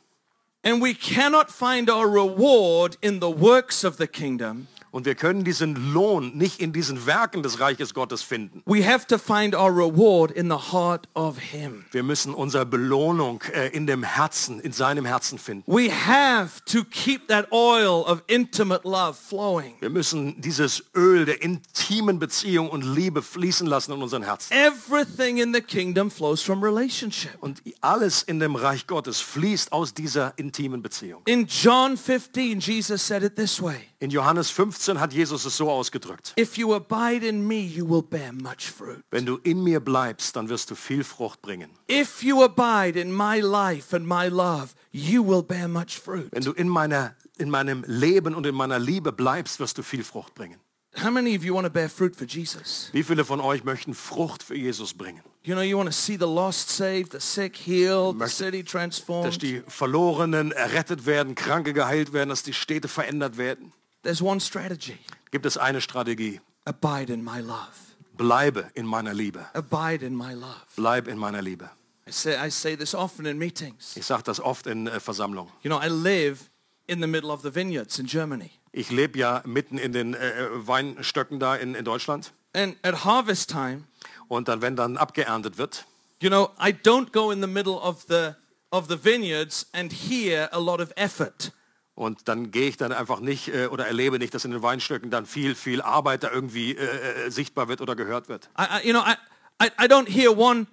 And 0.64 0.83
we 0.83 0.94
cannot 0.94 1.51
find 1.51 1.88
our 1.88 2.09
reward 2.09 2.97
in 3.01 3.21
the 3.21 3.31
works 3.31 3.85
of 3.85 3.97
the 3.97 4.07
kingdom. 4.07 4.68
Und 4.90 5.07
wir 5.07 5.14
können 5.14 5.44
diesen 5.44 5.92
Lohn 5.92 6.37
nicht 6.37 6.61
in 6.61 6.72
diesen 6.72 7.07
Werken 7.07 7.42
des 7.42 7.61
Reiches 7.61 7.94
Gottes 7.94 8.22
finden. 8.22 8.62
We 8.66 8.87
have 8.87 9.07
to 9.07 9.18
find 9.18 9.55
our 9.55 9.70
reward 9.70 10.31
in 10.31 10.48
the 10.48 10.72
heart 10.72 11.09
of 11.14 11.38
him. 11.38 11.85
Wir 11.90 12.03
müssen 12.03 12.35
unsere 12.35 12.64
Belohnung 12.64 13.42
äh, 13.53 13.68
in 13.68 13.87
dem 13.87 14.03
Herzen, 14.03 14.61
in 14.61 14.72
seinem 14.72 15.05
Herzen 15.05 15.38
finden. 15.38 15.64
We 15.66 15.90
have 15.90 16.61
to 16.66 16.85
keep 16.85 17.29
that 17.29 17.51
oil 17.53 18.05
of 18.07 18.22
intimate 18.27 18.88
love 18.88 19.14
flowing. 19.14 19.74
Wir 19.81 19.90
müssen 19.90 20.40
dieses 20.40 20.85
Öl 20.94 21.24
der 21.24 21.42
intimen 21.42 22.18
Beziehung 22.18 22.70
und 22.70 22.83
Liebe 22.83 23.22
fließen 23.22 23.66
lassen 23.66 23.92
in 23.92 24.03
unseren 24.03 24.22
Herzen. 24.22 24.53
Everything 24.53 25.38
in 25.38 25.53
the 25.53 25.61
kingdom 25.61 26.11
flows 26.11 26.42
from 26.42 26.62
relationship. 26.62 27.37
Und 27.40 27.62
alles 27.81 28.22
in 28.22 28.40
dem 28.40 28.57
Reich 28.57 28.87
Gottes 28.87 29.20
fließt 29.20 29.72
aus 29.72 29.94
dieser 29.94 30.33
intimen 30.38 30.83
Beziehung. 30.83 31.22
In 31.27 31.46
John 31.46 31.96
15, 31.96 32.61
Jesus 32.61 33.07
said 33.07 33.22
it 33.22 33.37
this 33.37 33.61
way. 33.62 33.88
In 34.01 34.11
Johannes 34.11 34.51
15 34.51 35.01
hat 35.01 35.13
Jesus 35.13 35.45
es 35.45 35.57
so 35.57 35.69
ausgedrückt. 35.69 36.33
If 36.39 36.57
you 36.57 36.73
abide 36.73 37.27
in 37.27 37.45
me, 37.45 37.59
you 37.59 37.85
will 37.85 38.03
bear 38.03 38.33
much 38.33 38.71
fruit. 38.71 39.03
Wenn 39.11 39.27
du 39.27 39.39
in 39.43 39.65
mir 39.65 39.81
bleibst, 39.81 40.37
dann 40.37 40.49
wirst 40.49 40.71
du 40.71 40.77
viel 40.77 41.03
Frucht 41.03 41.43
bringen. 41.43 41.69
If 41.91 42.23
you 42.23 42.45
abide 42.45 42.97
in 43.01 43.11
my 43.11 43.41
life 43.41 43.95
and 43.97 44.07
my 44.07 44.29
love, 44.29 44.69
you 44.93 45.27
will 45.27 45.43
bear 45.43 45.67
much 45.67 45.99
fruit. 45.99 46.29
Wenn 46.31 46.45
du 46.45 46.53
in, 46.53 46.69
meiner, 46.69 47.17
in 47.39 47.51
meinem 47.51 47.83
Leben 47.89 48.37
und 48.37 48.47
in 48.47 48.55
meiner 48.55 48.79
Liebe 48.79 49.11
bleibst, 49.11 49.59
wirst 49.59 49.79
du 49.79 49.83
viel 49.83 50.05
Frucht 50.05 50.33
bringen. 50.37 50.61
How 51.03 51.11
many 51.11 51.37
of 51.37 51.45
you 51.45 51.53
want 51.55 51.67
to 51.67 51.73
bear 51.73 51.89
fruit 51.89 52.15
for 52.15 52.27
Jesus? 52.27 52.91
Wie 52.93 53.03
viele 53.03 53.25
von 53.25 53.41
euch 53.41 53.65
möchten 53.65 53.95
Frucht 53.95 54.45
für 54.45 54.57
Jesus 54.57 54.95
bringen? 54.95 55.23
You 55.43 55.55
know, 55.55 55.63
you 55.63 55.77
want 55.77 55.89
to 55.89 55.93
see 55.93 56.17
the 56.17 56.25
lost 56.25 56.71
saved, 56.71 57.13
the 57.13 57.21
sick 57.21 57.57
healed, 57.57 58.17
the 58.21 58.29
city 58.29 58.63
Dass 58.63 58.73
transformed. 58.73 59.43
die 59.43 59.63
Verlorenen 59.67 60.53
errettet 60.53 61.05
werden, 61.05 61.35
Kranke 61.35 61.73
geheilt 61.73 62.13
werden, 62.13 62.31
dass 62.31 62.43
die 62.43 62.53
Städte 62.53 62.87
verändert 62.87 63.39
werden. 63.39 63.73
There's 64.03 64.23
one 64.23 64.41
strategy. 64.41 64.99
Gibt 65.31 65.47
es 65.47 65.59
eine 65.59 65.81
Strategie. 65.81 66.41
Abide 66.65 67.13
in 67.13 67.23
my 67.23 67.41
love. 67.41 67.89
Bleibe 68.17 68.71
in 68.75 68.87
meiner 68.87 69.15
Liebe. 69.15 69.47
Abide 69.55 70.05
in 70.05 70.17
my 70.17 70.35
love. 70.35 70.67
Bleib 70.77 71.09
in 71.09 71.19
meiner 71.19 71.43
Liebe. 71.43 71.71
I 72.07 72.11
say, 72.11 72.37
I 72.37 72.51
say 72.51 72.77
this 72.77 72.95
often 72.95 73.27
in 73.27 73.39
meetings. 73.39 73.97
Ich 73.97 74.07
sage 74.07 74.23
das 74.23 74.41
oft 74.41 74.67
in 74.67 74.87
äh, 74.87 74.99
Versammlungen. 74.99 75.53
You 75.63 75.69
know, 75.69 75.79
I 75.79 75.89
live 75.89 76.51
in 76.87 77.01
the 77.01 77.07
middle 77.07 77.31
of 77.31 77.43
the 77.43 77.55
vineyards 77.55 77.99
in 77.99 78.07
Germany. 78.07 78.51
Ich 78.73 78.91
lebe 78.91 79.19
ja 79.19 79.43
mitten 79.45 79.79
in 79.79 79.93
den 79.93 80.15
äh, 80.15 80.49
Weinstöcken 80.67 81.39
da 81.39 81.57
in, 81.57 81.75
in 81.75 81.85
Deutschland. 81.85 82.33
And 82.55 82.77
at 82.83 83.05
harvest 83.05 83.51
time, 83.51 83.85
Und 84.29 84.49
dann, 84.49 84.63
wenn 84.63 84.77
dann 84.77 84.97
abgeerntet 84.97 85.59
wird, 85.59 85.87
you 86.21 86.29
know, 86.29 86.51
I 86.59 86.73
don't 86.73 87.13
go 87.13 87.31
in 87.31 87.41
the 87.41 87.47
middle 87.47 87.75
of 87.75 88.07
the 88.09 88.35
of 88.71 88.89
the 88.89 88.97
vineyards 88.97 89.67
and 89.73 89.93
hear 89.93 90.49
a 90.53 90.59
lot 90.59 90.81
of 90.81 90.93
effort. 90.97 91.53
Und 91.99 92.29
dann 92.29 92.53
gehe 92.53 92.69
ich 92.69 92.77
dann 92.77 92.93
einfach 92.93 93.19
nicht 93.19 93.49
äh, 93.49 93.67
oder 93.67 93.89
erlebe 93.89 94.21
nicht, 94.21 94.33
dass 94.33 94.45
in 94.45 94.53
den 94.53 94.63
Weinstöcken 94.63 95.11
dann 95.11 95.27
viel, 95.27 95.57
viel 95.57 95.83
Arbeit 95.83 96.23
da 96.23 96.31
irgendwie 96.31 96.77
äh, 96.77 97.27
äh, 97.27 97.31
sichtbar 97.31 97.67
wird 97.67 97.81
oder 97.81 97.97
gehört 97.97 98.29
wird. 98.29 98.49
I, 98.57 98.63
I 98.63 98.87
you 98.87 98.93
know, 98.93 99.03
I, 99.03 99.17
I, 99.61 99.85
I 99.85 99.89
don't 99.89 100.09
hear 100.09 100.31
one 100.31 100.69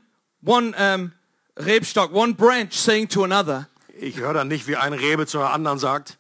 one 0.46 0.76
um, 0.78 1.14
Rebstock, 1.58 2.14
one 2.14 2.36
branch 2.36 2.74
saying 2.74 3.10
to 3.10 3.24
another, 3.24 3.68
Ich 4.00 4.18
höre 4.18 4.34
dann 4.34 4.48
nicht, 4.48 4.68
wie 4.68 4.76
ein 4.76 4.94
Rebe 4.94 5.26
zu 5.26 5.40
einer 5.40 5.52
anderen 5.52 5.80
sagt, 5.80 6.20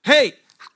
"Hey, 0.00 0.34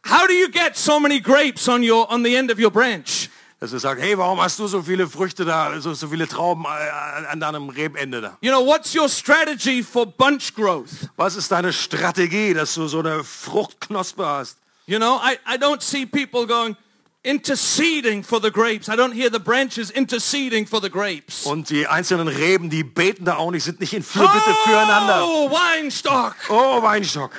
how 0.09 0.29
do 0.29 0.33
you 0.33 0.49
get 0.49 0.77
so 0.77 1.01
many 1.01 1.19
grapes 1.19 1.69
on 1.69 1.83
your 1.83 2.09
on 2.09 2.23
the 2.23 2.37
end 2.37 2.53
of 2.53 2.61
your 2.61 2.71
branch?" 2.71 3.29
Dass 3.59 3.73
er 3.73 3.81
sagt, 3.81 4.01
hey, 4.03 4.17
warum 4.19 4.41
hast 4.41 4.59
du 4.59 4.67
so 4.67 4.83
viele 4.83 5.09
Früchte 5.09 5.45
da, 5.45 5.81
so, 5.81 5.95
so 5.95 6.09
viele 6.09 6.29
Trauben 6.29 6.65
äh, 6.65 7.27
an 7.27 7.41
deinem 7.41 7.69
Rebende 7.71 8.21
da? 8.21 8.37
You 8.41 8.51
know, 8.51 8.65
what's 8.67 8.95
your 8.95 9.09
strategy 9.09 9.83
for 9.83 10.07
bunch 10.07 10.55
growth? 10.55 10.91
Was 11.17 11.37
ist 11.37 11.51
deine 11.51 11.73
Strategie, 11.73 12.53
dass 12.55 12.75
du 12.75 12.87
so 12.87 12.99
eine 13.01 13.25
Fruchtknospe 13.25 14.27
hast? 14.27 14.59
You 14.87 14.99
know, 14.99 15.19
I, 15.23 15.39
I 15.47 15.57
don't 15.57 15.83
see 15.83 16.05
people 16.07 16.47
going 16.47 16.77
interceding 17.23 18.23
for 18.23 18.41
the 18.41 18.51
grapes. 18.51 18.89
I 18.89 18.95
don't 18.95 19.13
hear 19.13 19.31
the 19.31 19.41
branches 19.41 19.91
interceding 19.91 20.67
for 20.67 20.81
the 20.81 20.89
grapes. 20.91 21.45
Und 21.45 21.71
die 21.71 21.87
einzelnen 21.87 22.29
Reben, 22.29 22.71
die 22.71 22.85
beten 22.85 23.25
da 23.25 23.37
auch 23.37 23.51
nicht, 23.51 23.65
sind 23.65 23.81
nicht 23.81 23.95
in 23.95 24.03
Fürbitte 24.03 24.55
füreinander. 24.65 25.25
Oh, 25.25 25.51
Weinstock! 25.51 26.37
Oh, 26.49 26.83
Weinstock, 26.83 27.33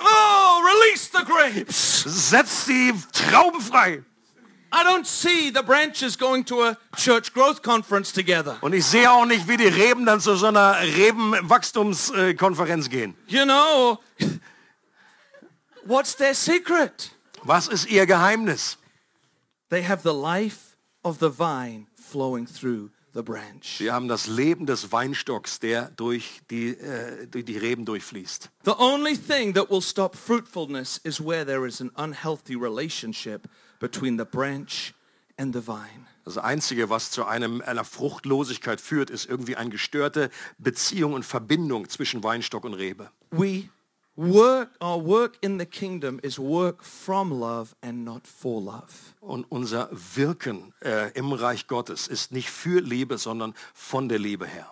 Oh, 0.00 0.60
release 0.62 1.08
the 1.12 1.24
grapes! 1.24 2.02
setz 2.30 2.64
die 2.66 2.92
Trauben 3.12 3.60
frei. 3.60 4.02
I 4.76 4.82
don't 4.82 5.06
see 5.06 5.50
the 5.50 5.62
branches 5.62 6.16
going 6.16 6.42
to 6.46 6.64
a 6.64 6.76
church 6.96 7.32
growth 7.32 7.62
conference 7.62 8.12
together. 8.12 8.58
Und 8.60 8.74
ich 8.74 8.84
sehe 8.84 9.08
auch 9.08 9.24
nicht, 9.24 9.46
wie 9.46 9.56
die 9.56 9.68
Reben 9.68 10.04
dann 10.04 10.20
zu 10.20 10.34
so 10.34 10.46
einer 10.46 10.80
Rebenwachstumskonferenz 10.80 12.90
gehen. 12.90 13.14
You 13.28 13.44
know, 13.44 14.00
what's 15.84 16.16
their 16.16 16.34
secret? 16.34 17.12
Was 17.44 17.68
ist 17.68 17.88
ihr 17.88 18.04
Geheimnis? 18.04 18.76
They 19.70 19.84
have 19.84 20.02
the 20.02 20.12
life 20.12 20.74
of 21.04 21.20
the 21.20 21.30
vine 21.30 21.86
flowing 21.94 22.46
through 22.46 22.90
the 23.14 23.22
branch. 23.22 23.76
Sie 23.78 23.92
haben 23.92 24.08
das 24.08 24.26
Leben 24.26 24.66
des 24.66 24.90
Weinstocks, 24.90 25.60
der 25.60 25.92
durch 25.96 26.40
die, 26.50 26.70
äh, 26.70 27.28
durch 27.28 27.44
die 27.44 27.58
Reben 27.58 27.84
durchfließt. 27.84 28.50
The 28.64 28.74
only 28.76 29.16
thing 29.16 29.54
that 29.54 29.70
will 29.70 29.82
stop 29.82 30.16
fruitfulness 30.16 30.98
is 31.04 31.20
where 31.20 31.46
there 31.46 31.64
is 31.64 31.80
an 31.80 31.92
unhealthy 31.96 32.56
relationship 32.56 33.48
between 33.78 34.18
the 34.18 34.24
branch 34.24 34.94
and 35.36 35.54
the 35.54 35.66
vine. 35.66 36.06
Das 36.24 36.38
Einzige, 36.38 36.88
was 36.88 37.10
zu 37.10 37.26
einem, 37.26 37.60
einer 37.60 37.84
Fruchtlosigkeit 37.84 38.80
führt, 38.80 39.10
ist 39.10 39.26
irgendwie 39.26 39.56
eine 39.56 39.70
gestörte 39.70 40.30
Beziehung 40.58 41.12
und 41.12 41.24
Verbindung 41.24 41.88
zwischen 41.88 42.22
Weinstock 42.22 42.64
und 42.64 42.74
Rebe. 42.74 43.10
We 43.30 43.68
work, 44.16 44.70
our 44.80 45.04
work 45.04 45.36
in 45.42 45.58
the 45.58 45.66
kingdom 45.66 46.18
is 46.22 46.38
work 46.38 46.82
from 46.82 47.30
love 47.30 47.74
and 47.82 48.04
not 48.04 48.26
for 48.26 48.62
love. 48.62 49.14
Und 49.20 49.44
unser 49.50 49.90
Wirken 49.92 50.72
äh, 50.82 51.12
im 51.12 51.32
Reich 51.32 51.66
Gottes 51.66 52.08
ist 52.08 52.32
nicht 52.32 52.48
für 52.48 52.80
Liebe, 52.80 53.18
sondern 53.18 53.54
von 53.74 54.08
der 54.08 54.18
Liebe 54.18 54.46
her. 54.46 54.70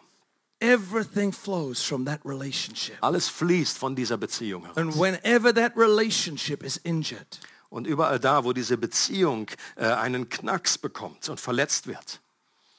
Everything 0.61 1.32
flows 1.32 1.82
from 1.82 2.05
that 2.07 2.20
relationship. 2.24 2.96
Alles 3.00 3.28
fließt 3.28 3.76
von 3.76 3.96
dieser 3.96 4.16
Beziehung 4.16 4.62
heraus. 4.62 4.76
And 4.76 4.94
whenever 4.94 5.53
that 5.53 5.76
relationship 5.76 6.62
is 6.62 6.76
injured, 6.78 7.40
Und 7.73 7.87
überall 7.87 8.20
da, 8.20 8.45
wo 8.45 8.53
diese 8.53 8.77
Beziehung 8.77 9.47
äh, 9.77 9.87
einen 9.87 10.29
Knacks 10.29 10.77
bekommt 10.77 11.31
und 11.31 11.41
verletzt 11.41 11.87
wird, 11.87 12.20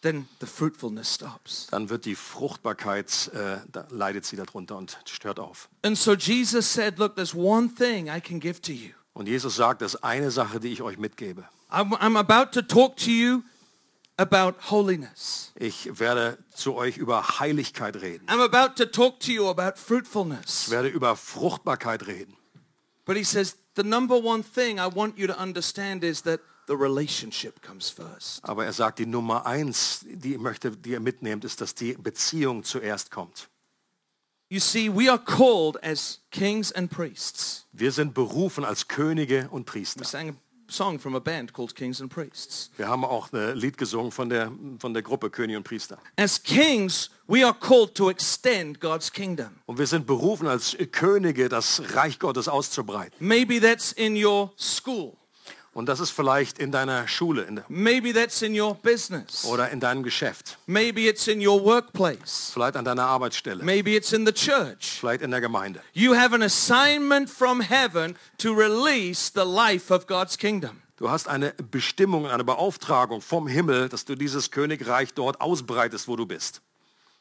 then 0.04 0.28
the 0.39 0.46
fruitfulness 0.46 1.16
stops. 1.16 1.66
dann 1.72 1.89
wird 1.89 2.06
die 2.06 2.14
Fruchtbarkeit, 2.14 3.32
äh, 3.34 3.58
da 3.72 3.88
leidet 3.89 4.24
sie 4.24 4.36
darunter 4.36 4.78
und 4.78 5.00
stört 5.06 5.39
auf. 5.39 5.68
And 5.82 5.98
so 5.98 6.14
Jesus 6.14 6.72
said, 6.72 7.00
look, 7.00 7.16
there's 7.16 7.34
one 7.34 7.74
thing 7.74 8.08
I 8.08 8.22
can 8.22 8.39
give 8.39 8.62
to 8.62 8.72
you. 8.72 8.91
Und 9.14 9.28
Jesus 9.28 9.56
sagt, 9.56 9.82
das 9.82 9.96
ist 9.96 10.04
eine 10.04 10.30
Sache, 10.30 10.60
die 10.60 10.68
ich 10.68 10.84
euch 10.84 11.00
mitgebe. 11.00 11.44
I'm, 11.72 11.98
I'm 11.98 12.16
about 12.16 12.52
to 12.52 12.62
talk 12.62 12.96
to 12.98 13.10
you 13.10 13.41
about 14.18 14.54
holiness. 14.70 15.54
Ich 15.56 16.00
werde 16.00 16.38
zu 16.54 16.76
euch 16.76 16.98
über 16.98 17.39
Heiligkeit 17.39 17.96
reden. 17.96 18.28
I'm 18.28 18.44
about 18.44 18.76
to 18.76 18.86
talk 18.86 19.20
to 19.22 19.32
you 19.32 19.50
about 19.50 19.80
fruitfulness. 19.80 20.66
Ich 20.68 20.70
werde 20.70 20.89
über 20.89 21.16
Fruchtbarkeit 21.16 22.06
reden. 22.06 22.38
But 23.06 23.18
he 23.18 23.24
says, 23.24 23.58
the 23.76 23.84
number 23.84 24.15
one 24.15 24.43
thing 24.43 24.80
I 24.80 24.88
want 24.88 25.17
you 25.17 25.28
to 25.28 25.38
understand 25.38 26.03
is 26.03 26.21
that 26.24 26.39
the 26.67 26.76
relationship 26.76 27.61
comes 27.61 27.89
first. 27.89 28.43
Aber 28.43 28.65
er 28.65 28.74
sagt, 28.74 28.99
die 28.99 29.05
Nummer 29.05 29.45
eins, 29.45 30.05
die, 30.07 30.38
möchte, 30.38 30.71
die 30.71 30.91
ihr 30.91 30.99
mitnehmt, 30.99 31.43
ist, 31.43 31.61
dass 31.61 31.76
die 31.76 31.93
Beziehung 31.93 32.63
zuerst 32.63 33.11
kommt. 33.11 33.49
You 34.49 34.59
see, 34.59 34.88
we 34.88 35.09
are 35.09 35.17
called 35.17 35.84
as 35.84 36.19
kings 36.30 36.71
and 36.71 36.89
priests. 36.89 37.65
Wir 37.71 37.91
sind 37.91 38.13
berufen 38.13 38.63
als 38.63 38.88
Könige 38.88 39.47
und 39.49 39.67
We 39.67 39.71
Priester. 39.71 40.05
sang 40.05 40.30
a 40.30 40.36
song 40.68 40.99
from 40.99 41.16
a 41.16 41.20
band 41.20 41.53
called 41.53 41.76
Kings 41.76 42.01
and 42.01 42.09
Priests. 42.09 42.70
Wir 42.78 42.88
haben 42.88 43.05
auch 43.05 43.32
ein 43.32 43.55
Lied 43.55 43.78
gesungen 43.78 44.11
von 44.11 44.30
der, 44.30 44.51
von 44.80 44.93
der 44.93 45.03
Gruppe 45.03 45.30
Könige 45.30 45.57
und 45.57 45.64
Priester. 45.64 45.97
As 46.18 46.41
kings, 46.41 47.09
we 47.28 47.45
are 47.45 47.53
called 47.53 47.95
to 47.95 48.09
extend 48.09 48.80
God's 48.80 49.11
kingdom. 49.11 49.49
Und 49.66 49.78
wir 49.78 49.88
sind 49.88 50.05
berufen 50.05 50.47
als 50.47 50.76
Könige, 50.91 51.49
das 51.49 51.82
Reich 51.95 52.20
Gottes 52.20 52.47
auszubreiten. 52.47 53.16
Maybe 53.20 53.59
that's 53.59 53.91
in 53.91 54.16
your 54.16 54.51
school. 54.57 55.18
Und 55.74 55.88
das 55.88 55.99
ist 55.99 56.11
vielleicht 56.11 56.59
in 56.59 56.71
deiner 56.71 57.07
Schule 57.07 57.43
in 57.43 57.55
der, 57.55 57.65
Maybe 57.67 58.13
that's 58.13 58.41
in 58.43 58.59
your 58.59 58.76
business. 58.76 59.43
oder 59.45 59.69
in 59.71 59.80
deinem 59.80 60.03
Geschäft, 60.03 60.57
Maybe 60.67 61.07
it's 61.09 61.28
in 61.28 61.45
your 61.45 61.63
workplace. 61.63 62.51
vielleicht 62.53 62.76
an 62.76 62.86
deiner 62.86 63.05
Arbeitsstelle, 63.05 63.63
Maybe 63.63 63.95
it's 63.95 64.13
in 64.13 64.26
the 64.26 64.32
church. 64.34 64.97
vielleicht 64.99 65.24
in 65.24 65.32
der 65.32 65.41
Gemeinde. 65.41 65.82
You 65.93 66.15
have 66.15 66.34
an 66.36 66.43
assignment 66.43 67.30
from 67.30 67.59
heaven 67.61 68.15
to 68.38 68.53
release 68.53 69.32
the 69.34 69.41
life 69.45 69.91
of 69.93 70.05
God's 70.05 70.38
kingdom. 70.38 70.80
Du 70.97 71.09
hast 71.09 71.28
eine 71.28 71.53
Bestimmung, 71.71 72.28
eine 72.28 72.43
Beauftragung 72.43 73.21
vom 73.21 73.47
Himmel, 73.47 73.89
dass 73.89 74.05
du 74.05 74.15
dieses 74.15 74.51
Königreich 74.51 75.13
dort 75.15 75.41
ausbreitest, 75.41 76.07
wo 76.07 76.15
du 76.15 76.26
bist. 76.28 76.61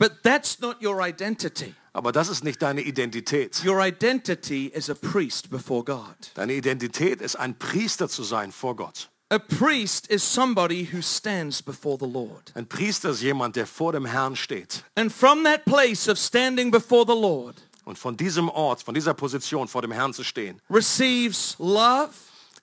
But 0.02 0.24
that's 0.24 0.58
not 0.58 0.82
your 0.82 1.00
identity. 1.00 1.76
Aber 1.92 2.10
das 2.10 2.28
ist 2.28 2.42
nicht 2.42 2.60
deine 2.60 2.80
Identität. 2.80 3.64
Your 3.64 3.80
identity 3.86 4.66
is 4.66 4.90
a 4.90 4.94
priest 4.94 5.48
before 5.48 5.84
God. 5.84 6.16
Deine 6.34 6.54
Identität 6.54 7.20
ist 7.20 7.36
ein 7.36 7.56
Priester 7.56 8.08
zu 8.08 8.24
sein 8.24 8.50
vor 8.50 8.74
Gott. 8.74 9.08
A 9.28 9.38
priest 9.38 10.08
is 10.08 10.24
somebody 10.24 10.88
who 10.92 11.00
stands 11.02 11.62
before 11.62 11.98
the 12.00 12.12
Lord. 12.12 12.50
Ein 12.56 12.66
Priester 12.66 13.10
ist 13.10 13.22
jemand, 13.22 13.54
der 13.54 13.64
vor 13.64 13.92
dem 13.92 14.04
Herrn 14.04 14.34
steht. 14.34 14.84
And 14.96 15.12
from 15.12 15.44
that 15.44 15.64
place 15.66 16.08
of 16.08 16.18
standing 16.18 16.72
before 16.72 17.04
the 17.06 17.14
Lord, 17.14 17.62
Und 17.84 17.96
von 17.96 18.16
diesem 18.16 18.48
Ort, 18.48 18.82
von 18.82 18.94
dieser 18.94 19.14
Position 19.14 19.68
vor 19.68 19.82
dem 19.82 19.92
Herrn 19.92 20.12
zu 20.12 20.24
stehen, 20.24 20.60
receives 20.68 21.54
love, 21.60 22.10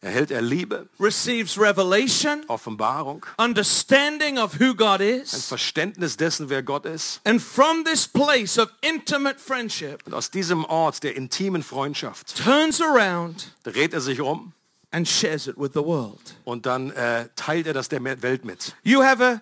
erhält 0.01 0.31
er 0.31 0.41
Liebe, 0.41 0.87
receives 0.99 1.57
revelation, 1.59 2.43
Offenbarung, 2.47 3.25
understanding 3.37 4.37
of 4.37 4.59
who 4.59 4.73
God 4.73 5.01
ein 5.01 5.21
is. 5.21 5.45
Verständnis 5.45 6.15
dessen, 6.17 6.49
wer 6.49 6.63
Gott 6.63 6.85
ist. 6.85 7.19
And 7.25 7.41
from 7.41 7.83
this 7.83 8.07
place 8.07 8.57
of 8.57 8.69
intimate 8.81 9.39
friendship, 9.39 10.05
Und 10.05 10.13
aus 10.13 10.31
diesem 10.31 10.63
Ort 10.65 11.03
der 11.03 11.15
intimen 11.15 11.63
Freundschaft 11.63 12.35
turns 12.43 12.81
around 12.81 13.53
dreht 13.63 13.93
er 13.93 14.01
sich 14.01 14.21
um 14.21 14.53
and 14.91 15.07
shares 15.07 15.47
it 15.47 15.57
with 15.57 15.71
the 15.73 15.83
world. 15.83 16.35
und 16.45 16.65
dann 16.65 16.91
äh, 16.91 17.27
teilt 17.35 17.67
er 17.67 17.73
das 17.73 17.89
der 17.89 18.03
Welt 18.03 18.45
mit. 18.45 18.75
You 18.83 19.03
have 19.03 19.23
a 19.23 19.41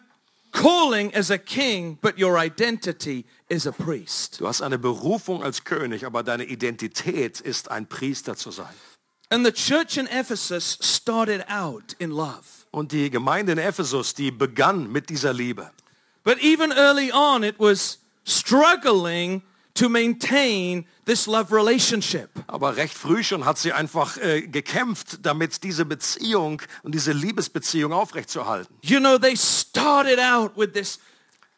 calling 0.51 1.13
as 1.13 1.29
a 1.29 1.37
king, 1.37 1.97
but 2.01 2.17
your 2.19 2.37
identity 2.43 3.25
is 3.47 3.67
a 3.67 3.71
priest. 3.71 4.39
Du 4.41 4.47
hast 4.47 4.61
eine 4.61 4.79
Berufung 4.79 5.43
als 5.43 5.63
König, 5.65 6.05
aber 6.05 6.23
deine 6.23 6.45
Identität 6.45 7.39
ist 7.41 7.69
ein 7.69 7.85
Priester 7.87 8.35
zu 8.35 8.49
sein. 8.49 8.73
And 9.29 9.45
the 9.45 9.51
church 9.51 9.97
in 9.97 10.07
Ephesus 10.07 10.77
started 10.81 11.43
out 11.49 11.95
in 11.99 12.11
love. 12.11 12.65
Und 12.71 12.91
die 12.91 13.09
Gemeinde 13.09 13.53
in 13.53 13.57
Ephesus, 13.57 14.13
die 14.13 14.31
begann 14.31 14.91
mit 14.91 15.09
dieser 15.09 15.33
Liebe. 15.33 15.71
But 16.23 16.39
even 16.39 16.71
early 16.71 17.11
on, 17.11 17.43
it 17.43 17.55
was 17.59 17.99
struggling 18.25 19.41
to 19.75 19.89
maintain 19.89 20.85
this 21.05 21.27
love 21.27 21.51
relationship. 21.51 22.29
Aber 22.47 22.75
recht 22.75 22.93
früh 22.93 23.23
schon 23.23 23.45
hat 23.45 23.57
sie 23.57 23.71
einfach 23.71 24.17
äh, 24.17 24.41
gekämpft, 24.41 25.19
damit 25.25 25.63
diese 25.63 25.85
Beziehung 25.85 26.61
und 26.83 26.95
diese 26.95 27.11
Liebesbeziehung 27.11 27.93
aufrechtzuerhalten. 27.93 28.73
You 28.81 28.99
know, 28.99 29.17
they 29.17 29.35
started 29.35 30.19
out 30.19 30.57
with 30.57 30.73
this 30.73 30.99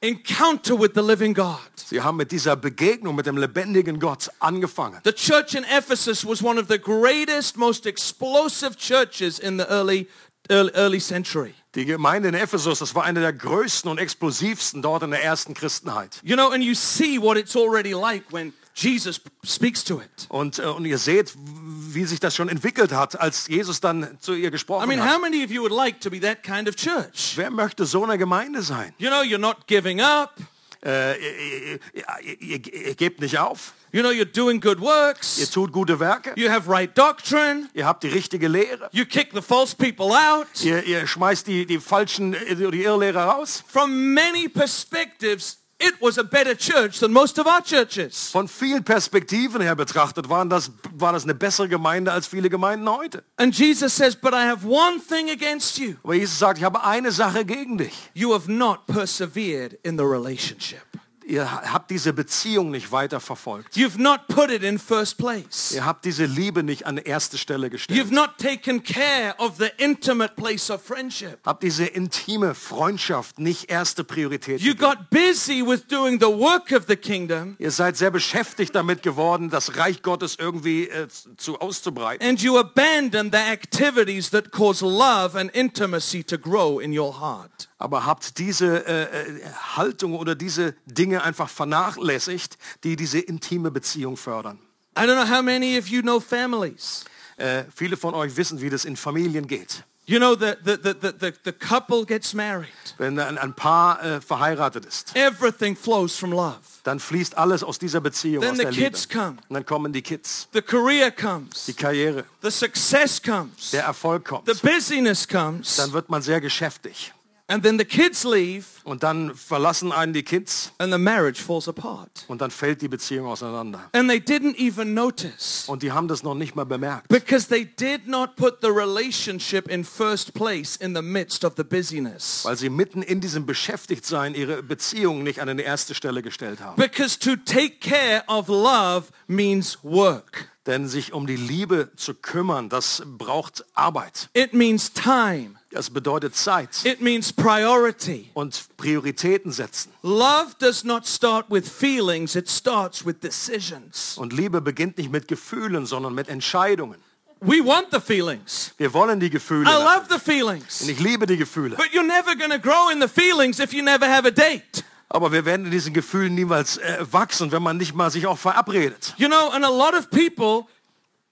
encounter 0.02 0.80
with 0.80 0.92
the 0.96 1.02
living 1.02 1.34
God. 1.34 1.69
Sie 1.90 2.02
haben 2.02 2.18
mit 2.18 2.32
dieser 2.32 2.56
Begegnung 2.56 3.16
mit 3.16 3.26
dem 3.26 3.36
lebendigen 3.36 4.00
Gott 4.00 4.30
angefangen. 4.38 5.02
The 5.04 5.12
church 5.12 5.56
in 5.56 5.64
Ephesus 5.64 6.24
was 6.24 6.44
one 6.44 6.62
of 6.62 6.68
the 6.70 6.78
greatest, 6.78 7.58
most 7.58 7.88
explosive 7.88 8.78
churches 8.78 9.40
in 9.40 9.58
the 9.58 9.66
early, 9.66 10.08
early, 10.50 11.00
century. 11.00 11.56
Die 11.74 11.86
Gemeinde 11.86 12.30
in 12.30 12.36
Ephesus, 12.36 12.78
das 12.78 12.94
war 12.94 13.06
eine 13.06 13.22
der 13.22 13.34
größten 13.34 13.90
und 13.90 13.98
explosivsten 13.98 14.84
dort 14.84 15.02
in 15.02 15.10
der 15.10 15.24
ersten 15.24 15.56
Christenheit. 15.56 16.20
You 16.22 16.36
know, 16.36 16.50
and 16.50 16.64
you 16.64 16.76
see 16.76 17.20
what 17.20 17.38
it's 17.38 17.56
already 17.56 17.94
like 17.94 18.32
when 18.32 18.54
Jesus 18.76 19.20
speaks 19.44 19.84
to 19.86 20.00
it. 20.00 20.28
Und, 20.30 20.60
äh, 20.60 20.66
und 20.66 20.86
ihr 20.86 21.00
seht, 21.00 21.34
wie 21.36 22.06
sich 22.06 22.20
das 22.20 22.36
schon 22.36 22.50
entwickelt 22.50 22.92
hat, 22.92 23.20
als 23.20 23.48
Jesus 23.48 23.82
dann 23.82 24.20
zu 24.20 24.36
ihr 24.36 24.50
I 24.50 24.52
gesprochen 24.52 24.88
mean, 24.88 25.04
how 25.04 25.16
hat. 25.16 25.22
many 25.22 25.44
of 25.44 25.50
you 25.50 25.64
would 25.64 25.74
like 25.74 26.00
to 26.02 26.12
be 26.12 26.20
that 26.20 26.44
kind 26.44 26.70
of 26.70 26.76
church? 26.76 27.34
Wer 27.36 27.50
möchte 27.50 27.88
so 27.88 28.04
eine 28.04 28.20
Gemeinde 28.20 28.62
sein? 28.62 28.94
You 29.00 29.10
know, 29.10 29.22
you're 29.24 29.40
not 29.40 29.66
giving 29.66 30.02
up. 30.02 30.36
Äh, 30.84 31.18
ihr, 31.20 31.80
ihr, 31.94 32.42
ihr, 32.42 32.74
ihr 32.88 32.96
gebt 32.96 33.20
nicht 33.20 33.38
auf. 33.38 33.74
You 33.92 34.02
know, 34.02 34.12
you're 34.12 34.24
doing 34.26 34.62
good 34.62 34.78
Ihr 34.78 34.84
works. 34.84 35.50
tut 35.50 35.72
gute 35.72 36.00
Werke. 36.00 36.34
You 36.36 36.50
have 36.50 36.70
right 36.70 36.96
doctrine. 36.96 37.70
Ihr 37.74 37.86
habt 37.86 38.04
die 38.04 38.08
richtige 38.08 38.48
Lehre. 38.48 38.88
You 38.92 39.06
kick 39.06 39.32
the 39.34 39.42
false 39.42 39.76
people 39.76 40.12
out. 40.16 40.48
Ihr, 40.62 40.84
ihr 40.84 41.08
schmeißt 41.08 41.48
die, 41.48 41.66
die 41.66 41.80
falschen, 41.80 42.34
äh, 42.34 42.56
die 42.56 42.84
Irrlehrer 42.84 43.24
raus. 43.26 43.64
From 43.68 44.14
many 44.14 44.48
perspectives, 44.48 45.59
it 45.80 46.02
was 46.02 46.18
a 46.18 46.24
better 46.24 46.56
church 46.56 47.00
than 47.00 47.12
most 47.12 47.40
of 47.40 47.48
our 47.48 47.62
churches. 47.62 48.30
Von 48.32 48.48
vielen 48.48 48.84
Perspektiven 48.84 49.62
her 49.62 49.76
betrachtet 49.76 50.30
waren 50.30 50.50
das, 50.50 50.72
war 50.94 51.14
das 51.14 51.24
eine 51.24 51.34
bessere 51.34 51.68
Gemeinde 51.68 52.12
als 52.12 52.28
viele 52.28 52.50
Gemeinden 52.50 52.90
heute. 52.90 53.24
And 53.38 53.58
Jesus 53.58 53.96
says, 53.96 54.16
but 54.16 54.34
I 54.34 54.46
have 54.46 54.68
one 54.68 55.00
thing 55.00 55.30
against 55.30 55.78
you. 55.78 55.96
Aber 56.04 56.14
Jesus 56.14 56.38
sagt, 56.38 56.60
ich 56.60 56.64
habe 56.64 56.84
eine 56.84 57.12
Sache 57.12 57.46
gegen 57.46 57.78
dich. 57.78 57.94
You 58.14 58.34
have 58.34 58.52
not 58.52 58.86
persevered 58.88 59.80
in 59.84 59.98
the 59.98 60.04
relationship. 60.04 60.84
Ihr 61.30 61.52
habt 61.72 61.92
diese 61.92 62.12
Beziehung 62.12 62.72
nicht 62.72 62.92
weiter 62.92 63.20
verfolgt. 63.20 63.76
You've 63.76 64.00
not 64.02 64.28
put 64.28 64.50
it 64.50 64.64
in 64.64 64.80
first 64.80 65.18
place. 65.20 65.72
Ihr 65.74 65.86
habt 65.86 66.04
diese 66.04 66.26
Liebe 66.26 66.64
nicht 66.64 66.88
an 66.88 66.98
erste 66.98 67.38
Stelle 67.38 67.68
You've 67.68 67.72
gestellt. 67.72 68.12
not 68.12 68.38
taken 68.40 68.82
care 68.82 69.36
of 69.38 69.58
the 69.60 69.70
intimate 69.78 70.34
place 70.36 70.72
of 70.72 70.82
friendship. 70.84 71.38
Habt 71.46 71.62
diese 71.62 71.86
intime 71.86 72.56
Freundschaft 72.56 73.38
nicht 73.38 73.70
erste 73.70 74.04
Priorität. 74.04 74.60
You 74.62 74.74
got 74.74 75.12
busy 75.12 75.64
with 75.64 75.86
doing 75.88 76.20
the 76.20 76.26
work 76.26 76.72
of 76.72 76.86
the 76.88 76.96
kingdom 76.96 77.56
Ihr 77.60 77.70
seid 77.72 77.96
sehr 77.96 78.10
beschäftigt 78.10 78.74
damit 78.74 79.04
geworden, 79.04 79.52
das 79.52 79.78
Reich 79.78 80.02
Gottes 80.02 80.36
irgendwie 80.40 80.90
äh, 80.90 81.08
zu 81.38 81.60
auszubreiten. 81.60 82.28
and 82.28 82.42
you 82.42 82.58
abandoned 82.58 83.32
the 83.34 83.38
activities 83.40 84.32
that 84.32 84.52
cause 84.52 84.84
love 84.84 85.38
and 85.40 85.52
intimacy 85.54 86.24
to 86.24 86.40
grow 86.40 86.80
in 86.80 86.98
your 86.98 87.20
heart. 87.22 87.70
Aber 87.82 88.06
habt 88.06 88.40
diese 88.40 88.86
äh, 88.86 89.04
äh, 89.04 89.42
Haltung 89.78 90.14
oder 90.14 90.36
diese 90.36 90.76
Dinge 90.86 91.19
einfach 91.20 91.50
vernachlässigt, 91.50 92.58
die 92.84 92.96
diese 92.96 93.20
intime 93.20 93.72
Beziehung 93.72 94.18
fördern. 94.18 94.60
I 94.98 95.02
don't 95.04 95.16
know 95.16 95.30
how 95.30 95.42
many 95.42 95.78
of 95.78 95.88
you 95.88 96.02
know 96.02 96.20
families. 96.20 97.06
Äh, 97.38 97.64
viele 97.74 97.96
von 97.96 98.14
euch 98.14 98.36
wissen, 98.36 98.60
wie 98.62 98.70
das 98.70 98.84
in 98.86 98.98
Familien 98.98 99.48
geht. 99.48 99.84
You 100.06 100.18
know, 100.18 100.34
the, 100.36 100.56
the, 100.66 100.76
the, 100.82 100.94
the, 101.22 101.32
the, 101.46 101.52
couple 101.52 102.04
gets 102.04 102.34
married. 102.34 102.68
Wenn 102.98 103.20
ein, 103.20 103.38
ein 103.38 103.54
Paar 103.54 104.04
äh, 104.04 104.20
verheiratet 104.20 104.84
ist, 104.84 105.16
Everything 105.16 105.76
flows 105.78 106.18
from 106.18 106.32
love. 106.32 106.58
dann 106.84 107.00
fließt 107.00 107.38
alles 107.38 107.64
aus 107.64 107.78
dieser 107.78 108.02
Beziehung, 108.02 108.42
Then 108.42 108.54
aus 108.54 108.58
the 108.58 108.64
der 108.64 108.72
Liebe. 108.72 108.86
kids 108.90 109.08
come. 109.08 109.38
Und 109.48 109.54
dann 109.54 109.66
kommen 109.68 109.94
die 109.94 110.02
Kids, 110.02 110.50
The 110.52 110.64
career 110.64 111.12
comes. 111.12 111.66
die 111.66 111.74
Karriere, 111.74 112.26
The 112.42 112.50
success 112.50 113.22
comes. 113.22 113.70
der 113.70 113.84
Erfolg 113.84 114.26
kommt. 114.26 114.48
The 114.52 114.60
busyness 114.68 115.28
comes. 115.28 115.76
Dann 115.76 115.94
wird 115.94 116.10
man 116.10 116.24
sehr 116.24 116.42
geschäftig. 116.42 117.14
And 117.50 117.64
then 117.64 117.80
the 117.80 117.86
kids 117.86 118.24
leave 118.24 118.64
Und 118.84 119.02
dann 119.04 119.34
verlassen 119.36 119.92
einen 119.92 120.14
die 120.14 120.22
Kids 120.24 120.72
and 120.78 120.94
the 120.94 121.00
marriage 121.00 121.42
falls 121.44 121.68
apart. 121.68 122.26
und 122.28 122.42
dann 122.42 122.52
fällt 122.52 122.82
die 122.82 122.88
Beziehung 122.88 123.26
auseinander. 123.28 123.90
And 123.92 124.08
they 124.08 124.20
didn't 124.20 124.56
even 124.58 124.94
notice 124.94 125.64
Und 125.68 125.82
die 125.84 125.92
haben 125.92 126.08
das 126.08 126.22
noch 126.24 126.36
nicht 126.36 126.56
mal 126.56 126.64
bemerkt. 126.66 127.08
because 127.08 127.48
they 127.48 127.66
did 127.66 128.08
not 128.08 128.36
put 128.36 128.60
the 128.62 128.70
relationship 128.70 129.68
in 129.68 129.84
first 129.84 130.34
place 130.34 130.76
in 130.76 130.96
the 130.96 131.02
midst 131.02 131.44
of 131.44 131.54
the 131.58 131.64
busyness. 131.64 132.46
Weil 132.46 132.56
sie 132.56 132.70
mitten 132.70 133.02
in 133.02 133.20
diesem 133.20 133.46
Beschäftigtsein 133.46 134.36
ihre 134.36 134.62
Beziehung 134.64 135.24
nicht 135.24 135.40
an 135.40 135.58
die 135.58 135.64
erste 135.64 135.96
Stelle 135.96 136.22
gestellt 136.22 136.62
haben. 136.62 136.76
Because 136.82 137.18
to 137.20 137.36
take 137.36 137.80
care 137.80 138.24
of 138.28 138.48
love 138.48 139.08
means 139.28 139.80
work. 139.84 140.50
Denn 140.66 140.88
sich 140.88 141.14
um 141.14 141.26
die 141.26 141.36
Liebe 141.36 141.90
zu 141.96 142.14
kümmern, 142.14 142.70
das 142.70 143.02
braucht 143.06 143.66
Arbeit. 143.74 144.30
It 144.34 144.54
means 144.54 144.94
time. 144.94 145.56
Das 145.72 145.92
bedeutet 145.92 146.36
Zeit 146.36 146.84
It 146.84 147.00
means 147.00 147.32
priority. 147.32 148.30
und 148.34 148.66
Prioritäten 148.78 149.52
setzen. 149.52 149.92
Love 150.02 150.56
does 150.60 150.84
not 150.84 151.06
start 151.08 151.46
with 151.50 151.70
feelings, 151.70 152.36
it 152.36 152.50
starts 152.50 153.06
with 153.06 153.20
decisions. 153.22 154.18
Und 154.18 154.34
Liebe 154.34 154.62
beginnt 154.62 154.98
nicht 154.98 155.12
mit 155.12 155.28
Gefühlen, 155.28 155.86
sondern 155.86 156.16
mit 156.16 156.28
Entscheidungen. 156.28 156.98
We 157.42 157.64
want 157.64 157.88
the 157.92 158.02
feelings. 158.02 158.74
Wir 158.78 158.92
wollen 158.94 159.20
die 159.20 159.30
Gefühle. 159.30 159.70
I 159.70 159.76
love 159.76 160.08
the 160.10 160.20
feelings. 160.20 160.82
Und 160.82 160.90
ich 160.90 161.00
liebe 161.00 161.26
die 161.26 161.38
Gefühle. 161.38 161.76
But 161.78 161.92
you're 161.94 162.04
never 162.04 162.36
going 162.36 162.52
to 162.52 162.60
grow 162.60 162.90
in 162.92 163.00
the 163.00 163.08
feelings 163.08 163.60
if 163.60 163.72
you 163.72 163.84
never 163.84 164.08
have 164.08 164.28
a 164.28 164.32
date. 164.32 164.84
Aber 165.08 165.32
wir 165.32 165.46
werden 165.46 165.66
in 165.66 165.72
diesen 165.72 165.94
Gefühlen 165.94 166.36
niemals 166.36 166.78
äh, 166.78 166.98
wachsen, 167.12 167.52
wenn 167.52 167.64
man 167.64 167.78
nicht 167.78 167.94
mal 167.94 168.12
sich 168.12 168.28
auch 168.28 168.38
verabredet. 168.38 169.14
You 169.18 169.28
know, 169.28 169.50
and 169.52 169.64
a 169.64 169.70
lot 169.70 169.94
of 169.94 170.10
people 170.10 170.68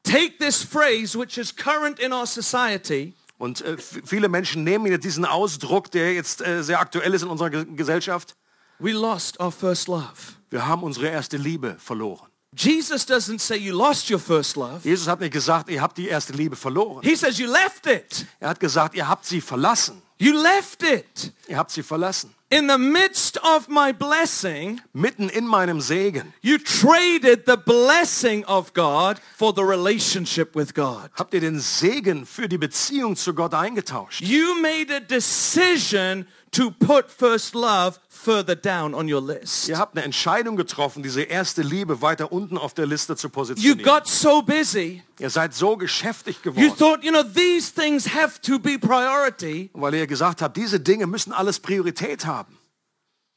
take 0.03 0.37
this 0.39 0.63
phrase, 0.63 1.17
which 1.17 1.37
is 1.37 1.53
current 1.55 1.99
in 1.99 2.13
our 2.13 2.25
society, 2.25 3.13
Und 3.37 3.61
äh, 3.61 3.77
viele 3.77 4.29
Menschen 4.29 4.63
nehmen 4.63 4.87
jetzt 4.87 5.03
diesen 5.03 5.25
Ausdruck, 5.25 5.91
der 5.91 6.13
jetzt 6.13 6.45
äh, 6.45 6.63
sehr 6.63 6.79
aktuell 6.79 7.13
ist 7.13 7.21
in 7.21 7.29
unserer 7.29 7.49
Ge 7.49 7.65
Gesellschaft. 7.75 8.35
we 8.79 8.91
lost 8.91 9.39
our 9.39 9.51
first 9.51 9.87
love. 9.87 10.37
Wir 10.49 10.65
haben 10.65 10.83
unsere 10.83 11.07
erste 11.07 11.37
Liebe 11.37 11.75
verloren. 11.79 12.27
Jesus 12.57 13.05
doesn't 13.05 13.39
say 13.39 13.57
you 13.57 13.73
lost 13.77 14.09
your 14.09 14.19
first 14.19 14.57
love. 14.57 14.81
Jesus 14.83 15.07
hat 15.07 15.19
nicht 15.19 15.31
gesagt, 15.31 15.69
ihr 15.69 15.81
habt 15.81 15.97
die 15.97 16.07
erste 16.07 16.33
Liebe 16.33 16.55
verloren. 16.55 17.03
He 17.03 17.15
says 17.15 17.37
you 17.37 17.47
left 17.47 17.85
it. 17.85 18.25
Er 18.39 18.49
hat 18.49 18.59
gesagt, 18.59 18.95
ihr 18.95 19.07
habt 19.07 19.25
sie 19.25 19.41
verlassen. 19.41 20.01
You 20.19 20.33
left 20.33 20.81
it. 20.81 21.31
Ihr 21.47 21.57
habt 21.57 21.69
sie 21.69 21.83
verlassen. 21.83 22.33
In 22.49 22.67
the 22.69 22.77
midst 22.77 23.37
of 23.43 23.67
my 23.67 23.91
blessing, 23.93 24.79
Mitten 24.93 25.29
in 25.29 25.45
meinem 25.45 25.81
Segen 25.81 26.33
you 26.41 26.57
traded 26.57 27.45
the 27.45 27.57
blessing 27.57 28.43
of 28.45 28.73
God 28.73 29.19
for 29.35 29.53
the 29.53 29.61
relationship 29.61 30.55
with 30.55 30.73
God. 30.73 31.11
habt 31.13 31.33
ihr 31.33 31.41
den 31.41 31.59
Segen 31.59 32.25
für 32.25 32.47
die 32.47 32.57
Beziehung 32.57 33.15
zu 33.17 33.33
Gott 33.33 33.53
eingetauscht. 33.53 34.21
You 34.21 34.55
made 34.61 34.91
a 34.95 35.01
decision 35.01 36.25
to 36.51 36.71
put 36.71 37.11
first 37.11 37.53
love 37.53 37.99
further 38.27 38.55
down 38.57 38.93
on 38.93 39.07
your 39.11 39.21
list. 39.25 39.69
Ihr 39.69 39.77
habt 39.77 39.95
eine 39.95 40.03
Entscheidung 40.03 40.57
getroffen, 40.57 41.01
diese 41.01 41.21
erste 41.21 41.61
Liebe 41.61 42.01
weiter 42.01 42.29
unten 42.33 42.57
auf 42.57 42.73
der 42.73 42.85
Liste 42.85 43.15
zu 43.15 43.27
You 43.27 43.31
positionieren. 43.31 43.83
got 43.83 44.05
so 44.07 44.41
busy. 44.41 45.01
Ihr 45.19 45.29
seid 45.29 45.53
so 45.53 45.77
geschäftig 45.77 46.37
You 46.43 46.51
geworden, 46.51 46.77
thought, 46.77 47.03
you 47.05 47.11
know, 47.11 47.23
these 47.23 47.73
things 47.73 48.13
have 48.13 48.41
to 48.41 48.59
be 48.59 48.77
priority. 48.77 49.69
weil 49.73 49.93
ihr 49.93 50.07
gesagt 50.07 50.41
habt, 50.41 50.57
diese 50.57 50.79
Dinge 50.81 51.07
müssen 51.07 51.31
alles 51.31 51.59
Priorität 51.61 52.25
haben. 52.25 52.57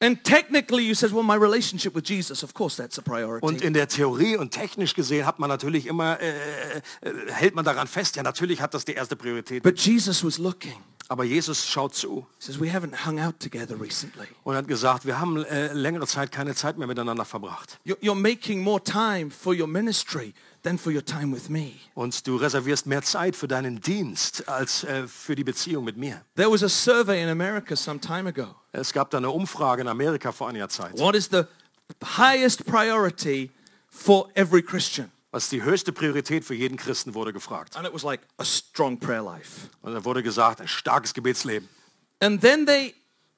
And 0.03 0.25
technically 0.25 0.83
you 0.89 0.95
said, 0.95 1.13
well, 1.13 1.23
my 1.23 1.37
relationship 1.37 1.95
with 1.95 2.09
Jesus, 2.09 2.43
of 2.43 2.53
course 2.55 2.77
that's 2.83 2.99
a 2.99 3.03
Und 3.03 3.05
priority. 3.05 3.65
in 3.67 3.75
der 3.75 3.87
Theorie 3.87 4.37
und 4.37 4.51
technisch 4.51 4.95
gesehen 4.95 5.25
hat 5.27 5.39
man 5.39 5.49
natürlich 5.51 5.87
immer, 5.87 6.19
äh, 6.21 6.31
äh, 7.03 7.13
hält 7.29 7.55
man 7.55 7.65
daran 7.65 7.87
fest, 7.87 8.17
ja 8.17 8.23
natürlich 8.23 8.61
hat 8.61 8.73
das 8.75 8.85
die 8.87 8.95
erste 8.95 9.15
Priorität. 9.15 9.63
But 9.63 9.79
Jesus 9.79 10.25
was 10.25 10.39
looking. 10.39 10.75
Aber 11.11 11.25
Jesus 11.25 11.67
schaut 11.67 11.97
zu 11.97 12.25
und 14.45 14.55
hat 14.55 14.69
gesagt, 14.69 15.07
wir 15.07 15.19
haben 15.19 15.45
äh, 15.45 15.73
längere 15.73 16.07
Zeit 16.07 16.31
keine 16.31 16.55
Zeit 16.55 16.79
mehr 16.79 16.87
miteinander 16.87 17.25
verbracht. 17.25 17.81
You're, 17.85 17.99
you're 17.99 18.15
making 18.15 18.63
more 18.63 18.81
time 18.81 19.33
for 19.33 19.53
your 19.53 19.67
ministry 19.67 20.35
than 20.63 20.79
for 20.79 20.93
your 20.93 21.05
time 21.05 21.35
with 21.35 21.49
me. 21.49 21.73
Und 21.95 22.29
du 22.29 22.37
reservierst 22.37 22.87
mehr 22.87 23.03
Zeit 23.03 23.35
für 23.35 23.49
deinen 23.49 23.81
Dienst 23.81 24.49
als 24.49 24.85
äh, 24.85 25.09
für 25.09 25.35
die 25.35 25.43
Beziehung 25.43 25.83
mit 25.83 25.97
mir. 25.97 26.23
There 26.37 26.49
was 26.49 26.63
a 26.63 26.69
survey 26.69 27.21
in 27.21 27.29
America 27.29 27.75
some 27.75 27.99
time 27.99 28.29
ago. 28.29 28.55
Es 28.71 28.93
gab 28.93 29.11
da 29.11 29.19
eine 29.19 29.31
Umfrage 29.31 29.83
in 29.83 29.89
Amerika 29.89 30.31
vor 30.31 30.49
einiger 30.49 30.69
Zeit. 30.69 30.97
What 30.97 31.17
is 31.17 31.29
the 31.29 31.43
highest 32.05 32.65
priority 32.67 33.51
for 33.89 34.29
every 34.35 34.63
Christian? 34.63 35.11
Was 35.33 35.45
ist 35.45 35.53
die 35.53 35.63
höchste 35.63 35.93
Priorität 35.93 36.45
für 36.45 36.55
jeden 36.55 36.77
Christen 36.77 37.15
wurde 37.15 37.33
gefragt. 37.33 37.77
And 37.77 37.87
it 37.87 37.95
was 37.95 38.03
like 38.03 38.21
a 38.39 38.45
strong 38.45 38.99
prayer 38.99 39.23
life. 39.23 39.69
Und 39.83 39.95
da 39.95 40.05
wurde 40.05 40.23
gesagt, 40.23 40.61
ein 40.61 40.69
starkes 40.69 41.15
Gebetsleben. 41.15 41.69
And 42.21 42.41
then 42.41 42.67
they 42.67 42.95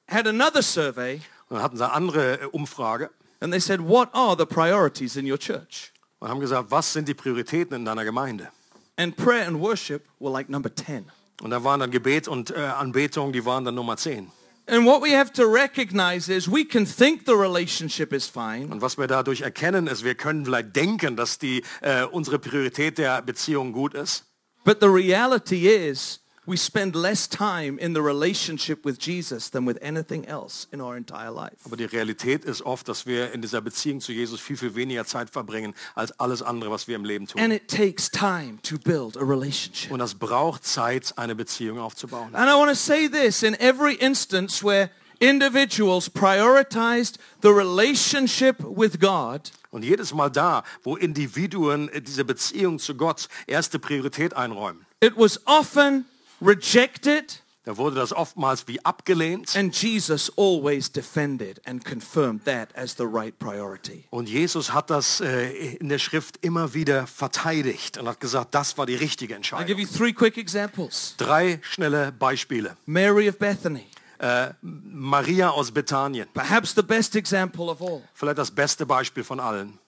had 0.09 0.27
another 0.27 0.61
survey 0.61 1.21
Und 1.49 1.57
dann 1.57 1.61
hatten 1.61 1.77
sie 1.77 1.83
eine 1.85 1.93
andere 1.93 2.41
äh, 2.41 2.45
Umfrage 2.45 3.09
and 3.39 3.51
they 3.51 3.59
said, 3.59 3.79
what 3.79 4.09
are 4.13 4.35
the 4.37 4.45
priorities 4.45 5.15
in 5.15 5.29
your 5.29 5.37
church? 5.37 5.93
und 6.23 6.29
haben 6.29 6.39
gesagt, 6.39 6.71
was 6.71 6.93
sind 6.93 7.09
die 7.09 7.13
Prioritäten 7.13 7.75
in 7.75 7.83
deiner 7.83 8.05
Gemeinde? 8.05 8.49
And 8.95 9.13
prayer 9.17 9.45
and 9.45 9.59
worship 9.59 10.05
were 10.19 10.31
like 10.31 10.47
number 10.47 10.73
10. 10.73 11.05
Und 11.41 11.49
da 11.49 11.61
waren 11.65 11.81
dann 11.81 11.91
Gebet 11.91 12.29
und 12.29 12.51
äh, 12.51 12.59
Anbetung, 12.59 13.33
die 13.33 13.43
waren 13.43 13.65
dann 13.65 13.75
Nummer 13.75 13.97
10. 13.97 14.31
And 14.65 14.85
what 14.85 15.01
we 15.01 15.11
have 15.13 15.33
to 15.33 15.45
recognize 15.45 16.29
is 16.29 16.47
we 16.49 16.63
can 16.63 16.85
think 16.85 17.25
the 17.25 17.33
relationship 17.35 18.13
is 18.13 18.27
fine, 18.27 18.71
Und 18.71 18.81
was 18.81 18.97
wir 18.97 19.07
dadurch 19.07 19.41
erkennen, 19.41 19.87
ist, 19.87 20.03
wir 20.05 20.15
können 20.15 20.45
vielleicht 20.45 20.73
denken, 20.75 21.17
dass 21.17 21.37
die, 21.37 21.63
äh, 21.81 22.05
unsere 22.05 22.39
Priorität 22.39 22.97
der 22.97 23.21
Beziehung 23.21 23.73
gut 23.73 23.93
ist. 23.93 24.23
but 24.65 24.79
the 24.79 24.87
reality 24.87 25.67
is 25.67 26.21
we 26.45 26.57
spend 26.57 26.95
less 26.95 27.27
time 27.27 27.77
in 27.79 27.93
the 27.93 28.01
relationship 28.01 28.85
with 28.85 28.97
Jesus 28.99 29.49
than 29.49 29.65
with 29.65 29.77
anything 29.81 30.25
else 30.25 30.67
in 30.71 30.81
our 30.81 30.97
entire 30.97 31.31
life. 31.31 31.55
Aber 31.65 31.77
die 31.77 31.85
Realität 31.85 32.43
ist 32.45 32.61
oft, 32.63 32.87
dass 32.87 33.05
wir 33.05 33.31
in 33.31 33.41
dieser 33.41 33.61
Beziehung 33.61 34.01
zu 34.01 34.11
Jesus 34.11 34.39
viel, 34.39 34.57
viel 34.57 34.75
weniger 34.75 35.05
Zeit 35.05 35.29
verbringen 35.29 35.73
als 35.95 36.11
alles 36.19 36.41
andere, 36.41 36.71
was 36.71 36.87
wir 36.87 36.95
im 36.95 37.05
Leben 37.05 37.27
tun. 37.27 37.41
And 37.41 37.53
it 37.53 37.67
takes 37.67 38.09
time 38.09 38.59
to 38.63 38.77
build 38.77 39.17
a 39.17 39.23
relationship. 39.23 39.91
Und 39.91 39.99
das 39.99 40.15
braucht 40.15 40.65
Zeit, 40.65 41.13
eine 41.17 41.35
Beziehung 41.35 41.79
aufzubauen. 41.79 42.35
And 42.35 42.49
I 42.49 42.53
want 42.53 42.69
to 42.69 42.75
say 42.75 43.07
this 43.07 43.43
in 43.43 43.55
every 43.59 43.95
instance 43.95 44.63
where 44.63 44.89
individuals 45.19 46.09
prioritized 46.09 47.17
the 47.41 47.49
relationship 47.49 48.57
with 48.59 48.99
God, 48.99 49.51
Und 49.71 49.83
jedes 49.83 50.13
Mal 50.13 50.29
da, 50.29 50.63
wo 50.83 50.95
Individuen 50.95 51.89
äh, 51.89 52.01
diese 52.01 52.25
Beziehung 52.25 52.77
zu 52.77 52.95
Gott 52.95 53.27
erste 53.47 53.79
Priorität 53.79 54.35
einräumen, 54.35 54.85
it 55.01 55.13
was 55.15 55.39
often 55.47 56.05
rejected 56.43 57.39
da 57.65 57.77
wurde 57.77 57.95
das 57.95 58.11
oftmals 58.11 58.67
wie 58.67 58.83
abgelehnt. 58.83 59.55
and 59.55 59.73
Jesus 59.73 60.29
always 60.37 60.91
defended 60.91 61.61
and 61.65 61.85
confirmed 61.85 62.43
that 62.43 62.67
as 62.75 62.95
the 62.97 63.05
right 63.05 63.39
priority. 63.39 64.03
Und 64.09 64.27
Jesus 64.27 64.73
hat 64.73 64.89
das 64.89 65.21
äh, 65.21 65.75
in 65.77 65.87
der 65.87 65.97
Schrift 65.99 66.39
immer 66.41 66.73
wieder 66.73 67.07
verteidigt 67.07 67.97
und 67.97 68.09
hat 68.09 68.19
gesagt, 68.19 68.53
das 68.53 68.77
war 68.77 68.85
die 68.85 68.95
richtige 68.95 69.35
I'll 69.35 69.37
give 69.37 69.55
Entscheidung. 69.55 69.79
you 69.79 69.87
three 69.87 70.11
quick 70.11 70.37
examples. 70.37 71.15
Drei 71.17 71.59
schnelle 71.63 72.11
Beispiele. 72.11 72.75
Mary 72.85 73.29
of 73.29 73.37
Bethany, 73.39 73.85
Äh, 74.19 74.53
Maria 74.61 75.49
aus 75.49 75.71
Bethanien, 75.71 76.27
perhaps 76.33 76.73
the 76.75 76.81
best 76.83 77.15
example 77.15 77.67
of 77.69 77.81
all. 77.81 78.01
vielleicht 78.13 78.37
das 78.39 78.51
beste 78.51 78.85
Beispiel 78.85 79.23
von 79.23 79.39
allen. 79.39 79.79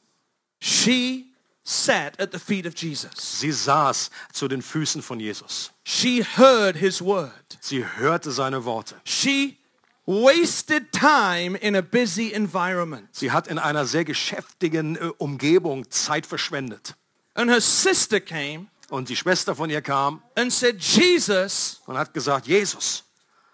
She 0.61 1.25
sat 1.65 2.19
at 2.19 2.31
the 2.31 2.39
feet 2.39 2.65
of 2.65 2.75
Jesus. 2.75 3.11
Sie 3.17 3.51
saß 3.51 4.09
zu 4.31 4.47
den 4.47 4.61
Füßen 4.61 5.01
von 5.01 5.19
Jesus. 5.19 5.71
She 5.83 6.23
heard 6.23 6.77
his 6.77 7.01
word. 7.01 7.57
Sie 7.59 7.83
hörte 7.83 8.31
seine 8.31 8.63
Worte. 8.63 8.95
She 9.03 9.57
wasted 10.05 10.91
time 10.91 11.57
in 11.57 11.75
a 11.75 11.81
busy 11.81 12.31
environment. 12.31 13.09
Sie 13.11 13.31
hat 13.31 13.47
in 13.47 13.57
einer 13.57 13.85
sehr 13.85 14.05
geschäftigen 14.05 14.95
äh, 14.95 15.11
Umgebung 15.17 15.89
Zeit 15.89 16.25
verschwendet. 16.25 16.95
And 17.33 17.49
her 17.49 17.59
sister 17.59 18.21
came 18.21 18.67
Und 18.89 19.09
die 19.09 19.15
Schwester 19.15 19.55
von 19.55 19.69
ihr 19.69 19.81
kam 19.81 20.21
and 20.35 20.53
said, 20.53 20.79
Jesus, 20.79 21.81
und 21.87 21.97
hat 21.97 22.13
gesagt, 22.13 22.45
Jesus, 22.45 23.03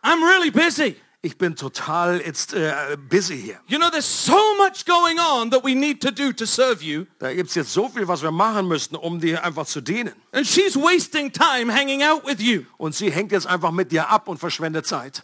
I'm 0.04 0.22
really 0.22 0.52
busy. 0.52 0.98
Ich 1.22 1.38
bin 1.38 1.56
total 1.56 2.20
jetzt 2.22 2.54
äh, 2.54 2.98
busy 2.98 3.40
hier. 3.40 3.60
You 3.68 3.78
know, 3.78 3.90
there's 3.90 4.06
so 4.06 4.38
much 4.58 4.86
going 4.86 5.20
on 5.20 5.52
that 5.52 5.64
we 5.64 5.76
need 5.76 6.02
to 6.02 6.12
do 6.12 6.32
to 6.34 6.46
serve 6.46 6.84
you. 6.84 7.06
Da 7.20 7.34
gibt 7.34 7.50
es 7.50 7.56
jetzt 7.56 7.74
so 7.74 7.90
viel, 7.90 8.08
was 8.08 8.24
wir 8.24 8.32
machen 8.32 8.68
müssten, 8.68 8.96
um 8.96 9.20
dir 9.20 9.44
einfach 9.44 9.68
zu 9.68 9.82
dienen. 9.82 10.14
And 10.32 10.48
she's 10.48 10.76
wasting 10.76 11.32
time 11.32 11.72
hanging 11.72 12.04
out 12.04 12.26
with 12.26 12.40
you. 12.40 12.64
Und 12.78 12.96
sie 12.96 13.12
hängt 13.12 13.32
jetzt 13.32 13.46
einfach 13.46 13.72
mit 13.72 13.92
dir 13.92 14.10
ab 14.10 14.28
und 14.28 14.40
verschwendet 14.40 14.88
Zeit. 14.88 15.24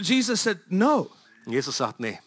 Jesus 0.00 0.42
said, 0.42 0.58
no, 0.68 1.10
Jesus 1.46 1.76
sagt, 1.76 2.00
nee. 2.00 2.18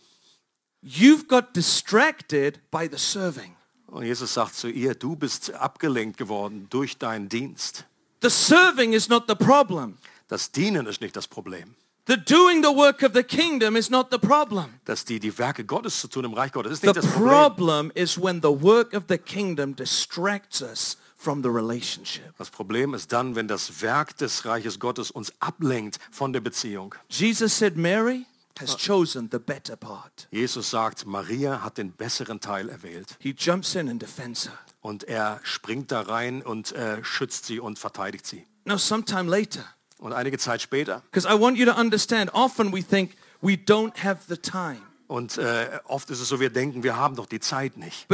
you've 0.83 1.27
got 1.27 1.53
distracted 1.53 2.59
by 2.71 2.87
the 2.87 2.97
serving. 2.97 3.55
Und 3.87 4.05
Jesus 4.05 4.33
sagt 4.33 4.55
zu 4.55 4.69
ihr, 4.69 4.95
du 4.95 5.15
bist 5.15 5.53
abgelenkt 5.53 6.17
geworden 6.17 6.67
durch 6.69 6.97
deinen 6.97 7.29
Dienst. 7.29 7.85
The 8.21 8.29
serving 8.29 8.93
is 8.93 9.09
not 9.09 9.25
the 9.27 9.35
problem. 9.35 9.97
Das 10.27 10.51
Dienen 10.51 10.87
ist 10.87 11.01
nicht 11.01 11.15
das 11.15 11.27
Problem. 11.27 11.75
The 12.05 12.17
doing 12.17 12.61
the 12.61 12.75
work 12.75 13.01
of 13.01 13.13
the 13.13 13.23
kingdom 13.23 13.77
is 13.77 13.89
not 13.89 14.07
the 14.11 14.17
problem. 14.17 14.65
Dass 14.83 15.05
die, 15.05 15.19
die 15.19 15.37
Werke 15.37 15.63
Gottes 15.63 16.01
zu 16.01 16.09
tun 16.09 16.25
im 16.25 16.33
Reich 16.33 16.51
Gottes 16.51 16.73
ist 16.73 16.81
The 16.81 16.87
nicht 16.87 16.97
das 16.97 17.05
Problem. 17.07 17.29
problem 17.29 17.91
is 17.95 18.17
when 18.21 18.41
the 18.41 18.49
work 18.49 18.93
of 18.93 19.03
the 19.07 19.17
kingdom 19.17 19.73
distracts 19.73 20.61
us 20.61 20.97
from 21.15 21.41
the 21.41 21.49
relationship. 21.49 22.33
Das 22.37 22.49
Problem 22.49 22.93
ist 22.93 23.13
dann, 23.13 23.35
wenn 23.35 23.47
das 23.47 23.81
Werk 23.81 24.17
des 24.17 24.43
Reiches 24.45 24.79
Gottes 24.79 25.11
uns 25.11 25.31
ablenkt 25.39 25.97
von 26.11 26.33
der 26.33 26.41
Beziehung. 26.41 26.93
Jesus 27.07 27.57
said 27.57 27.77
Mary 27.77 28.25
has 28.59 28.75
chosen 28.75 29.29
the 29.31 29.39
better 29.39 29.77
part. 29.77 30.27
Jesus 30.29 30.69
sagt, 30.71 31.05
Maria 31.05 31.63
hat 31.63 31.77
den 31.77 31.93
besseren 31.93 32.41
Teil 32.41 32.67
erwählt. 32.67 33.15
He 33.19 33.33
jumps 33.37 33.75
in 33.75 33.87
and 33.87 34.01
defends 34.01 34.45
her. 34.47 34.59
Und 34.81 35.05
er 35.05 35.39
springt 35.43 35.93
da 35.93 36.01
rein 36.01 36.41
und 36.41 36.73
äh, 36.73 37.01
schützt 37.05 37.45
sie 37.45 37.61
und 37.61 37.79
verteidigt 37.79 38.27
sie. 38.27 38.45
Now 38.65 38.77
sometime 38.77 39.29
later, 39.29 39.63
Und 40.03 40.11
einige 40.11 40.37
Zeit 40.37 40.61
später, 40.61 41.01
because 41.09 41.25
I 41.25 41.39
want 41.39 41.57
you 41.57 41.65
to 41.65 41.71
understand, 41.71 42.29
often 42.33 42.73
we 42.73 42.83
think 42.83 43.15
we 43.41 43.53
don't 43.53 43.97
have 44.03 44.19
the 44.27 44.35
time. 44.35 44.81
Und 45.13 45.37
äh, 45.37 45.67
oft 45.83 46.09
ist 46.09 46.21
es 46.21 46.27
so, 46.27 46.39
wir 46.39 46.49
denken, 46.49 46.81
wir 46.81 46.97
haben 46.97 47.15
doch 47.15 47.27
die 47.27 47.39
Zeit 47.39 47.77
nicht. 47.77 48.07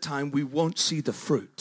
Time. 0.00 0.30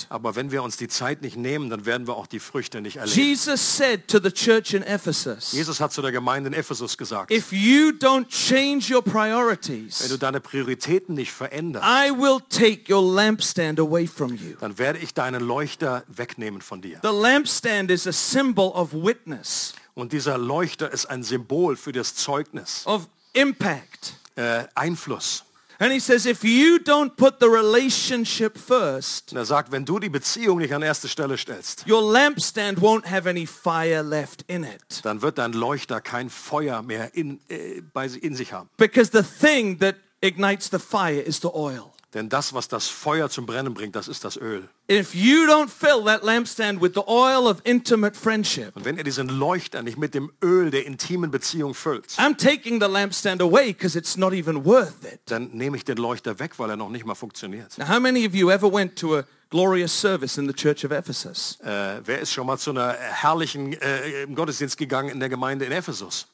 Aber 0.10 0.36
wenn 0.36 0.52
wir 0.52 0.62
uns 0.62 0.78
die 0.78 0.88
Zeit 0.88 1.24
nicht 1.24 1.36
nehmen, 1.36 1.72
dann 1.72 1.88
werden 1.88 2.06
wir 2.06 2.16
auch 2.16 2.28
die 2.28 2.40
Früchte 2.40 2.80
nicht 2.80 2.98
erleben. 2.98 3.20
Jesus 3.20 3.78
said 3.78 4.08
to 4.08 4.20
the 4.22 4.30
church 4.32 4.76
in 4.76 4.84
Ephesus, 4.84 5.52
Jesus 5.52 5.80
hat 5.80 5.94
zu 5.94 6.04
der 6.04 6.12
Gemeinde 6.12 6.50
in 6.50 6.54
Ephesus 6.54 6.96
gesagt, 6.96 7.32
if 7.32 7.52
you 7.52 7.90
don't 7.90 8.28
change 8.28 8.94
your 8.94 9.04
wenn 9.04 10.10
du 10.10 10.18
deine 10.18 10.40
Prioritäten 10.40 11.16
nicht 11.16 11.32
veränderst, 11.32 11.84
I 11.84 12.12
will 12.12 12.38
take 12.50 12.94
your 12.94 13.02
lampstand 13.02 13.80
away 13.80 14.06
from 14.06 14.36
you. 14.36 14.56
dann 14.60 14.78
werde 14.78 15.00
ich 15.00 15.16
deinen 15.16 15.42
Leuchter 15.42 16.04
wegnehmen 16.08 16.62
von 16.62 16.84
dir. 16.84 17.00
The 17.02 17.10
lampstand 17.10 17.90
is 17.90 18.06
a 18.06 18.14
symbol 18.14 18.68
of 18.76 18.94
witness, 18.94 19.74
Und 19.96 20.14
dieser 20.14 20.38
Leuchter 20.38 20.92
ist 20.92 21.08
ein 21.08 21.24
Symbol 21.24 21.76
für 21.76 21.94
das 21.94 22.14
Zeugnis, 22.14 22.86
of 22.86 23.08
impact. 23.34 24.19
Äh, 24.40 24.66
Einfluss. 24.76 25.44
And 25.82 25.94
he 25.94 26.00
says, 26.00 26.26
if 26.26 26.44
you 26.44 26.78
don't 26.78 27.16
put 27.16 27.40
the 27.40 27.48
relationship 27.48 28.58
first, 28.58 29.32
Und 29.32 29.38
er 29.38 29.46
sagt, 29.46 29.72
wenn 29.72 29.86
du 29.86 29.98
die 29.98 30.10
Beziehung 30.10 30.58
nicht 30.58 30.74
an 30.74 30.82
erste 30.82 31.08
Stelle 31.08 31.38
stellst, 31.38 31.86
your 31.88 32.02
lampstand 32.02 32.80
won't 32.80 33.06
have 33.10 33.30
any 33.30 33.46
fire 33.46 34.02
left 34.02 34.44
in 34.48 34.64
it. 34.66 34.82
dann 35.04 35.22
wird 35.22 35.38
dein 35.38 35.54
Leuchter 35.54 36.02
kein 36.02 36.30
Feuer 36.30 36.82
mehr 36.82 37.16
in, 37.16 37.40
äh, 37.48 37.82
bei, 37.94 38.08
in 38.08 38.36
sich 38.36 38.52
haben. 38.52 38.70
Because 38.76 39.12
the 39.14 39.24
thing 39.24 39.80
that 39.80 39.96
ignites 40.22 40.70
the 40.70 40.80
fire 40.80 41.22
is 41.22 41.40
the 41.42 41.50
oil. 41.54 41.94
Denn 42.16 42.28
das, 42.28 42.54
was 42.56 42.68
das 42.68 42.88
Feuer 42.88 43.30
zum 43.30 43.46
Brennen 43.46 43.76
bringt, 43.76 43.96
das 43.96 44.08
ist 44.08 44.26
das 44.26 44.36
Öl. 44.36 44.68
If 44.90 45.14
you 45.14 45.46
don't 45.46 45.70
fill 45.70 46.04
that 46.06 46.24
lampstand 46.24 46.82
with 46.82 46.94
the 46.96 47.04
oil 47.06 47.46
of 47.48 47.62
intimate 47.66 48.16
friendship, 48.18 48.76
Und 48.76 48.84
wenn 48.84 48.98
ihr 48.98 49.04
diesen 49.04 49.30
Leuchter 49.30 49.84
nicht 49.84 49.98
mit 50.00 50.16
dem 50.16 50.32
Öl 50.44 50.72
der 50.72 50.88
intimen 50.88 51.30
Beziehung 51.30 51.76
füllt, 51.76 52.08
I'm 52.18 52.36
taking 52.36 52.82
the 52.82 52.88
lampstand 52.88 53.42
away 53.44 53.74
because 53.74 53.96
it's 53.96 54.18
not 54.18 54.34
even 54.34 54.66
worth 54.66 55.04
it. 55.04 55.20
dann 55.26 55.50
nehme 55.52 55.78
ich 55.78 55.86
den 55.86 55.98
Leuchter 55.98 56.40
weg, 56.40 56.58
weil 56.58 56.72
er 56.72 56.78
noch 56.78 56.90
nicht 56.90 57.06
mal 57.06 57.14
funktioniert. 57.14 57.78
Now, 57.78 57.88
how 57.88 58.00
many 58.00 58.26
of 58.26 58.34
you 58.34 58.50
ever 58.50 58.72
went 58.74 58.96
to 58.98 59.18
a 59.20 59.24
glorious 59.52 59.92
service 59.94 60.40
in 60.40 60.48
the 60.48 60.54
church 60.54 60.84
of 60.84 60.90
Ephesus? 60.92 61.60
Äh, 61.62 62.02
wer 62.04 62.22
ist 62.22 62.32
schon 62.34 62.48
mal 62.48 62.58
zu 62.58 62.72
einer 62.72 62.94
herrlichen 62.94 63.74
äh, 63.74 64.26
Gottesdienst 64.34 64.78
gegangen 64.78 65.10
in 65.10 65.20
der 65.20 65.30
Gemeinde 65.30 65.66
in 65.66 65.72
Ephesus? 65.72 66.26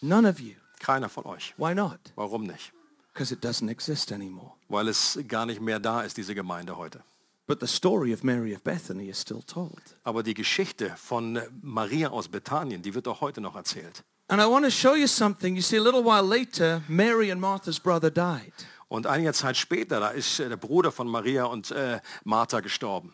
None 0.00 0.28
of 0.28 0.38
you. 0.38 0.54
Keiner 0.78 1.08
von 1.08 1.24
euch. 1.26 1.54
Why 1.56 1.74
not? 1.74 1.98
Warum 2.14 2.44
nicht? 2.44 2.72
Because 3.18 3.34
it 3.34 3.42
doesn't 3.42 3.68
exist 3.68 4.12
anymore. 4.12 4.52
Weil 4.68 4.86
es 4.86 5.18
gar 5.26 5.44
nicht 5.44 5.60
mehr 5.60 5.80
da 5.80 6.02
ist, 6.02 6.16
diese 6.16 6.36
Gemeinde 6.36 6.76
heute. 6.76 7.02
But 7.48 7.58
the 7.58 7.66
story 7.66 8.14
of 8.14 8.22
Mary 8.22 8.54
of 8.54 8.62
Bethany 8.62 9.08
is 9.08 9.20
still 9.20 9.42
told. 9.42 9.80
Aber 10.04 10.22
die 10.22 10.34
Geschichte 10.34 10.94
von 10.96 11.40
Maria 11.60 12.10
aus 12.10 12.28
Bethanien, 12.28 12.80
die 12.80 12.94
wird 12.94 13.08
auch 13.08 13.20
heute 13.20 13.40
noch 13.40 13.56
erzählt. 13.56 14.04
And 14.28 14.40
I 14.40 14.44
want 14.44 14.64
to 14.66 14.70
show 14.70 14.94
you 14.94 15.08
something. 15.08 15.56
You 15.56 15.62
see, 15.62 15.78
a 15.78 15.82
little 15.82 16.04
while 16.04 16.22
later, 16.22 16.82
Mary 16.86 17.32
and 17.32 17.40
Martha's 17.40 17.80
brother 17.80 18.08
died. 18.08 18.52
Und 18.86 19.08
einige 19.08 19.32
Zeit 19.32 19.56
später, 19.56 19.98
da 19.98 20.10
ist 20.10 20.38
äh, 20.38 20.48
der 20.48 20.56
Bruder 20.56 20.92
von 20.92 21.08
Maria 21.08 21.46
und 21.46 21.72
äh, 21.72 22.00
Martha 22.22 22.60
gestorben. 22.60 23.12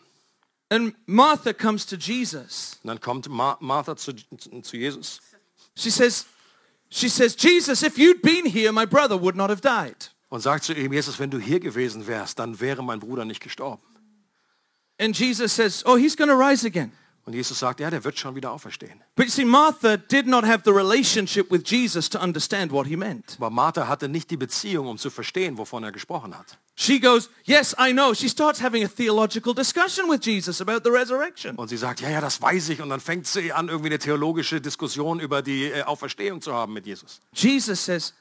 And 0.69 0.95
Martha 1.07 1.55
comes 1.55 1.87
to 1.87 1.97
Jesus. 1.97 2.79
Und 2.83 2.89
dann 2.89 3.01
kommt 3.01 3.31
Ma 3.31 3.57
Martha 3.59 3.97
zu, 3.97 4.13
zu 4.13 4.77
Jesus 4.77 5.23
She 5.77 5.91
says, 5.91 6.27
she 6.95 7.09
says, 7.09 7.35
Jesus, 7.35 7.83
if 7.83 7.99
you'd 7.99 8.23
been 8.23 8.47
here, 8.47 8.71
my 8.73 8.87
brother 8.87 9.17
would 9.17 9.35
not 9.37 9.51
have 9.51 9.61
died. 9.61 10.11
und 10.31 10.41
sagt 10.41 10.65
zu 10.65 10.73
ihm, 10.73 10.93
Jesus, 10.93 11.19
wenn 11.19 11.31
du 11.31 11.39
hier 11.39 11.61
gewesen 11.61 12.07
wärst, 12.07 12.39
dann 12.39 12.59
wäre 12.61 12.83
mein 12.83 13.01
Bruder 13.01 13.25
nicht 13.25 13.43
gestorben. 13.43 13.83
And 14.99 15.17
Jesus 15.19 15.53
says, 15.53 15.83
oh, 15.87 15.97
he's 15.97 16.17
going 16.17 16.29
to 16.29 16.37
rise 16.37 16.65
again. 16.65 16.93
Und 17.27 17.33
Jesus 17.33 17.59
sagt, 17.59 17.81
ja, 17.81 17.89
der 17.89 18.05
wird 18.05 18.19
schon 18.19 18.35
wieder 18.35 18.53
auferstehen. 18.53 19.01
But 19.17 19.27
you 19.27 19.31
see, 19.31 19.45
Martha 19.47 19.97
did 19.97 20.27
not 20.27 20.45
have 20.45 20.63
the 20.65 20.71
relationship 20.71 21.51
with 21.51 21.63
Jesus 21.65 22.11
to 22.11 22.19
understand 22.19 22.71
what 22.71 22.87
he 22.87 22.97
meant. 22.97 23.37
Aber 23.39 23.49
Martha 23.49 23.89
hatte 23.89 24.09
nicht 24.09 24.31
die 24.31 24.37
Beziehung, 24.37 24.89
um 24.89 24.99
zu 24.99 25.09
verstehen, 25.09 25.57
wovon 25.57 25.85
er 25.85 25.93
gesprochen 25.93 26.37
hat. 26.37 26.59
She 26.77 27.01
goes, 27.01 27.31
yes, 27.45 27.75
I 27.79 27.93
know. 27.93 28.13
She 28.13 28.29
starts 28.29 28.61
having 28.61 28.85
a 28.85 28.89
theological 28.89 29.55
discussion 29.55 30.11
with 30.11 30.21
Jesus 30.23 30.61
about 30.61 30.81
the 30.85 30.91
resurrection. 30.91 31.57
Und 31.57 31.69
sie 31.69 31.79
sagt, 31.79 32.01
ja, 32.01 32.11
ja, 32.11 32.21
das 32.21 32.43
weiß 32.43 32.69
ich. 32.69 32.83
Und 32.83 32.91
dann 32.91 33.01
fängt 33.01 33.27
sie 33.27 33.53
an, 33.53 33.69
irgendwie 33.69 33.89
eine 33.89 33.99
theologische 33.99 34.61
Diskussion 34.61 35.19
über 35.19 35.41
die 35.41 35.65
äh, 35.65 35.83
Auferstehung 35.83 36.43
zu 36.43 36.53
haben 36.53 36.75
mit 36.75 36.87
Jesus. 36.87 37.21
Jesus 37.33 37.83
says, 37.83 38.13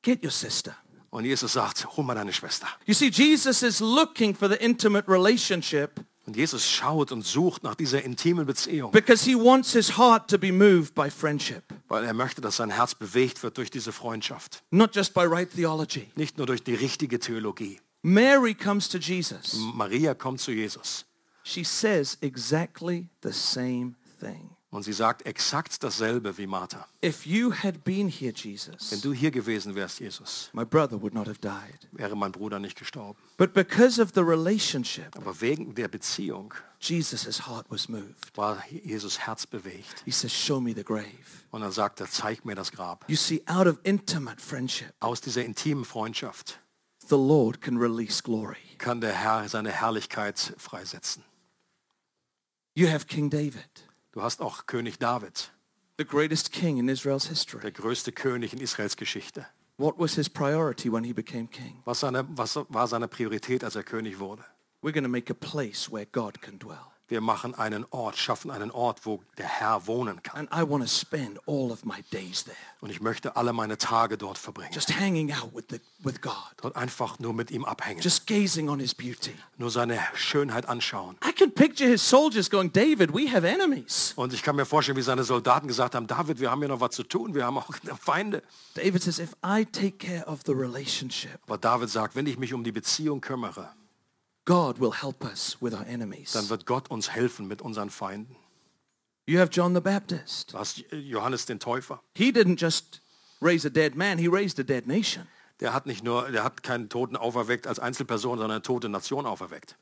get 0.00 0.24
your 0.24 0.30
sister. 0.30 0.74
Und 1.10 1.26
Jesus 1.26 1.52
sagt, 1.52 1.86
hol 1.96 2.04
mal 2.04 2.14
deine 2.14 2.32
Schwester. 2.32 2.66
You 2.86 2.94
see, 2.94 3.10
Jesus 3.10 3.62
is 3.62 3.80
looking 3.80 4.34
for 4.34 4.48
the 4.48 4.56
intimate 4.56 5.06
relationship 5.06 6.00
Und 6.24 6.36
Jesus 6.36 6.70
schaut 6.70 7.10
und 7.10 7.26
sucht 7.26 7.64
nach 7.64 7.74
dieser 7.74 8.02
intimen 8.04 8.46
Beziehung, 8.46 8.92
because 8.92 9.24
he 9.24 9.34
wants 9.34 9.72
his 9.72 9.98
heart 9.98 10.30
to 10.30 10.38
be 10.38 10.52
moved 10.52 10.94
by 10.94 11.10
friendship, 11.10 11.64
weil 11.88 12.04
er 12.04 12.14
möchte, 12.14 12.40
dass 12.40 12.56
sein 12.56 12.70
Herz 12.70 12.94
bewegt 12.94 13.42
wird 13.42 13.58
durch 13.58 13.70
diese 13.70 13.90
Freundschaft. 13.92 14.62
not 14.70 14.94
just 14.94 15.14
by 15.14 15.22
right 15.22 15.50
theology. 15.52 16.08
Nicht 16.14 16.38
nur 16.38 16.46
durch 16.46 16.62
die 16.62 16.74
richtige 16.74 17.18
Theologie. 17.18 17.80
Mary 18.02 18.54
comes 18.54 18.88
to 18.88 18.98
Jesus. 18.98 19.54
Maria 19.74 20.14
kommt 20.14 20.40
zu 20.40 20.52
Jesus 20.52 21.04
She 21.44 21.64
says 21.64 22.16
exactly 22.20 23.08
the 23.22 23.32
same 23.32 23.94
thing. 24.20 24.51
Und 24.72 24.82
sie 24.82 24.92
sagt 24.92 25.26
exakt 25.26 25.84
dasselbe 25.84 26.36
wie 26.38 26.46
Martha. 26.48 26.88
If 27.04 27.24
you 27.26 27.52
had 27.52 27.84
been 27.84 28.08
here, 28.08 28.32
Wenn 28.32 28.52
Jesus, 28.52 29.00
du 29.02 29.12
hier 29.12 29.30
gewesen 29.30 29.74
wärst, 29.76 30.00
Jesus, 30.00 30.50
my 30.52 30.64
brother 30.64 31.00
would 31.00 31.14
not 31.14 31.28
have 31.28 31.38
died. 31.40 31.88
wäre 31.92 32.16
mein 32.16 32.32
Bruder 32.32 32.58
nicht 32.58 32.76
gestorben. 32.76 33.16
But 33.36 33.52
because 33.52 34.00
of 34.02 34.10
the 34.14 34.22
relationship, 34.22 35.14
Aber 35.16 35.40
wegen 35.40 35.74
der 35.76 35.86
Beziehung 35.88 36.52
Jesus' 36.80 37.46
heart 37.46 37.66
was 37.68 37.88
moved. 37.88 38.34
war 38.36 38.60
Jesus 38.70 39.20
Herz 39.20 39.46
bewegt. 39.46 40.02
He 40.04 40.10
says, 40.10 40.32
show 40.32 40.60
me 40.60 40.74
the 40.74 40.82
grave. 40.82 41.06
Und 41.52 41.60
dann 41.60 41.70
sagt 41.70 42.00
er, 42.00 42.10
zeig 42.10 42.44
mir 42.44 42.56
das 42.56 42.72
Grab. 42.72 43.04
You 43.08 43.16
see, 43.16 43.42
out 43.46 43.66
of 43.68 43.78
intimate 43.84 44.40
friendship, 44.40 44.92
Aus 44.98 45.20
dieser 45.20 45.44
intimen 45.44 45.84
Freundschaft 45.84 46.58
the 47.08 47.14
Lord 47.16 47.60
can 47.60 47.76
release 47.76 48.22
glory. 48.22 48.56
kann 48.78 49.00
der 49.02 49.12
Herr 49.12 49.46
seine 49.48 49.70
Herrlichkeit 49.70 50.54
freisetzen. 50.56 51.22
You 52.74 52.88
have 52.88 53.06
King 53.06 53.28
David, 53.28 53.68
Du 54.12 54.22
hast 54.22 54.42
auch 54.42 54.66
König 54.66 54.98
David, 54.98 55.50
the 55.98 56.04
greatest 56.04 56.52
king 56.52 56.78
in 56.78 56.88
Israel's 56.88 57.26
history. 57.28 57.62
der 57.62 57.72
größte 57.72 58.12
König 58.12 58.52
in 58.52 58.60
Israels 58.60 58.96
Geschichte. 58.96 59.46
What 59.78 59.98
was 59.98 60.14
his 60.14 60.28
priority 60.28 60.92
when 60.92 61.02
he 61.02 61.14
became 61.14 61.48
king? 61.48 61.82
Was, 61.86 62.00
seine, 62.00 62.24
was 62.36 62.56
war 62.68 62.86
seine 62.86 63.08
Priorität, 63.08 63.64
als 63.64 63.74
er 63.74 63.82
König 63.82 64.18
wurde? 64.18 64.44
We're 64.82 64.92
going 64.92 65.04
to 65.04 65.08
make 65.08 65.30
a 65.30 65.34
place 65.34 65.90
where 65.90 66.04
God 66.04 66.42
can 66.42 66.58
dwell. 66.58 66.91
Wir 67.08 67.20
machen 67.20 67.54
einen 67.54 67.84
Ort, 67.90 68.16
schaffen 68.16 68.50
einen 68.50 68.70
Ort, 68.70 69.04
wo 69.04 69.22
der 69.36 69.46
Herr 69.46 69.86
wohnen 69.86 70.22
kann. 70.22 70.48
And 70.48 70.50
I 70.54 70.66
want 70.66 70.82
to 70.82 70.88
spend 70.88 71.38
all 71.46 71.70
of 71.70 71.84
my 71.84 72.02
days 72.10 72.44
there, 72.44 72.56
Und 72.80 72.88
ich 72.90 73.02
möchte 73.02 73.36
alle 73.36 73.52
meine 73.52 73.76
Tage 73.76 74.16
dort 74.16 74.38
verbringen. 74.38 74.70
just 74.72 74.98
hanging 74.98 75.30
out 75.30 75.54
with, 75.54 75.64
the, 75.68 75.78
with 75.98 76.22
God, 76.22 76.32
Dort 76.62 76.74
einfach 76.74 77.18
nur 77.18 77.34
mit 77.34 77.50
ihm 77.50 77.66
abhängen. 77.66 78.00
just 78.00 78.26
gazing 78.26 78.70
on 78.70 78.78
his 78.80 78.94
beauty. 78.94 79.34
Nur 79.58 79.70
seine 79.70 79.98
Schönheit 80.14 80.66
anschauen. 80.68 81.18
I 81.28 81.32
can 81.32 81.52
picture 81.52 81.86
his 81.86 82.00
soldiers 82.08 82.48
going, 82.48 82.72
David, 82.72 83.12
we 83.12 83.30
have 83.30 83.46
enemies. 83.46 84.14
Und 84.16 84.32
ich 84.32 84.42
kann 84.42 84.56
mir 84.56 84.64
vorstellen, 84.64 84.96
wie 84.96 85.02
seine 85.02 85.24
Soldaten 85.24 85.68
gesagt 85.68 85.94
haben, 85.94 86.06
David, 86.06 86.40
wir 86.40 86.50
haben 86.50 86.60
hier 86.60 86.68
noch 86.68 86.80
was 86.80 86.92
zu 86.94 87.02
tun. 87.02 87.34
Wir 87.34 87.44
haben 87.44 87.58
auch 87.58 87.68
Feinde. 88.00 88.42
David 88.74 89.02
says, 89.02 89.18
if 89.18 89.36
I 89.44 89.66
take 89.66 89.98
care 89.98 90.24
of 90.26 90.40
the 90.46 90.52
relationship, 90.52 91.38
Aber 91.46 91.58
David 91.58 91.90
sagt, 91.90 92.16
wenn 92.16 92.26
ich 92.26 92.38
mich 92.38 92.54
um 92.54 92.64
die 92.64 92.72
Beziehung 92.72 93.20
kümmere, 93.20 93.68
God 94.44 94.80
will 94.80 94.92
help 94.92 95.24
us 95.24 95.56
with 95.60 95.72
our 95.72 95.86
enemies. 95.86 96.32
dann 96.32 96.48
wird 96.48 96.66
Gott 96.66 96.90
uns 96.90 97.10
helfen 97.10 97.46
mit 97.46 97.62
unseren 97.62 97.90
Feinden. 97.90 98.36
You 99.26 99.38
have 99.38 99.50
John 99.52 99.74
the 99.74 99.80
Baptist. 99.80 100.52
Du 100.52 100.58
hast 100.58 100.84
Johannes 100.90 101.46
den 101.46 101.60
Täufer. 101.60 102.02
He 102.16 102.30
didn't 102.30 102.60
just 102.60 103.00
raise 103.40 103.66
a 103.66 103.70
dead 103.70 103.94
man, 103.94 104.18
he 104.18 104.28
raised 104.28 104.58
a 104.58 104.64
dead 104.64 104.86
nation. 104.86 105.28
Der 105.60 105.72
hat 105.72 105.86
nicht 105.86 106.02
nur, 106.02 106.30
der 106.32 106.42
hat 106.42 106.64
keinen 106.64 106.88
Toten 106.88 107.16
auferweckt 107.16 107.68
als 107.68 107.78
Einzelperson, 107.78 108.38
sondern 108.38 108.50
eine 108.50 108.62
tote 108.62 108.88
Nation 108.88 109.26
auferweckt. 109.26 109.76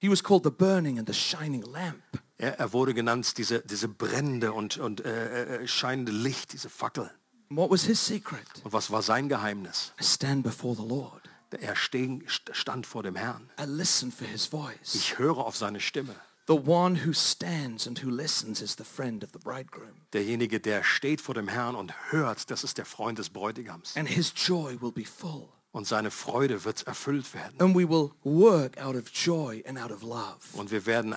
He 0.00 0.08
was 0.08 0.22
called 0.22 0.44
the 0.44 0.50
burning 0.50 0.98
and 0.98 1.08
the 1.08 1.14
shining 1.14 1.62
lamp. 1.62 2.04
Er, 2.36 2.56
er 2.60 2.72
wurde 2.72 2.94
genannt, 2.94 3.36
diese, 3.36 3.60
diese 3.62 3.88
brennende 3.88 4.52
und, 4.52 4.78
und 4.78 5.04
äh, 5.04 5.62
äh, 5.62 5.66
scheinende 5.66 6.12
Licht, 6.12 6.52
diese 6.52 6.68
Fackel. 6.68 7.10
What 7.48 7.70
was 7.70 7.82
his 7.82 8.04
secret? 8.04 8.46
Und 8.62 8.72
was 8.72 8.92
war 8.92 9.02
sein 9.02 9.28
Geheimnis? 9.28 9.92
I 10.00 10.04
stand 10.04 10.44
before 10.44 10.76
the 10.76 10.86
Lord. 10.86 11.27
Er 11.56 11.74
stand 11.76 12.86
vor 12.86 13.02
dem 13.02 13.16
Herrn. 13.16 13.50
I 13.58 13.64
listen 13.64 14.12
for 14.12 14.26
his 14.26 14.46
voice. 14.46 14.94
Ich 14.94 15.18
höre 15.18 15.38
auf 15.38 15.56
seine 15.56 15.80
Stimme. 15.80 16.14
The 16.46 16.54
one 16.54 17.04
who 17.04 17.12
stands 17.12 17.86
and 17.86 18.02
who 18.02 18.10
listens 18.10 18.62
is 18.62 18.74
the 18.78 18.84
friend 18.84 19.22
of 19.22 19.30
the 19.34 19.38
bridegroom. 19.38 19.92
Derjenige, 20.14 20.60
der 20.60 20.82
steht 20.82 21.20
vor 21.20 21.34
dem 21.34 21.46
Herrn 21.46 21.74
und 21.74 21.92
hört, 22.10 22.50
das 22.50 22.64
ist 22.64 22.78
der 22.78 22.86
Freund 22.86 23.18
des 23.18 23.28
Bräutigams. 23.28 23.96
And 23.96 24.08
his 24.08 24.32
joy 24.34 24.80
will 24.80 24.92
be 24.92 25.04
full. 25.04 25.48
Und 25.72 25.86
seine 25.86 26.10
Freude 26.10 26.64
wird 26.64 26.86
erfüllt 26.86 27.34
werden. 27.34 27.60
And 27.60 27.74
we 27.74 27.86
will 27.86 28.12
work 28.24 28.78
out 28.78 28.96
of 28.96 29.10
joy 29.12 29.62
and 29.68 29.78
out 29.78 29.90
of 29.90 30.00
love. 30.02 30.38
Und 30.54 30.70
wir 30.70 30.86
werden 30.86 31.14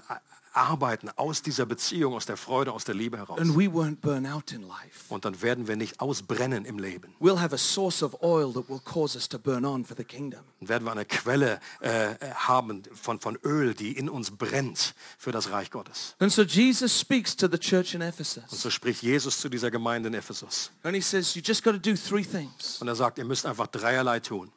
arbeiten 0.54 1.10
aus 1.16 1.42
dieser 1.42 1.66
Beziehung, 1.66 2.14
aus 2.14 2.26
der 2.26 2.38
Freude, 2.38 2.72
aus 2.74 2.84
der 2.84 2.96
Liebe 2.96 3.18
heraus. 3.18 3.40
And 3.40 3.56
we 3.56 3.66
won't 3.68 3.98
burn 4.02 4.26
out 4.26 4.52
in 4.52 4.62
life. 4.62 5.06
Und 5.10 5.26
dann 5.26 5.42
werden 5.42 5.68
wir 5.68 5.76
nicht 5.76 6.00
ausbrennen 6.00 6.66
im 6.66 6.80
Leben. 6.80 7.14
We'll 7.20 7.40
have 7.40 7.54
a 7.54 7.58
source 7.58 8.04
of 8.04 8.22
oil 8.22 8.52
that 8.54 8.70
will 8.70 8.80
cause 8.84 9.16
us 9.18 9.28
to 9.30 9.40
burn 9.40 9.66
on 9.66 9.86
for 9.86 9.96
the 9.96 10.04
kingdom. 10.04 10.42
Dann 10.60 10.70
werden 10.70 10.84
wir 10.86 10.92
eine 10.92 11.06
Quelle 11.06 11.60
äh, 11.80 12.16
haben 12.36 12.84
von, 12.94 13.20
von 13.20 13.38
Öl, 13.44 13.74
die 13.74 13.98
in 13.98 14.10
uns 14.10 14.32
brennt 14.32 14.94
für 15.18 15.32
das 15.32 15.52
Reich 15.52 15.72
Gottes. 15.72 16.16
And 16.20 16.32
so 16.32 16.44
Jesus 16.44 17.00
speaks 17.00 17.36
to 17.36 17.48
the 17.52 17.58
church 17.58 17.94
in 17.94 18.02
Und 18.02 18.08
Ephesus. 18.08 18.44
so 18.50 18.70
spricht 18.70 19.02
Jesus 19.04 19.40
zu 19.40 19.50
dieser 19.50 19.72
Gemeinde 19.72 20.08
in 20.10 20.14
Ephesus. 20.16 20.72
And 20.84 20.96
he 20.96 21.02
says, 21.02 21.36
you 21.36 21.42
just 21.44 21.64
got 21.64 21.72
to 21.74 21.80
do 21.80 21.96
three 21.96 22.24
things. 22.24 22.78
Und 22.82 22.88
er 22.88 22.96
sagt, 22.96 23.18
ihr 23.18 23.26
müsst 23.26 23.46
einfach 23.46 23.68
dreierlei 23.68 24.20
tun. 24.20 24.52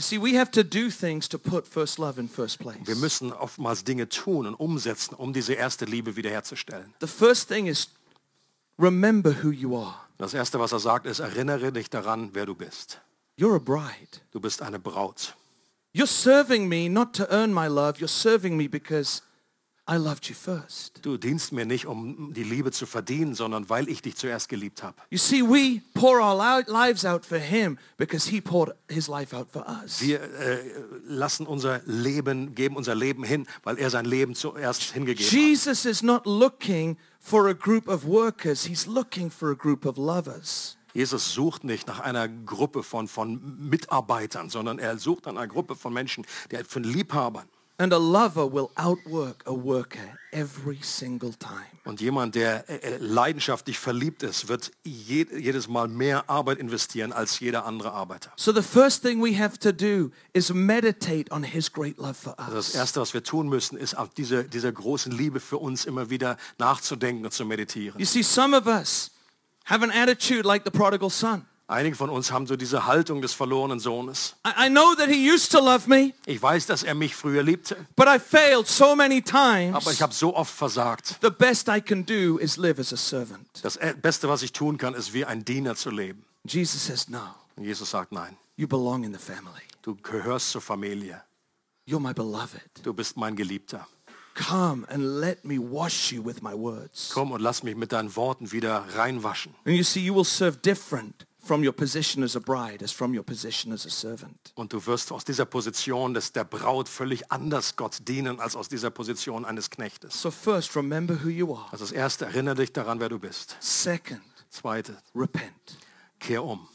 See. 0.00 0.20
Wir 0.20 0.46
müssen 2.96 3.32
oftmals 3.32 3.84
Dinge 3.84 4.08
tun 4.08 4.46
und 4.46 4.54
umsetzen, 4.54 5.14
um 5.14 5.32
diese 5.32 5.54
erste 5.54 5.84
Liebe 5.84 6.16
wiederherzustellen. 6.16 6.94
The 7.00 7.06
first 7.06 7.48
thing 7.48 7.66
is 7.66 7.90
remember 8.78 9.34
who 9.42 9.50
you 9.50 9.76
are. 9.76 9.94
Das 10.18 10.34
Erste, 10.34 10.58
was 10.60 10.72
er 10.72 10.80
sagt, 10.80 11.06
ist, 11.06 11.20
erinnere 11.20 11.72
dich 11.72 11.88
daran, 11.88 12.30
wer 12.34 12.44
du 12.46 12.54
bist. 12.54 13.00
You're 13.38 13.56
a 13.56 13.58
bride. 13.58 14.20
Du 14.32 14.40
bist 14.40 14.60
eine 14.60 14.78
Braut. 14.78 15.34
You're 15.94 16.06
serving 16.06 16.68
me 16.68 16.88
not 16.88 17.14
to 17.14 17.26
earn 17.30 17.52
my 17.52 17.66
love. 17.66 17.98
You're 17.98 18.06
serving 18.06 18.56
me 18.56 18.68
because 18.68 19.22
I 19.90 19.96
loved 19.96 20.26
you 20.26 20.36
first. 20.36 21.00
Du 21.02 21.16
dienst 21.16 21.50
mir 21.50 21.66
nicht, 21.66 21.86
um 21.86 22.32
die 22.32 22.44
Liebe 22.44 22.70
zu 22.70 22.86
verdienen, 22.86 23.34
sondern 23.34 23.68
weil 23.68 23.88
ich 23.88 24.02
dich 24.02 24.14
zuerst 24.14 24.48
geliebt 24.48 24.84
habe. 24.84 24.94
You 25.10 25.18
see, 25.18 25.42
we 25.42 25.82
pour 25.94 26.20
our 26.20 26.36
li- 26.36 26.64
lives 26.68 27.04
out 27.04 27.26
for 27.26 27.38
him 27.38 27.76
because 27.96 28.30
he 28.30 28.40
poured 28.40 28.72
his 28.88 29.08
life 29.08 29.34
out 29.34 29.48
for 29.50 29.66
us. 29.66 30.00
Wir 30.00 30.20
äh, 30.22 30.58
lassen 31.06 31.44
unser 31.44 31.80
Leben, 31.86 32.54
geben 32.54 32.76
unser 32.76 32.94
Leben 32.94 33.24
hin, 33.24 33.48
weil 33.64 33.78
er 33.78 33.90
sein 33.90 34.04
Leben 34.04 34.36
zuerst 34.36 34.82
hingegeben 34.82 35.26
hat. 35.26 35.32
Jesus 35.32 35.84
is 35.84 36.02
not 36.02 36.24
looking 36.24 36.96
for 37.18 37.48
a 37.48 37.52
group 37.52 37.88
of 37.88 38.04
workers. 38.04 38.64
He's 38.64 38.86
looking 38.86 39.28
for 39.28 39.50
a 39.50 39.54
group 39.54 39.84
of 39.86 39.96
lovers. 39.96 40.76
Jesus 40.94 41.32
sucht 41.32 41.64
nicht 41.64 41.88
nach 41.88 42.00
einer 42.00 42.28
Gruppe 42.28 42.84
von, 42.84 43.08
von 43.08 43.68
Mitarbeitern, 43.68 44.50
sondern 44.50 44.78
er 44.78 44.98
sucht 44.98 45.26
nach 45.26 45.32
einer 45.32 45.48
Gruppe 45.48 45.74
von 45.74 45.92
Menschen, 45.92 46.24
die 46.50 46.62
von 46.64 46.84
Liebhabern. 46.84 47.48
And 47.80 47.94
a 47.94 47.98
lover 47.98 48.44
will 48.52 48.68
outwork 48.76 49.42
a 49.46 49.52
worker 49.52 50.18
every 50.32 50.80
single 50.82 51.32
time. 51.32 51.64
Und 51.84 52.02
jemand, 52.02 52.34
der 52.34 52.68
äh, 52.68 52.76
äh, 52.76 52.98
leidenschaftlich 52.98 53.78
verliebt 53.78 54.22
ist, 54.22 54.48
wird 54.48 54.70
je, 54.84 55.26
jedes 55.34 55.66
Mal 55.66 55.88
mehr 55.88 56.28
Arbeit 56.28 56.58
investieren 56.58 57.10
als 57.10 57.40
jeder 57.40 57.64
andere 57.64 57.92
Arbeiter. 57.92 58.32
So 58.36 58.52
the 58.52 58.60
first 58.60 59.02
thing 59.02 59.22
we 59.22 59.42
have 59.42 59.58
to 59.60 59.72
do 59.72 60.10
is 60.34 60.52
meditate 60.52 61.32
on 61.32 61.42
his 61.42 61.72
great 61.72 61.96
love 61.96 62.12
for 62.12 62.38
Also 62.38 62.56
das 62.56 62.68
us. 62.68 62.74
Erste, 62.74 63.00
was 63.00 63.14
wir 63.14 63.22
tun 63.22 63.48
müssen, 63.48 63.78
ist 63.78 63.96
auf 63.96 64.10
diese, 64.10 64.44
dieser 64.44 64.72
großen 64.72 65.10
Liebe 65.10 65.40
für 65.40 65.56
uns 65.56 65.86
immer 65.86 66.10
wieder 66.10 66.36
nachzudenken 66.58 67.24
und 67.24 67.32
zu 67.32 67.46
meditieren. 67.46 67.98
You 67.98 68.04
see, 68.04 68.22
some 68.22 68.54
of 68.54 68.66
us 68.66 69.10
have 69.64 69.82
an 69.82 69.90
attitude 69.90 70.46
like 70.46 70.64
the 70.66 70.70
prodigal 70.70 71.08
son. 71.08 71.46
Einige 71.70 71.94
von 71.94 72.10
uns 72.10 72.32
haben 72.32 72.48
so 72.48 72.56
diese 72.56 72.86
Haltung 72.86 73.22
des 73.22 73.32
verlorenen 73.32 73.78
Sohnes. 73.78 74.34
I, 74.44 74.68
know 74.68 74.94
that 74.96 75.08
he 75.08 75.30
used 75.32 75.52
to 75.52 75.60
love 75.60 75.88
me, 75.88 76.12
Ich 76.26 76.42
weiß, 76.42 76.66
dass 76.66 76.82
er 76.82 76.96
mich 76.96 77.14
früher 77.14 77.44
liebte, 77.44 77.76
but 77.94 78.06
I 78.08 78.18
failed 78.18 78.66
so 78.66 78.96
many 78.96 79.22
times. 79.22 79.76
aber 79.76 79.92
ich 79.92 80.02
habe 80.02 80.12
so 80.12 80.34
oft 80.34 80.52
versagt. 80.52 81.18
The 81.22 81.30
best 81.30 81.68
I 81.68 81.80
can 81.80 82.04
do 82.04 82.38
is 82.38 82.56
live 82.56 82.80
as 82.80 82.92
a 82.92 82.96
servant. 82.96 83.46
Das 83.62 83.78
Beste, 84.02 84.28
was 84.28 84.42
ich 84.42 84.52
tun 84.52 84.78
kann, 84.78 84.94
ist 84.94 85.12
wie 85.12 85.24
ein 85.24 85.44
Diener 85.44 85.76
zu 85.76 85.90
leben. 85.90 86.24
Jesus 86.44 86.84
says, 86.86 87.08
no, 87.08 87.20
Und 87.54 87.64
Jesus 87.64 87.90
sagt, 87.90 88.10
nein, 88.10 88.36
you 88.56 88.66
belong 88.66 89.04
in 89.04 89.12
the 89.12 89.20
family. 89.20 89.62
du 89.82 89.94
gehörst 89.94 90.50
zur 90.50 90.60
Familie. 90.60 91.22
You're 91.86 92.00
my 92.00 92.12
beloved. 92.12 92.60
Du 92.82 92.92
bist 92.92 93.16
mein 93.16 93.36
Geliebter. 93.36 93.86
Come 94.34 94.88
and 94.88 95.20
let 95.20 95.44
me 95.44 95.58
wash 95.58 96.10
you 96.12 96.24
with 96.24 96.42
my 96.42 96.52
words. 96.52 97.10
Komm 97.12 97.30
und 97.30 97.40
lass 97.40 97.62
mich 97.62 97.76
mit 97.76 97.92
deinen 97.92 98.14
Worten 98.16 98.50
wieder 98.50 98.84
reinwaschen. 98.96 99.54
And 99.64 99.76
you 99.76 99.84
see, 99.84 100.00
you 100.00 100.14
will 100.16 100.24
serve 100.24 100.58
different 100.58 101.26
from 101.42 101.62
your 101.64 101.72
position 101.72 102.22
as 102.22 102.36
a 102.36 102.40
bride 102.40 102.82
as 102.82 102.92
from 102.92 103.14
your 103.14 103.24
position 103.24 103.72
as 103.72 103.86
a 103.86 103.90
servant. 103.90 104.52
Und 104.54 104.72
du 104.72 104.84
wirst 104.86 105.12
aus 105.12 105.24
dieser 105.24 105.44
Position 105.44 106.14
des, 106.14 106.32
der 106.32 106.44
Braut 106.44 106.88
völlig 106.88 107.30
anders 107.32 107.76
Gott 107.76 107.98
dienen, 108.08 108.40
als 108.40 108.56
aus 108.56 108.68
dieser 108.68 108.90
Position 108.90 109.44
eines 109.44 109.70
Knechtes. 109.70 110.20
So 110.20 110.30
first, 110.30 110.76
remember 110.76 111.14
who 111.24 111.28
you 111.28 111.54
are. 111.54 111.66
Also 111.72 111.84
das 111.84 111.92
Erste, 111.92 112.26
erinnere 112.26 112.56
dich 112.56 112.72
daran, 112.72 113.00
wer 113.00 113.08
du 113.08 113.18
bist. 113.18 113.56
Second, 113.60 114.22
Zweite, 114.50 114.96
repent. 115.14 115.78
kehr 116.18 116.44
um. 116.44 116.68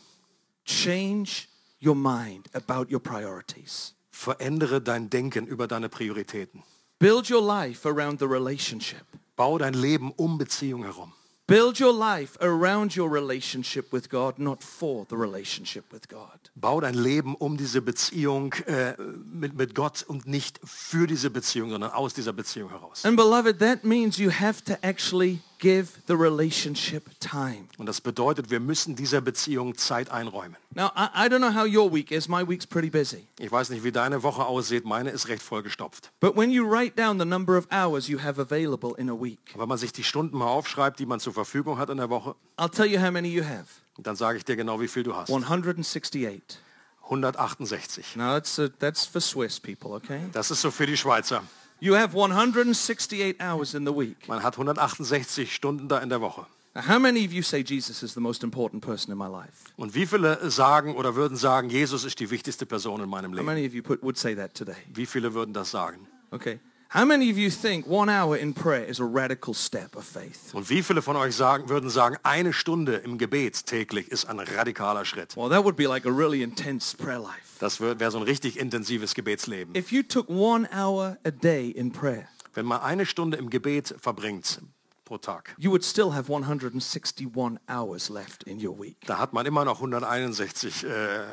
Change 0.65 1.47
your 1.79 1.95
mind 1.95 2.49
about 2.53 2.91
your 2.91 2.99
priorities. 2.99 3.93
Verändere 4.11 4.81
dein 4.81 5.09
Denken 5.09 5.45
über 5.45 5.67
deine 5.67 5.89
Prioritäten. 5.89 6.63
Build 6.99 7.29
your 7.29 7.41
life 7.41 7.87
around 7.87 8.19
the 8.19 8.25
relationship. 8.25 9.05
Bau 9.35 9.57
dein 9.57 9.73
Leben 9.73 10.11
um 10.13 10.37
Beziehung 10.37 10.83
herum. 10.83 11.13
Build 11.47 11.79
your 11.79 11.93
life 11.93 12.37
around 12.41 12.95
your 12.95 13.07
relationship 13.07 13.93
with 13.93 14.09
God, 14.09 14.39
not 14.39 14.63
for 14.63 15.05
the 15.09 15.15
relationship 15.15 15.93
with 15.93 16.09
God. 16.09 16.39
Bau 16.55 16.79
dein 16.79 16.95
Leben 16.95 17.35
um 17.35 17.55
diese 17.55 17.83
Beziehung 17.83 18.53
äh, 18.65 18.95
mit, 19.31 19.55
mit 19.55 19.75
Gott 19.75 20.03
und 20.07 20.25
nicht 20.25 20.59
für 20.63 21.05
diese 21.05 21.29
Beziehung, 21.29 21.69
sondern 21.69 21.91
aus 21.91 22.15
dieser 22.15 22.33
Beziehung 22.33 22.71
heraus. 22.71 23.05
And 23.05 23.15
beloved, 23.15 23.59
that 23.59 23.83
means 23.83 24.17
you 24.17 24.31
have 24.31 24.63
to 24.63 24.73
actually 24.81 25.39
give 25.65 25.87
the 26.05 26.13
relationship 26.13 27.09
time. 27.19 27.67
Und 27.79 27.87
das 27.87 27.99
bedeutet, 27.99 28.51
wir 28.51 28.59
müssen 28.59 28.95
dieser 28.95 29.19
Beziehung 29.19 29.75
Zeit 29.75 30.11
einräumen. 30.11 30.57
Now, 30.75 30.91
I, 30.95 31.25
I 31.25 31.27
don't 31.27 31.39
know 31.39 31.55
how 31.55 31.65
your 31.65 31.91
week 31.91 32.11
is. 32.11 32.27
My 32.27 32.47
week's 32.47 32.67
pretty 32.67 32.91
busy. 32.91 33.25
Ich 33.39 33.51
weiß 33.51 33.71
nicht, 33.71 33.83
wie 33.83 33.91
deine 33.91 34.21
Woche 34.21 34.45
aussieht. 34.45 34.85
Meine 34.85 35.09
ist 35.09 35.27
recht 35.27 35.41
vollgestopft. 35.41 36.11
But 36.19 36.37
when 36.37 36.51
you 36.51 36.63
write 36.63 36.95
down 36.95 37.17
the 37.17 37.25
number 37.25 37.57
of 37.57 37.65
hours 37.71 38.07
you 38.07 38.21
have 38.21 38.39
available 38.39 38.93
in 38.97 39.09
a 39.09 39.19
week, 39.19 39.39
Wenn 39.55 39.67
man 39.67 39.79
sich 39.79 39.91
die 39.91 40.03
Stunden 40.03 40.37
mal 40.37 40.45
aufschreibt, 40.45 40.99
die 40.99 41.07
man 41.07 41.19
zur 41.19 41.33
Verfügung 41.33 41.79
hat 41.79 41.89
in 41.89 41.97
der 41.97 42.11
Woche, 42.11 42.35
I'll 42.57 42.69
tell 42.69 42.85
you 42.85 43.01
how 43.01 43.09
many 43.09 43.29
you 43.29 43.43
have. 43.43 43.65
dann 43.97 44.15
sage 44.15 44.37
ich 44.37 44.45
dir 44.45 44.55
genau, 44.55 44.79
wie 44.79 44.87
viel 44.87 45.01
du 45.01 45.15
hast. 45.15 45.31
168. 45.31 46.59
168. 47.05 48.15
Now, 48.15 48.33
that's, 48.33 48.59
uh 48.59 48.69
that's 48.77 49.03
for 49.05 49.19
Swiss 49.19 49.59
people, 49.59 49.93
okay? 49.93 50.21
Das 50.31 50.51
ist 50.51 50.61
so 50.61 50.69
für 50.69 50.85
die 50.85 50.97
Schweizer. 50.97 51.41
You 51.79 51.95
have 51.95 52.13
168 52.15 53.41
hours 53.41 53.73
in 53.73 53.85
the 53.85 53.95
week. 53.95 54.27
Man 54.27 54.41
hat 54.41 54.57
168 54.57 55.53
Stunden 55.53 55.87
da 55.87 55.99
in 55.99 56.09
der 56.09 56.21
Woche. 56.21 56.45
How 56.87 56.99
many 56.99 57.25
of 57.25 57.31
you 57.31 57.41
say 57.41 57.63
Jesus 57.63 58.03
is 58.03 58.13
the 58.13 58.19
most 58.19 58.43
important 58.43 58.83
person 58.83 59.11
in 59.11 59.17
my 59.17 59.27
life? 59.27 59.71
Und 59.77 59.93
wie 59.95 60.05
viele 60.05 60.49
sagen 60.49 60.95
oder 60.95 61.15
würden 61.15 61.37
sagen, 61.37 61.69
Jesus 61.69 62.03
ist 62.03 62.19
die 62.19 62.29
wichtigste 62.29 62.65
Person 62.65 63.01
in 63.01 63.09
meinem 63.09 63.31
How 63.31 63.37
Leben? 63.37 63.45
many 63.45 63.65
of 63.65 63.73
you 63.73 63.81
put, 63.81 64.01
would 64.03 64.17
say 64.17 64.35
that 64.35 64.53
today? 64.53 64.75
Wie 64.93 65.05
viele 65.05 65.33
würden 65.33 65.53
das 65.53 65.71
sagen? 65.71 66.07
Okay. 66.31 66.59
How 66.95 67.03
many 67.03 67.29
of 67.29 67.37
you 67.37 67.49
think 67.49 67.85
one 67.87 68.07
hour 68.07 68.37
in 68.37 68.53
prayer 68.53 68.85
is 68.85 69.01
a 69.01 69.03
radical 69.03 69.53
step 69.53 69.97
of 69.97 70.05
faith? 70.05 70.53
Und 70.53 70.69
wie 70.69 70.81
viele 70.81 71.01
von 71.01 71.17
euch 71.17 71.35
sagen, 71.35 71.67
würden 71.67 71.89
sagen, 71.89 72.15
eine 72.23 72.53
Stunde 72.53 72.95
im 72.95 73.17
Gebet 73.17 73.65
täglich 73.65 74.07
ist 74.07 74.29
ein 74.29 74.39
radikaler 74.39 75.03
Schritt? 75.03 75.35
Well, 75.35 75.49
that 75.49 75.65
would 75.65 75.75
be 75.75 75.87
like 75.87 76.05
a 76.05 76.09
really 76.09 76.41
intense 76.41 76.95
prayer 76.95 77.19
life. 77.19 77.59
Das 77.59 77.81
wäre 77.81 78.11
so 78.11 78.17
ein 78.19 78.23
richtig 78.23 78.57
intensives 78.57 79.13
Gebetsleben. 79.13 79.75
If 79.75 79.91
you 79.91 80.03
took 80.03 80.29
one 80.29 80.69
hour 80.71 81.17
a 81.25 81.31
day 81.31 81.69
in 81.69 81.91
prayer, 81.91 82.29
Wenn 82.53 82.65
man 82.65 82.79
eine 82.79 83.05
Stunde 83.05 83.35
im 83.35 83.49
Gebet 83.49 83.93
verbringt 83.99 84.61
pro 85.03 85.17
Tag, 85.17 85.53
you 85.57 85.71
would 85.71 85.83
still 85.83 86.13
have 86.13 86.31
161 86.31 87.59
hours 87.67 88.07
left 88.07 88.43
in 88.43 88.65
your 88.65 88.79
week. 88.79 88.95
da 89.05 89.17
hat 89.17 89.33
man 89.33 89.45
immer 89.45 89.65
noch 89.65 89.81
161 89.81 90.85
äh, 90.85 91.25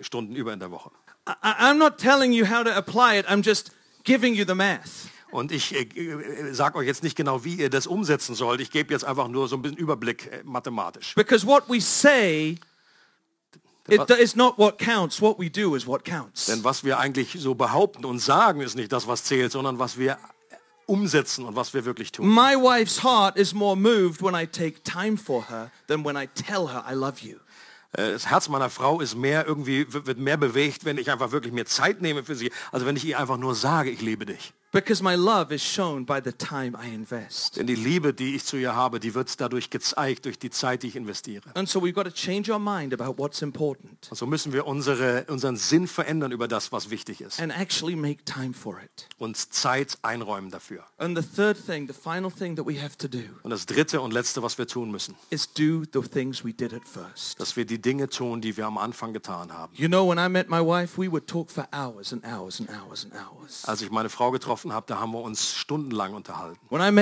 Stunden 0.00 0.34
über 0.34 0.52
in 0.52 0.58
der 0.58 0.72
Woche. 0.72 0.90
I, 1.28 1.70
I'm 1.70 1.78
not 1.78 1.98
telling 1.98 2.32
you 2.32 2.46
how 2.46 2.64
to 2.64 2.72
apply 2.72 3.16
it. 3.16 3.26
I'm 3.28 3.44
just 3.44 3.70
giving 4.08 4.34
you 4.34 4.44
the 4.46 4.54
math. 4.54 5.10
Und 5.30 5.52
ich 5.52 5.74
äh, 5.74 5.82
äh, 5.82 6.54
sage 6.54 6.78
euch 6.78 6.86
jetzt 6.86 7.02
nicht 7.02 7.14
genau, 7.14 7.44
wie 7.44 7.56
ihr 7.56 7.68
das 7.68 7.86
umsetzen 7.86 8.34
sollt. 8.34 8.60
Ich 8.60 8.70
gebe 8.70 8.92
jetzt 8.92 9.04
einfach 9.04 9.28
nur 9.28 9.46
so 9.46 9.56
ein 9.56 9.62
bisschen 9.62 9.76
Überblick 9.76 10.26
äh, 10.32 10.42
mathematisch. 10.44 11.14
Because 11.14 11.46
what 11.46 11.64
we 11.68 11.80
say 11.80 12.58
it 13.88 14.10
is 14.10 14.34
not 14.34 14.56
what 14.56 14.78
counts. 14.78 15.20
What 15.20 15.38
we 15.38 15.50
do 15.50 15.76
is 15.76 15.86
what 15.86 16.04
counts. 16.04 16.46
Denn 16.46 16.64
was 16.64 16.82
wir 16.82 16.98
eigentlich 16.98 17.36
so 17.38 17.54
behaupten 17.54 18.06
und 18.06 18.20
sagen, 18.20 18.62
ist 18.62 18.74
nicht 18.74 18.90
das, 18.90 19.06
was 19.06 19.24
zählt, 19.24 19.52
sondern 19.52 19.78
was 19.78 19.98
wir 19.98 20.18
umsetzen 20.86 21.44
und 21.44 21.54
was 21.54 21.74
wir 21.74 21.84
wirklich 21.84 22.10
tun. 22.10 22.26
My 22.26 22.54
wife's 22.54 23.04
heart 23.04 23.36
is 23.36 23.52
more 23.52 23.76
moved 23.76 24.22
when 24.22 24.34
I 24.34 24.46
take 24.46 24.82
time 24.82 25.18
for 25.18 25.44
her 25.50 25.70
than 25.86 26.02
when 26.04 26.16
I 26.16 26.26
tell 26.26 26.68
her 26.68 26.82
I 26.90 26.94
love 26.94 27.20
you. 27.20 27.38
Äh, 27.92 28.12
Das 28.12 28.26
Herz 28.28 28.48
meiner 28.48 28.70
Frau 28.70 29.00
ist 29.00 29.14
mehr 29.14 29.46
irgendwie, 29.46 29.92
wird 29.92 30.18
mehr 30.18 30.36
bewegt, 30.36 30.84
wenn 30.84 30.98
ich 30.98 31.10
einfach 31.10 31.32
wirklich 31.32 31.52
mir 31.52 31.66
Zeit 31.66 32.00
nehme 32.00 32.24
für 32.24 32.34
sie, 32.34 32.52
also 32.72 32.86
wenn 32.86 32.96
ich 32.96 33.04
ihr 33.04 33.18
einfach 33.18 33.36
nur 33.36 33.54
sage, 33.54 33.90
ich 33.90 34.00
liebe 34.00 34.26
dich. 34.26 34.52
Because 34.70 35.02
my 35.02 35.14
love 35.14 35.50
is 35.50 35.62
shown 35.62 36.04
by 36.04 36.20
the 36.22 36.30
time 36.32 36.76
I 36.76 36.92
invest. 36.94 37.56
Denn 37.56 37.66
die 37.66 37.74
Liebe, 37.74 38.12
die 38.12 38.34
ich 38.36 38.44
zu 38.44 38.58
ihr 38.58 38.74
habe, 38.76 39.00
die 39.00 39.14
wird 39.14 39.40
dadurch 39.40 39.70
gezeigt, 39.70 40.26
durch 40.26 40.38
die 40.38 40.50
Zeit, 40.50 40.82
die 40.82 40.88
ich 40.88 40.96
investiere. 40.96 41.48
And 41.54 41.66
so 41.66 41.80
we've 41.80 41.94
got 41.94 42.04
to 42.04 42.10
change 42.10 42.52
our 42.52 42.58
mind 42.58 42.92
about 42.92 43.16
what's 43.16 43.40
important 43.40 44.08
Und 44.10 44.16
so 44.18 44.26
müssen 44.26 44.52
wir 44.52 44.66
unsere, 44.66 45.24
unseren 45.28 45.56
Sinn 45.56 45.88
verändern 45.88 46.32
über 46.32 46.48
das, 46.48 46.70
was 46.70 46.90
wichtig 46.90 47.22
ist. 47.22 47.40
and 47.40 47.50
actually 47.50 47.96
make 47.96 48.26
time 48.26 48.52
for 48.52 48.78
it. 48.78 49.08
Uns 49.16 49.48
Zeit 49.48 49.96
einräumen 50.02 50.50
dafür. 50.50 50.84
And 50.98 51.16
the 51.18 51.24
third 51.24 51.56
thing, 51.64 51.88
the 51.88 51.94
final 51.94 52.30
thing 52.30 52.54
that 52.56 52.66
we 52.66 52.78
have 52.78 52.98
to 52.98 53.08
do 53.08 53.20
Und 53.44 53.50
das 53.50 53.64
dritte 53.64 54.02
und 54.02 54.12
letzte, 54.12 54.42
was 54.42 54.58
wir 54.58 54.66
tun 54.66 54.90
müssen, 54.90 55.14
is 55.30 55.50
do 55.50 55.84
the 55.94 56.06
things 56.06 56.44
we 56.44 56.52
did 56.52 56.74
at 56.74 56.86
first. 56.86 57.40
dass 57.40 57.56
wir 57.56 57.64
die 57.64 57.80
Dinge 57.80 58.10
tun, 58.10 58.42
die 58.42 58.54
wir 58.58 58.66
am 58.66 58.76
Anfang 58.76 59.14
getan 59.14 59.50
haben. 59.50 59.72
You 59.76 59.88
know, 59.88 60.06
when 60.06 60.18
I 60.18 60.28
met 60.28 60.50
my 60.50 60.60
wife, 60.60 61.00
we 61.00 61.10
would 61.10 61.26
talk 61.26 61.50
for 61.50 61.66
hours 61.72 62.12
and 62.12 62.22
hours 62.26 62.60
and 62.60 62.68
hours 62.68 63.06
and 63.06 63.14
hours. 63.14 63.64
Als 63.64 63.80
ich 63.80 63.90
meine 63.90 64.10
Frau 64.10 64.30
getroffen 64.30 64.57
habe, 64.66 64.86
da 64.86 64.98
haben 64.98 65.12
wir 65.12 65.22
uns 65.22 65.54
stundenlang 65.54 66.14
unterhalten. 66.14 66.58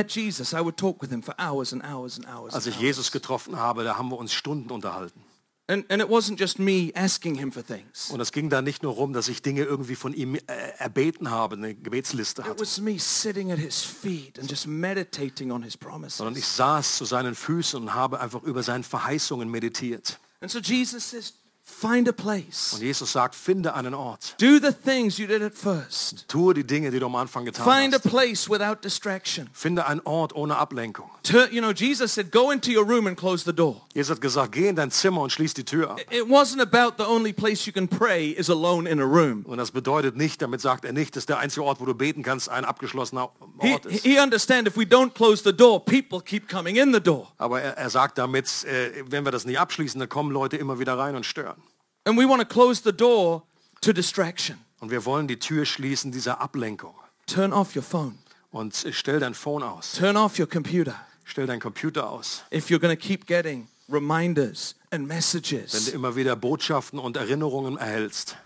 Jesus, 0.09 0.55
hours 0.55 1.73
and 1.73 1.85
hours 1.85 2.19
and 2.19 2.27
hours. 2.29 2.55
Als 2.55 2.67
ich 2.67 2.79
Jesus 2.79 3.11
getroffen 3.11 3.57
habe, 3.57 3.85
da 3.85 3.97
haben 3.97 4.11
wir 4.11 4.19
uns 4.19 4.33
Stunden 4.33 4.71
unterhalten. 4.71 5.21
and, 5.69 5.85
and 5.91 6.01
it 6.01 6.09
wasn't 6.09 6.39
just 6.39 6.59
me 6.59 6.93
asking 6.95 7.35
him 7.35 7.51
for 7.51 7.63
things. 7.63 8.11
Und 8.11 8.21
es 8.21 8.33
ging 8.33 8.49
da 8.51 8.63
nicht 8.63 8.83
nur 8.83 8.93
darum, 8.95 9.13
dass 9.13 9.29
ich 9.29 9.43
Dinge 9.43 9.63
irgendwie 9.63 9.97
von 9.97 10.15
ihm 10.15 10.37
äh, 10.37 10.41
erbeten 10.79 11.31
habe, 11.31 11.57
eine 11.57 11.75
Gebetsliste 11.75 12.43
It 12.43 12.49
hatte, 12.49 12.61
was 12.61 12.81
me 12.81 12.99
sitting 12.99 13.53
at 13.53 13.59
his 13.59 13.83
feet 13.83 14.39
and 14.39 14.51
just 14.51 14.67
meditating 14.67 15.51
on 15.51 15.63
his 15.63 15.77
promises. 15.77 16.19
sondern 16.19 16.37
ich 16.37 16.47
saß 16.47 16.97
zu 16.97 17.05
seinen 17.05 17.35
Füßen 17.35 17.81
und 17.81 17.95
habe 17.95 18.21
einfach 18.21 18.43
über 18.43 18.63
seine 18.63 18.85
Verheißungen 18.85 19.51
meditiert. 19.51 20.19
And 20.41 20.51
so 20.51 20.59
Jesus 20.59 21.11
says, 21.11 21.35
find 21.69 22.07
a 22.09 22.13
Und 22.13 22.17
place. 22.17 22.79
Jesus 22.81 23.13
sagt, 23.13 23.35
finde 23.35 23.75
einen 23.75 23.93
Ort. 23.93 24.37
Do 24.41 24.59
the 24.61 24.73
things 24.73 25.19
you 25.19 25.27
did 25.27 25.43
at 25.43 25.53
first. 25.55 26.27
Tue 26.29 26.55
die 26.55 26.65
Dinge, 26.65 26.91
die 26.91 27.01
du 27.01 27.07
am 27.07 27.17
Anfang 27.17 27.45
getan 27.45 27.65
Find 27.65 27.93
a 27.93 27.99
hast. 27.99 28.09
place 28.09 28.49
without 28.49 28.83
distraction. 28.85 29.51
Finde 29.53 29.87
einen 29.87 30.01
Ort 30.05 30.35
ohne 30.35 30.57
Ablenkung. 30.57 31.11
Tur- 31.23 31.51
You 31.51 31.61
know, 31.61 31.73
Jesus 31.73 32.13
said, 32.15 32.31
go 32.31 32.51
into 32.53 32.71
your 32.71 32.87
room 32.89 33.07
and 33.07 33.17
close 33.17 33.45
the 33.45 33.53
door. 33.53 33.83
Jesus 33.97 34.11
hat 34.11 34.21
gesagt, 34.21 34.53
geh 34.53 34.69
in 34.69 34.77
dein 34.77 34.91
Zimmer 34.91 35.23
und 35.23 35.33
schließ 35.33 35.55
die 35.55 35.65
Tür 35.65 35.93
ab. 35.93 36.01
It 36.11 36.29
wasn't 36.29 36.61
about 36.61 37.03
the 37.03 37.09
only 37.09 37.33
place 37.33 37.65
you 37.65 37.73
can 37.73 37.89
pray 37.89 38.29
is 38.29 38.51
alone 38.51 38.87
in 38.87 39.01
a 39.01 39.05
room. 39.05 39.43
Und 39.47 39.57
das 39.57 39.71
bedeutet 39.71 40.17
nicht, 40.17 40.43
damit 40.43 40.61
sagt 40.61 40.85
er 40.85 40.93
nicht, 40.93 41.17
dass 41.17 41.25
der 41.25 41.39
einzige 41.39 41.65
Ort, 41.65 41.81
wo 41.81 41.87
du 41.87 41.95
beten 41.95 42.23
kannst, 42.23 42.51
ein 42.51 42.67
abgeschlossener 42.67 43.31
Ort 43.57 43.87
ist. 43.87 44.05
he 44.05 44.21
understand 44.21 44.69
if 44.69 44.77
we 44.77 44.83
don't 44.83 45.15
close 45.15 45.43
the 45.43 45.57
door, 45.57 45.83
people 45.83 46.21
keep 46.21 46.47
coming 46.47 46.77
in 46.77 46.93
the 46.93 47.01
door. 47.01 47.33
Aber 47.39 47.63
er, 47.63 47.79
er 47.79 47.89
sagt 47.89 48.19
damit, 48.19 48.65
äh, 48.65 49.03
wenn 49.09 49.25
wir 49.25 49.33
das 49.33 49.47
nicht 49.47 49.59
abschließen, 49.59 49.99
dann 49.99 50.11
kommen 50.11 50.31
Leute 50.31 50.59
immer 50.59 50.79
wieder 50.79 50.99
rein 50.99 51.17
und 51.17 51.25
stören. 51.25 51.63
And 52.05 52.19
we 52.19 52.29
want 52.29 52.43
to 52.43 52.47
close 52.47 52.83
the 52.85 52.93
door 52.93 53.45
to 53.81 53.95
distraction. 53.95 54.59
Und 54.81 54.91
wir 54.91 55.07
wollen 55.07 55.27
die 55.27 55.39
Tür 55.39 55.65
schließen 55.65 56.13
dieser 56.13 56.43
Ablenkung. 56.43 56.95
Turn 57.25 57.55
off 57.55 57.75
your 57.75 57.83
phone. 57.83 58.19
Und 58.51 58.85
äh, 58.85 58.93
stell 58.93 59.21
dein 59.21 59.33
Phone 59.33 59.63
aus. 59.63 59.93
Turn 59.93 60.19
off 60.19 60.39
your 60.39 60.47
computer. 60.47 61.01
Stell 61.25 61.47
deinen 61.47 61.61
Computer 61.61 62.11
aus. 62.11 62.43
If 62.53 62.69
you're 62.69 62.79
going 62.79 62.95
to 62.95 63.03
keep 63.03 63.27
getting 63.27 63.69
reminders 63.89 64.75
and 64.91 65.03
Wenn 65.03 65.09
du 65.09 65.15
messages. 65.15 65.89
immer 65.89 66.17
wieder 66.17 66.37
Botschaften 66.37 66.99
und 66.99 67.17
Erinnerungen 67.17 67.77
erhältst. 67.77 68.37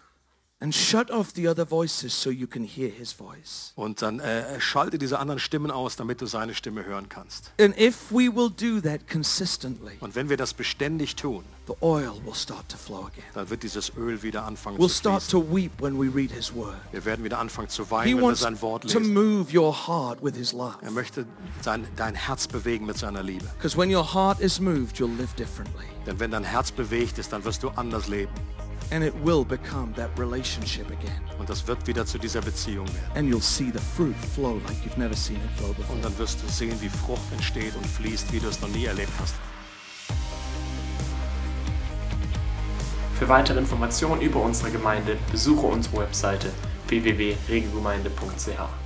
And 0.62 0.74
shut 0.74 1.10
off 1.10 1.30
the 1.34 1.48
other 1.48 1.64
voices 1.66 2.12
so 2.12 2.28
you 2.28 2.46
can 2.46 2.62
hear 2.64 2.90
his 2.90 3.12
voice. 3.12 3.72
Und 3.76 4.02
dann 4.02 4.20
äh, 4.20 4.60
schalte 4.60 4.98
diese 4.98 5.18
anderen 5.18 5.38
Stimmen 5.38 5.70
aus, 5.70 5.96
damit 5.96 6.20
du 6.20 6.26
seine 6.26 6.54
Stimme 6.54 6.84
hören 6.84 7.08
kannst. 7.08 7.50
And 7.58 7.74
if 7.80 8.10
we 8.10 8.28
will 8.28 8.50
do 8.50 8.78
that 8.86 9.08
consistently, 9.10 9.92
Und 10.00 10.14
wenn 10.14 10.28
wir 10.28 10.36
das 10.36 10.52
beständig 10.52 11.16
tun, 11.16 11.44
the 11.66 11.72
oil 11.80 12.12
will 12.26 12.34
start 12.34 12.68
to 12.68 12.76
flow 12.76 13.06
again. 13.06 13.24
dann 13.32 13.48
wird 13.48 13.62
dieses 13.62 13.90
Öl 13.96 14.22
wieder 14.22 14.44
anfangen 14.44 14.76
We'll 14.78 14.88
zu 14.90 14.96
start 14.96 15.22
fließen. 15.22 15.48
to 15.48 15.56
weep 15.56 15.72
when 15.80 15.98
we 15.98 16.14
read 16.14 16.30
his 16.30 16.54
word. 16.54 16.76
Wir 16.92 17.06
werden 17.06 17.24
wieder 17.24 17.38
anfangen 17.38 17.70
zu 17.70 17.84
He 17.86 17.90
weinen, 17.90 18.10
wenn 18.12 18.18
wir 18.18 18.26
wants 18.26 18.40
sein 18.40 18.60
Wort 18.60 18.82
to 18.90 18.98
lesen. 18.98 19.14
move 19.14 19.56
your 19.58 19.72
heart 19.86 20.22
with 20.22 20.34
his 20.36 20.52
love. 20.52 20.76
Er 20.82 20.90
möchte 20.90 21.24
sein, 21.62 21.86
dein 21.96 22.14
Herz 22.14 22.46
bewegen 22.46 22.84
mit 22.84 22.98
seiner 22.98 23.22
Liebe. 23.22 23.46
Because 23.56 23.78
when 23.78 23.88
your 23.90 24.12
heart 24.12 24.38
is 24.40 24.60
moved, 24.60 24.98
you'll 24.98 25.16
live 25.16 25.32
differently. 25.36 25.86
Denn 26.04 26.20
wenn 26.20 26.30
dein 26.32 26.44
Herz 26.44 26.70
bewegt 26.70 27.16
ist, 27.16 27.32
dann 27.32 27.42
wirst 27.44 27.62
du 27.62 27.70
anders 27.70 28.08
leben. 28.08 28.32
And 28.92 29.04
it 29.04 29.14
will 29.24 29.44
become 29.44 29.92
that 29.94 30.10
relationship 30.18 30.86
again. 30.90 31.20
Und 31.38 31.48
das 31.48 31.66
wird 31.66 31.86
wieder 31.86 32.04
zu 32.04 32.18
dieser 32.18 32.40
Beziehung 32.40 32.86
werden. 32.88 33.16
And 33.16 33.32
you'll 33.32 33.40
see 33.40 33.70
the 33.72 33.78
fruit 33.78 34.16
flow 34.34 34.60
like 34.66 34.76
you've 34.84 34.98
never 34.98 35.14
seen 35.14 35.36
it 35.36 35.50
flow 35.58 35.72
before. 35.72 35.94
Und 35.94 36.04
dann 36.04 36.16
wirst 36.18 36.42
du 36.42 36.48
sehen, 36.48 36.74
wie 36.80 36.88
Frucht 36.88 37.32
entsteht 37.32 37.76
und 37.76 37.86
fließt, 37.86 38.32
wie 38.32 38.40
du 38.40 38.48
es 38.48 38.60
noch 38.60 38.68
nie 38.68 38.86
erlebt 38.86 39.12
hast. 39.20 39.34
Für 43.18 43.28
weitere 43.28 43.58
Informationen 43.58 44.22
über 44.22 44.40
unsere 44.40 44.70
Gemeinde 44.70 45.18
besuche 45.30 45.66
unsere 45.66 45.98
Webseite 45.98 46.50
www.regelgemeinde.ch. 46.88 48.79